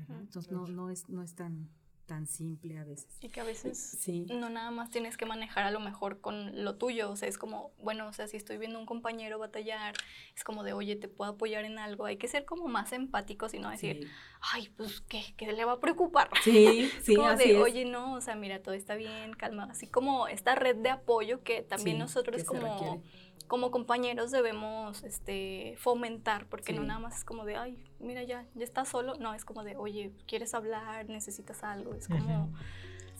Entonces 0.09 0.51
no, 0.51 0.67
no 0.67 0.89
es, 0.89 1.07
no 1.09 1.23
es 1.23 1.33
tan, 1.33 1.69
tan 2.07 2.25
simple 2.25 2.79
a 2.79 2.83
veces. 2.83 3.07
Y 3.21 3.29
que 3.29 3.41
a 3.41 3.43
veces 3.43 3.77
Sí. 3.77 4.25
no 4.29 4.49
nada 4.49 4.71
más 4.71 4.89
tienes 4.89 5.17
que 5.17 5.25
manejar 5.25 5.65
a 5.65 5.71
lo 5.71 5.79
mejor 5.79 6.19
con 6.21 6.63
lo 6.63 6.75
tuyo, 6.77 7.11
o 7.11 7.15
sea, 7.15 7.27
es 7.29 7.37
como, 7.37 7.71
bueno, 7.77 8.07
o 8.07 8.13
sea, 8.13 8.27
si 8.27 8.37
estoy 8.37 8.57
viendo 8.57 8.77
a 8.79 8.81
un 8.81 8.87
compañero 8.87 9.37
batallar, 9.37 9.93
es 10.35 10.43
como 10.43 10.63
de, 10.63 10.73
oye, 10.73 10.95
te 10.95 11.07
puedo 11.09 11.31
apoyar 11.31 11.65
en 11.65 11.77
algo, 11.77 12.05
hay 12.05 12.17
que 12.17 12.27
ser 12.27 12.45
como 12.45 12.67
más 12.67 12.93
empáticos 12.93 13.53
y 13.53 13.59
no 13.59 13.69
decir, 13.69 14.09
ay, 14.53 14.69
pues, 14.77 15.01
¿qué, 15.01 15.21
qué 15.37 15.51
le 15.51 15.65
va 15.65 15.73
a 15.73 15.79
preocupar? 15.79 16.29
Sí, 16.43 16.89
sí, 17.03 17.15
como 17.15 17.27
así 17.29 17.43
de, 17.49 17.57
es. 17.57 17.61
oye, 17.63 17.85
no, 17.85 18.13
o 18.13 18.21
sea, 18.21 18.35
mira, 18.35 18.63
todo 18.63 18.73
está 18.73 18.95
bien, 18.95 19.33
calma, 19.33 19.67
así 19.69 19.87
como 19.87 20.27
esta 20.27 20.55
red 20.55 20.77
de 20.77 20.89
apoyo 20.89 21.43
que 21.43 21.61
también 21.61 21.97
Sí, 21.97 22.01
nosotros 22.03 22.37
que 22.37 22.45
como. 22.45 23.03
Como 23.47 23.71
compañeros 23.71 24.31
debemos 24.31 25.03
este, 25.03 25.75
fomentar, 25.77 26.45
porque 26.47 26.73
no 26.73 26.83
nada 26.83 26.99
más 26.99 27.19
es 27.19 27.23
como 27.23 27.45
de, 27.45 27.55
ay, 27.55 27.77
mira, 27.99 28.23
ya, 28.23 28.45
ya 28.55 28.63
estás 28.63 28.89
solo, 28.89 29.15
no, 29.15 29.33
es 29.33 29.45
como 29.45 29.63
de, 29.63 29.75
oye, 29.75 30.11
¿quieres 30.27 30.53
hablar? 30.53 31.07
¿Necesitas 31.09 31.63
algo? 31.63 31.93
Es 31.93 32.07
como... 32.07 32.51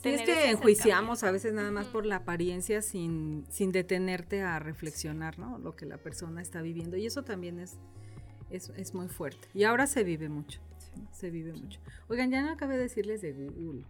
Sí, 0.03 0.09
es 0.09 0.21
que 0.21 0.51
enjuiciamos 0.51 1.23
a 1.23 1.31
veces 1.31 1.53
nada 1.53 1.71
más 1.71 1.87
por 1.87 2.05
la 2.05 2.17
apariencia 2.17 2.83
sin, 2.83 3.47
sin 3.49 3.71
detenerte 3.71 4.43
a 4.43 4.59
reflexionar, 4.59 5.39
¿no? 5.39 5.57
Lo 5.57 5.75
que 5.75 5.87
la 5.87 5.97
persona 5.97 6.39
está 6.39 6.61
viviendo. 6.61 6.97
Y 6.97 7.07
eso 7.07 7.23
también 7.23 7.57
es, 7.57 7.79
es, 8.51 8.69
es 8.77 8.93
muy 8.93 9.07
fuerte. 9.07 9.47
Y 9.55 9.63
ahora 9.63 9.87
se 9.87 10.03
vive 10.03 10.29
mucho. 10.29 10.59
Se 11.11 11.31
vive 11.31 11.51
mucho. 11.51 11.79
Oigan, 12.09 12.29
ya 12.29 12.43
no 12.43 12.51
acabé 12.51 12.75
de 12.77 12.83
decirles 12.83 13.21
de 13.21 13.33
Google. 13.33 13.85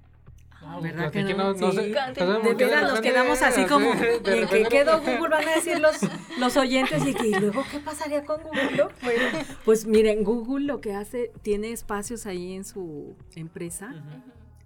Ah, 0.61 0.79
¿Verdad 0.81 1.11
que 1.11 1.21
platiquen, 1.21 1.37
no? 1.37 1.53
no 1.53 1.71
sé, 1.71 1.83
Sí. 1.83 1.91
no 2.19 2.41
sé 2.41 2.53
De 2.55 2.65
veras 2.65 2.83
nos 2.83 3.01
quedamos 3.01 3.41
así 3.41 3.65
como, 3.65 3.93
¿y 3.93 4.29
en 4.39 4.47
qué 4.47 4.65
quedó 4.69 4.99
Google? 4.99 5.29
Van 5.29 5.47
a 5.47 5.55
decir 5.55 5.79
los, 5.79 5.95
los 6.39 6.57
oyentes 6.57 7.05
y 7.05 7.13
que 7.13 7.27
¿y 7.27 7.33
luego 7.35 7.63
qué 7.71 7.79
pasaría 7.79 8.23
con 8.25 8.41
Google. 8.41 8.75
no? 8.77 8.89
Bueno, 9.03 9.23
pues 9.65 9.85
miren, 9.85 10.23
Google 10.23 10.65
lo 10.65 10.81
que 10.81 10.93
hace, 10.95 11.31
tiene 11.41 11.71
espacios 11.71 12.25
ahí 12.25 12.53
en 12.53 12.63
su 12.65 13.15
empresa. 13.35 13.93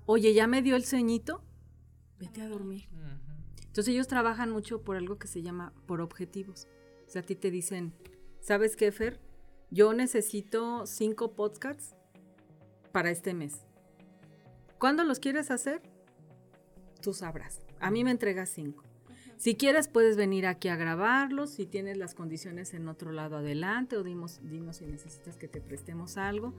Oye, 0.06 0.34
ya 0.34 0.48
me 0.48 0.62
dio 0.62 0.76
el 0.76 0.86
sueñito, 0.86 1.42
vete 2.20 2.42
a 2.42 2.48
dormir. 2.48 2.88
Entonces 3.68 3.94
ellos 3.94 4.08
trabajan 4.08 4.50
mucho 4.52 4.82
por 4.82 4.98
algo 4.98 5.18
que 5.18 5.28
se 5.28 5.42
llama 5.42 5.72
por 5.86 6.02
objetivos. 6.02 6.68
O 7.08 7.10
sea, 7.10 7.22
a 7.22 7.26
ti 7.26 7.36
te 7.36 7.52
dicen, 7.52 7.94
¿sabes 8.42 8.76
qué, 8.76 8.92
Fer? 8.92 9.20
Yo 9.70 9.94
necesito 9.94 10.86
cinco 10.86 11.34
podcasts 11.36 11.96
para 12.92 13.10
este 13.12 13.34
mes. 13.34 13.66
¿Cuándo 14.82 15.04
los 15.04 15.20
quieres 15.20 15.52
hacer? 15.52 15.80
Tú 17.04 17.14
sabrás. 17.14 17.62
A 17.80 17.92
mí 17.92 18.04
me 18.04 18.10
entregas 18.10 18.50
cinco. 18.50 18.84
Si 19.38 19.54
quieres, 19.54 19.88
puedes 19.88 20.18
venir 20.18 20.48
aquí 20.48 20.70
a 20.70 20.76
grabarlos. 20.76 21.52
Si 21.52 21.68
tienes 21.68 21.98
las 21.98 22.16
condiciones 22.16 22.74
en 22.74 22.88
otro 22.88 23.12
lado, 23.12 23.38
adelante. 23.38 23.96
O 23.96 24.02
dimos, 24.02 24.40
dinos 24.42 24.78
si 24.78 24.88
necesitas 24.88 25.38
que 25.38 25.48
te 25.48 25.62
prestemos 25.62 26.18
algo. 26.18 26.56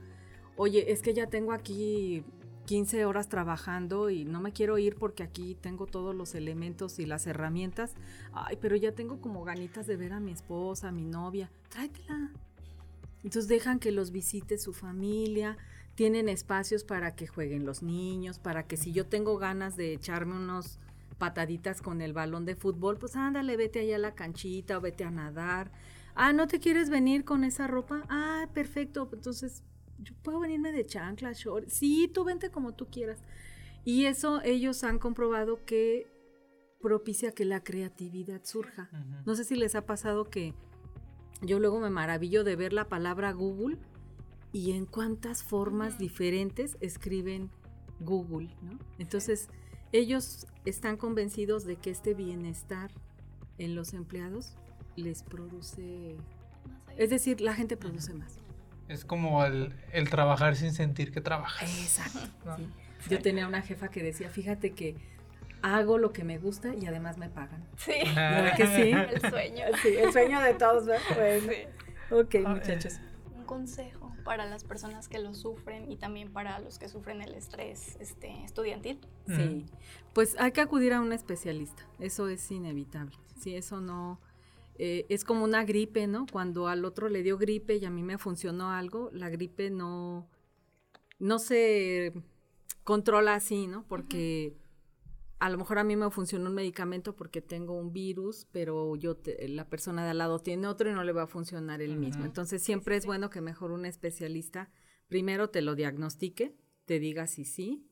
Oye, 0.55 0.93
es 0.93 1.01
que 1.01 1.13
ya 1.13 1.27
tengo 1.27 1.51
aquí 1.51 2.23
15 2.65 3.03
horas 3.03 3.27
trabajando 3.27 4.09
y 4.09 4.23
no 4.23 4.39
me 4.39 4.53
quiero 4.53 4.77
ir 4.77 4.95
porque 4.95 5.23
aquí 5.23 5.57
tengo 5.59 5.85
todos 5.85 6.15
los 6.15 6.33
elementos 6.33 6.99
y 6.99 7.05
las 7.05 7.27
herramientas. 7.27 7.93
Ay, 8.31 8.57
pero 8.61 8.77
ya 8.77 8.93
tengo 8.93 9.19
como 9.19 9.43
ganitas 9.43 9.85
de 9.85 9.97
ver 9.97 10.13
a 10.13 10.21
mi 10.21 10.31
esposa, 10.31 10.87
a 10.87 10.91
mi 10.93 11.03
novia. 11.03 11.51
Tráetela. 11.67 12.31
Entonces 13.21 13.49
dejan 13.49 13.79
que 13.79 13.91
los 13.91 14.11
visite 14.11 14.57
su 14.57 14.71
familia, 14.71 15.57
tienen 15.95 16.29
espacios 16.29 16.83
para 16.83 17.15
que 17.15 17.27
jueguen 17.27 17.65
los 17.65 17.83
niños, 17.83 18.39
para 18.39 18.65
que 18.67 18.77
si 18.77 18.91
yo 18.91 19.05
tengo 19.05 19.37
ganas 19.37 19.75
de 19.75 19.93
echarme 19.93 20.35
unos 20.35 20.79
pataditas 21.17 21.81
con 21.81 22.01
el 22.01 22.13
balón 22.13 22.45
de 22.45 22.55
fútbol, 22.55 22.97
pues 22.97 23.15
ándale, 23.15 23.55
vete 23.57 23.81
allá 23.81 23.97
a 23.97 23.99
la 23.99 24.15
canchita 24.15 24.77
o 24.77 24.81
vete 24.81 25.03
a 25.03 25.11
nadar. 25.11 25.71
Ah, 26.15 26.33
¿no 26.33 26.47
te 26.47 26.59
quieres 26.59 26.89
venir 26.89 27.25
con 27.25 27.43
esa 27.43 27.67
ropa? 27.67 28.03
Ah, 28.09 28.47
perfecto. 28.53 29.09
Entonces, 29.13 29.63
yo 29.99 30.13
puedo 30.21 30.39
venirme 30.39 30.71
de 30.71 30.85
chancla, 30.85 31.33
short. 31.33 31.69
Sí, 31.69 32.09
tú 32.13 32.23
vente 32.23 32.49
como 32.49 32.73
tú 32.73 32.87
quieras. 32.87 33.19
Y 33.85 34.05
eso 34.05 34.41
ellos 34.43 34.83
han 34.83 34.99
comprobado 34.99 35.63
que 35.65 36.07
propicia 36.81 37.31
que 37.31 37.45
la 37.45 37.63
creatividad 37.63 38.41
surja. 38.43 38.89
No 39.25 39.35
sé 39.35 39.43
si 39.43 39.55
les 39.55 39.75
ha 39.75 39.85
pasado 39.85 40.29
que 40.29 40.53
yo 41.41 41.59
luego 41.59 41.79
me 41.79 41.89
maravillo 41.89 42.43
de 42.43 42.55
ver 42.55 42.73
la 42.73 42.89
palabra 42.89 43.31
Google 43.31 43.77
y 44.53 44.71
en 44.71 44.85
cuántas 44.85 45.43
formas 45.43 45.97
diferentes 45.97 46.77
escriben 46.79 47.49
Google, 47.99 48.49
¿no? 48.61 48.79
Entonces, 48.99 49.49
ellos 49.91 50.47
están 50.65 50.95
convencidos 50.97 51.65
de 51.65 51.75
que 51.75 51.89
este 51.89 52.13
bienestar 52.13 52.91
en 53.57 53.75
los 53.75 53.93
empleados 53.93 54.55
les 54.95 55.23
produce, 55.23 56.15
Más 56.67 56.87
allá. 56.89 57.03
es 57.03 57.09
decir, 57.09 57.41
la 57.41 57.53
gente 57.55 57.75
produce 57.77 58.13
más. 58.13 58.37
Es 58.89 59.05
como 59.05 59.43
el, 59.45 59.73
el 59.91 60.09
trabajar 60.09 60.55
sin 60.55 60.71
sentir 60.73 61.11
que 61.11 61.19
trabajas. 61.21 61.69
Exacto. 61.81 62.19
¿no? 62.45 62.57
sí. 62.57 62.67
Yo 63.09 63.19
tenía 63.21 63.47
una 63.47 63.61
jefa 63.61 63.89
que 63.89 64.03
decía, 64.03 64.29
fíjate 64.29 64.71
que 64.73 64.95
hago 65.61 65.97
lo 65.97 66.11
que 66.11 66.23
me 66.23 66.37
gusta 66.37 66.75
y 66.75 66.85
además 66.85 67.17
me 67.17 67.29
pagan. 67.29 67.65
Sí, 67.77 67.93
¿Verdad 68.15 68.55
que 68.57 68.67
sí? 68.67 68.91
el 68.91 69.21
sueño. 69.31 69.63
Sí, 69.81 69.87
el 69.97 70.11
sueño 70.11 70.41
de 70.41 70.53
todos, 70.55 70.85
¿verdad? 70.85 71.01
Bueno, 71.15 71.51
Sí. 71.51 72.13
ok, 72.13 72.45
Ah, 72.45 72.55
muchachos. 72.55 72.99
Un 73.37 73.45
consejo 73.45 74.02
para 74.23 74.45
las 74.45 74.63
personas 74.63 75.07
que 75.07 75.19
lo 75.19 75.33
sufren 75.33 75.91
y 75.91 75.97
también 75.97 76.31
para 76.31 76.59
los 76.59 76.79
que 76.79 76.89
sufren 76.89 77.21
el 77.21 77.33
estrés 77.33 77.97
este, 77.99 78.43
estudiantil. 78.43 78.99
Sí, 79.27 79.65
pues 80.13 80.35
hay 80.39 80.51
que 80.51 80.61
acudir 80.61 80.93
a 80.93 81.01
un 81.01 81.13
especialista, 81.13 81.87
eso 81.99 82.27
es 82.27 82.49
inevitable. 82.51 83.15
Si 83.39 83.55
eso 83.55 83.81
no, 83.81 84.19
eh, 84.75 85.05
es 85.09 85.23
como 85.23 85.43
una 85.43 85.63
gripe, 85.65 86.07
¿no? 86.07 86.25
Cuando 86.31 86.67
al 86.67 86.85
otro 86.85 87.09
le 87.09 87.23
dio 87.23 87.37
gripe 87.37 87.75
y 87.75 87.85
a 87.85 87.89
mí 87.89 88.03
me 88.03 88.17
funcionó 88.17 88.71
algo, 88.71 89.09
la 89.13 89.29
gripe 89.29 89.69
no, 89.69 90.27
no 91.19 91.39
se 91.39 92.13
controla 92.83 93.35
así, 93.35 93.67
¿no? 93.67 93.85
Porque 93.87 94.55
a 95.45 95.49
lo 95.49 95.57
mejor 95.57 95.77
a 95.77 95.83
mí 95.83 95.95
me 95.97 96.09
funcionó 96.09 96.49
un 96.49 96.55
medicamento 96.55 97.17
porque 97.17 97.41
tengo 97.41 97.73
un 97.73 97.91
virus, 97.91 98.47
pero 98.53 98.95
yo 98.95 99.17
te- 99.17 99.47
la 99.49 99.67
persona 99.69 100.03
de 100.05 100.11
al 100.11 100.17
lado 100.19 100.39
tiene 100.39 100.67
otro 100.67 100.89
y 100.89 100.93
no 100.93 101.03
le 101.03 101.11
va 101.11 101.23
a 101.23 101.27
funcionar 101.27 101.81
el 101.81 101.97
mismo. 101.97 102.23
Entonces 102.23 102.63
siempre 102.63 102.95
es 102.95 103.05
bueno 103.05 103.29
que 103.29 103.41
mejor 103.41 103.71
un 103.71 103.85
especialista 103.85 104.71
primero 105.09 105.49
te 105.49 105.61
lo 105.61 105.75
diagnostique, 105.75 106.55
te 106.85 106.99
diga 106.99 107.27
si 107.27 107.43
sí, 107.43 107.85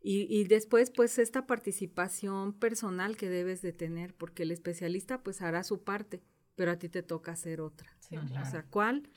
y, 0.00 0.26
y 0.34 0.44
después, 0.44 0.90
pues, 0.90 1.18
esta 1.18 1.46
participación 1.46 2.54
personal 2.54 3.16
que 3.16 3.28
debes 3.28 3.60
de 3.62 3.72
tener, 3.72 4.14
porque 4.14 4.42
el 4.44 4.50
especialista, 4.50 5.22
pues, 5.22 5.42
hará 5.42 5.62
su 5.64 5.84
parte, 5.84 6.24
pero 6.56 6.70
a 6.72 6.78
ti 6.78 6.88
te 6.88 7.02
toca 7.02 7.32
hacer 7.32 7.60
otra. 7.60 7.94
Sí, 8.00 8.16
claro. 8.16 8.46
O 8.46 8.50
sea, 8.50 8.64
¿cuál? 8.64 9.08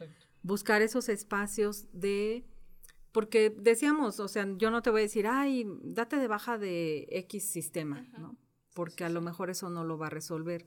Buscar 0.43 0.82
esos 0.82 1.10
espacios 1.10 1.88
de... 1.91 2.45
Porque 3.16 3.49
decíamos, 3.49 4.20
o 4.20 4.28
sea, 4.28 4.45
yo 4.57 4.70
no 4.72 4.82
te 4.82 4.89
voy 4.89 4.99
a 4.99 5.03
decir, 5.03 5.26
ay, 5.26 5.66
date 5.84 6.18
de 6.18 6.28
baja 6.28 6.57
de 6.57 7.07
X 7.11 7.47
sistema. 7.49 8.05
¿no? 8.20 8.36
Porque 8.74 9.05
a 9.05 9.09
lo 9.09 9.22
mejor 9.22 9.49
eso 9.49 9.70
no 9.70 9.86
lo 9.86 9.97
va 9.97 10.07
a 10.07 10.09
resolver. 10.09 10.66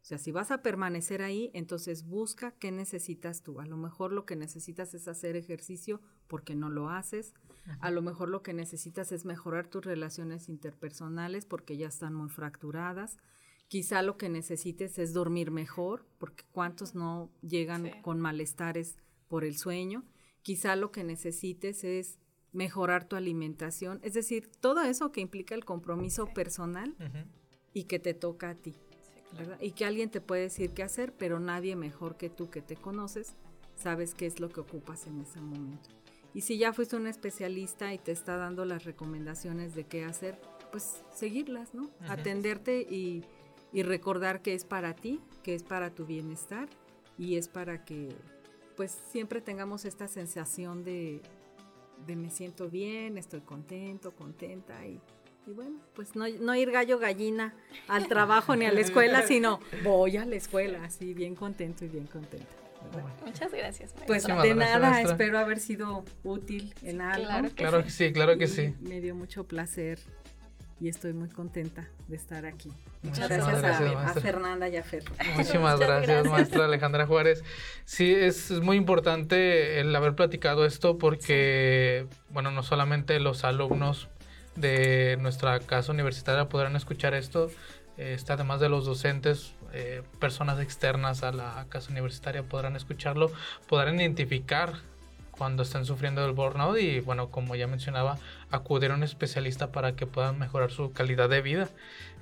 O 0.00 0.04
sea, 0.06 0.16
si 0.16 0.32
vas 0.32 0.50
a 0.50 0.62
permanecer 0.62 1.20
ahí, 1.20 1.50
entonces 1.52 2.06
busca 2.06 2.52
qué 2.52 2.72
necesitas 2.72 3.42
tú. 3.42 3.60
A 3.60 3.66
lo 3.66 3.76
mejor 3.76 4.12
lo 4.14 4.24
que 4.24 4.34
necesitas 4.34 4.94
es 4.94 5.08
hacer 5.08 5.36
ejercicio 5.36 6.00
porque 6.26 6.54
no 6.54 6.70
lo 6.70 6.88
haces. 6.88 7.34
A 7.80 7.90
lo 7.90 8.00
mejor 8.00 8.30
lo 8.30 8.42
que 8.42 8.54
necesitas 8.54 9.12
es 9.12 9.26
mejorar 9.26 9.66
tus 9.68 9.84
relaciones 9.84 10.48
interpersonales 10.48 11.44
porque 11.44 11.76
ya 11.76 11.88
están 11.88 12.14
muy 12.14 12.30
fracturadas. 12.30 13.18
Quizá 13.68 14.00
lo 14.00 14.16
que 14.16 14.30
necesites 14.30 14.98
es 14.98 15.12
dormir 15.12 15.50
mejor 15.50 16.06
porque 16.16 16.44
cuántos 16.50 16.94
no 16.94 17.30
llegan 17.42 17.84
Sí. 17.84 17.92
con 18.00 18.20
malestares 18.20 18.96
por 19.28 19.44
el 19.44 19.58
sueño. 19.58 20.02
Quizá 20.42 20.76
lo 20.76 20.90
que 20.90 21.04
necesites 21.04 21.84
es 21.84 22.18
mejorar 22.52 23.04
tu 23.04 23.16
alimentación. 23.16 24.00
Es 24.02 24.14
decir, 24.14 24.50
todo 24.60 24.82
eso 24.82 25.12
que 25.12 25.20
implica 25.20 25.54
el 25.54 25.64
compromiso 25.64 26.26
personal 26.26 26.96
y 27.72 27.84
que 27.84 27.98
te 27.98 28.14
toca 28.14 28.50
a 28.50 28.54
ti. 28.54 28.72
Sí, 28.72 28.78
claro. 29.30 29.38
¿verdad? 29.38 29.58
Y 29.60 29.72
que 29.72 29.84
alguien 29.84 30.10
te 30.10 30.20
puede 30.20 30.42
decir 30.42 30.70
qué 30.72 30.82
hacer, 30.82 31.12
pero 31.16 31.38
nadie 31.38 31.76
mejor 31.76 32.16
que 32.16 32.30
tú 32.30 32.50
que 32.50 32.62
te 32.62 32.76
conoces 32.76 33.34
sabes 33.76 34.14
qué 34.14 34.26
es 34.26 34.40
lo 34.40 34.48
que 34.50 34.60
ocupas 34.60 35.06
en 35.06 35.20
ese 35.20 35.40
momento. 35.40 35.88
Y 36.34 36.42
si 36.42 36.58
ya 36.58 36.72
fuiste 36.72 36.96
un 36.96 37.06
especialista 37.06 37.92
y 37.92 37.98
te 37.98 38.12
está 38.12 38.36
dando 38.36 38.64
las 38.64 38.84
recomendaciones 38.84 39.74
de 39.74 39.84
qué 39.84 40.04
hacer, 40.04 40.38
pues 40.70 41.02
seguirlas, 41.12 41.74
¿no? 41.74 41.90
Atenderte 42.08 42.82
y, 42.82 43.24
y 43.72 43.82
recordar 43.82 44.40
que 44.42 44.54
es 44.54 44.64
para 44.64 44.94
ti, 44.94 45.20
que 45.42 45.54
es 45.54 45.64
para 45.64 45.90
tu 45.90 46.06
bienestar 46.06 46.68
y 47.18 47.36
es 47.36 47.48
para 47.48 47.84
que 47.84 48.14
pues 48.80 48.96
siempre 49.12 49.42
tengamos 49.42 49.84
esta 49.84 50.08
sensación 50.08 50.84
de, 50.84 51.20
de 52.06 52.16
me 52.16 52.30
siento 52.30 52.70
bien, 52.70 53.18
estoy 53.18 53.42
contento, 53.42 54.12
contenta 54.12 54.86
y, 54.86 54.98
y 55.46 55.50
bueno, 55.52 55.80
pues 55.94 56.16
no, 56.16 56.26
no 56.26 56.54
ir 56.54 56.70
gallo 56.70 56.98
gallina 56.98 57.54
al 57.88 58.08
trabajo 58.08 58.56
ni 58.56 58.64
a 58.64 58.72
la 58.72 58.80
escuela, 58.80 59.20
sino 59.26 59.60
voy 59.84 60.16
a 60.16 60.24
la 60.24 60.36
escuela, 60.36 60.82
así 60.82 61.12
bien 61.12 61.34
contento 61.34 61.84
y 61.84 61.88
bien 61.88 62.06
contenta. 62.06 62.46
Muchas 63.26 63.52
gracias. 63.52 63.92
Pues 64.06 64.22
Muchísimas 64.22 64.42
de 64.44 64.54
gracias, 64.54 64.80
nada, 64.80 64.90
maestra. 64.92 65.12
espero 65.12 65.38
haber 65.40 65.60
sido 65.60 66.02
útil 66.24 66.74
en 66.82 67.02
algo. 67.02 67.26
claro 67.26 67.48
que 67.50 67.54
Claro 67.56 67.84
que 67.84 67.90
sí, 67.90 68.12
claro 68.14 68.38
que 68.38 68.44
Y 68.44 68.48
sí. 68.48 68.74
Me 68.80 69.02
dio 69.02 69.14
mucho 69.14 69.44
placer 69.46 69.98
y 70.80 70.88
estoy 70.88 71.12
muy 71.12 71.28
contenta 71.28 71.86
de 72.08 72.16
estar 72.16 72.46
aquí. 72.46 72.72
Muchas 73.02 73.28
gracias, 73.28 73.60
gracias, 73.60 74.16
a-. 74.16 74.20
Fernanda 74.20 74.68
y 74.68 74.76
a 74.76 74.82
Fer. 74.82 75.04
Muchísimas 75.36 75.74
Muchas 75.74 75.78
gracias, 75.78 76.06
gracias. 76.06 76.32
maestra 76.32 76.64
Alejandra 76.64 77.06
Juárez. 77.06 77.44
Sí, 77.84 78.14
es 78.14 78.50
muy 78.50 78.76
importante 78.76 79.80
el 79.80 79.94
haber 79.94 80.14
platicado 80.14 80.64
esto 80.64 80.96
porque, 80.96 82.06
bueno, 82.30 82.50
no 82.50 82.62
solamente 82.62 83.20
los 83.20 83.44
alumnos 83.44 84.08
de 84.56 85.18
nuestra 85.20 85.60
casa 85.60 85.92
universitaria 85.92 86.48
podrán 86.48 86.76
escuchar 86.76 87.14
esto, 87.14 87.50
este, 87.98 88.32
además 88.32 88.60
de 88.60 88.70
los 88.70 88.86
docentes, 88.86 89.54
eh, 89.72 90.02
personas 90.18 90.58
externas 90.60 91.22
a 91.22 91.32
la 91.32 91.66
casa 91.68 91.90
universitaria 91.90 92.42
podrán 92.42 92.74
escucharlo, 92.74 93.30
podrán 93.68 94.00
identificar 94.00 94.74
cuando 95.40 95.62
estén 95.62 95.86
sufriendo 95.86 96.20
del 96.20 96.32
burnout 96.32 96.78
y, 96.78 97.00
bueno, 97.00 97.30
como 97.30 97.56
ya 97.56 97.66
mencionaba, 97.66 98.18
acudir 98.50 98.90
a 98.90 98.94
un 98.94 99.02
especialista 99.02 99.72
para 99.72 99.96
que 99.96 100.06
puedan 100.06 100.38
mejorar 100.38 100.70
su 100.70 100.92
calidad 100.92 101.30
de 101.30 101.40
vida. 101.40 101.70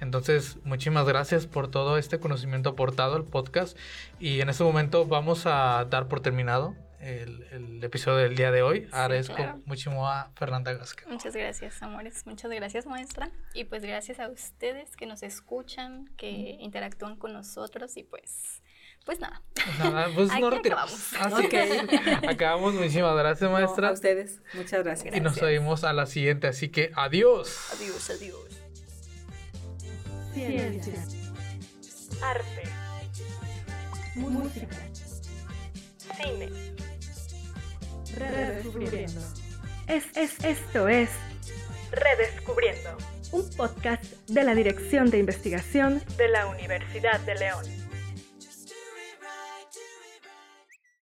Entonces, 0.00 0.56
muchísimas 0.62 1.04
gracias 1.04 1.48
por 1.48 1.68
todo 1.68 1.98
este 1.98 2.20
conocimiento 2.20 2.68
aportado 2.68 3.16
al 3.16 3.24
podcast. 3.24 3.76
Y 4.20 4.40
en 4.40 4.50
este 4.50 4.62
momento 4.62 5.04
vamos 5.04 5.46
a 5.46 5.84
dar 5.90 6.06
por 6.06 6.20
terminado 6.20 6.76
el, 7.00 7.44
el 7.50 7.82
episodio 7.82 8.18
del 8.18 8.36
día 8.36 8.52
de 8.52 8.62
hoy. 8.62 8.86
Agradezco 8.92 9.34
claro. 9.34 9.60
muchísimo 9.66 10.06
a 10.06 10.30
Fernanda 10.36 10.72
Gasca. 10.74 11.02
Muchas 11.08 11.34
gracias, 11.34 11.82
amores. 11.82 12.24
Muchas 12.24 12.52
gracias, 12.52 12.86
maestra. 12.86 13.32
Y 13.52 13.64
pues 13.64 13.82
gracias 13.82 14.20
a 14.20 14.28
ustedes 14.28 14.94
que 14.94 15.06
nos 15.06 15.24
escuchan, 15.24 16.08
que 16.16 16.56
interactúan 16.60 17.16
con 17.16 17.32
nosotros 17.32 17.96
y 17.96 18.04
pues, 18.04 18.62
pues 19.04 19.20
nada. 19.20 19.40
Pues 19.54 19.78
nada, 19.78 20.08
pues 20.14 20.30
Aquí 20.32 20.40
no 20.40 20.50
retiramos. 20.50 21.12
acabamos. 21.14 21.38
Así 21.38 21.48
que 21.48 22.28
acabamos. 22.28 22.74
Muchísimas 22.74 23.16
gracias, 23.16 23.50
No, 23.50 23.56
maestra. 23.56 23.88
a 23.88 23.92
ustedes, 23.92 24.40
muchas 24.54 24.84
gracias. 24.84 25.16
y 25.16 25.20
nos 25.20 25.40
oímos 25.42 25.84
a 25.84 25.92
la 25.92 26.06
siguiente. 26.06 26.46
Así 26.46 26.68
que 26.68 26.90
adiós. 26.94 27.56
Adiós, 27.74 28.10
adiós. 28.10 28.36
Ciencia, 30.34 31.04
arte, 32.22 32.62
música, 34.14 34.68
cine, 36.16 36.48
redescubriendo. 38.16 39.20
Es, 39.88 40.04
es, 40.16 40.44
esto 40.44 40.86
es 40.88 41.08
Redescubriendo, 41.90 42.90
un 43.32 43.48
podcast 43.56 44.04
de 44.28 44.44
la 44.44 44.54
Dirección 44.54 45.10
de 45.10 45.18
Investigación 45.18 46.02
de 46.18 46.28
la 46.28 46.46
Universidad 46.46 47.18
de 47.20 47.34
León. 47.34 47.64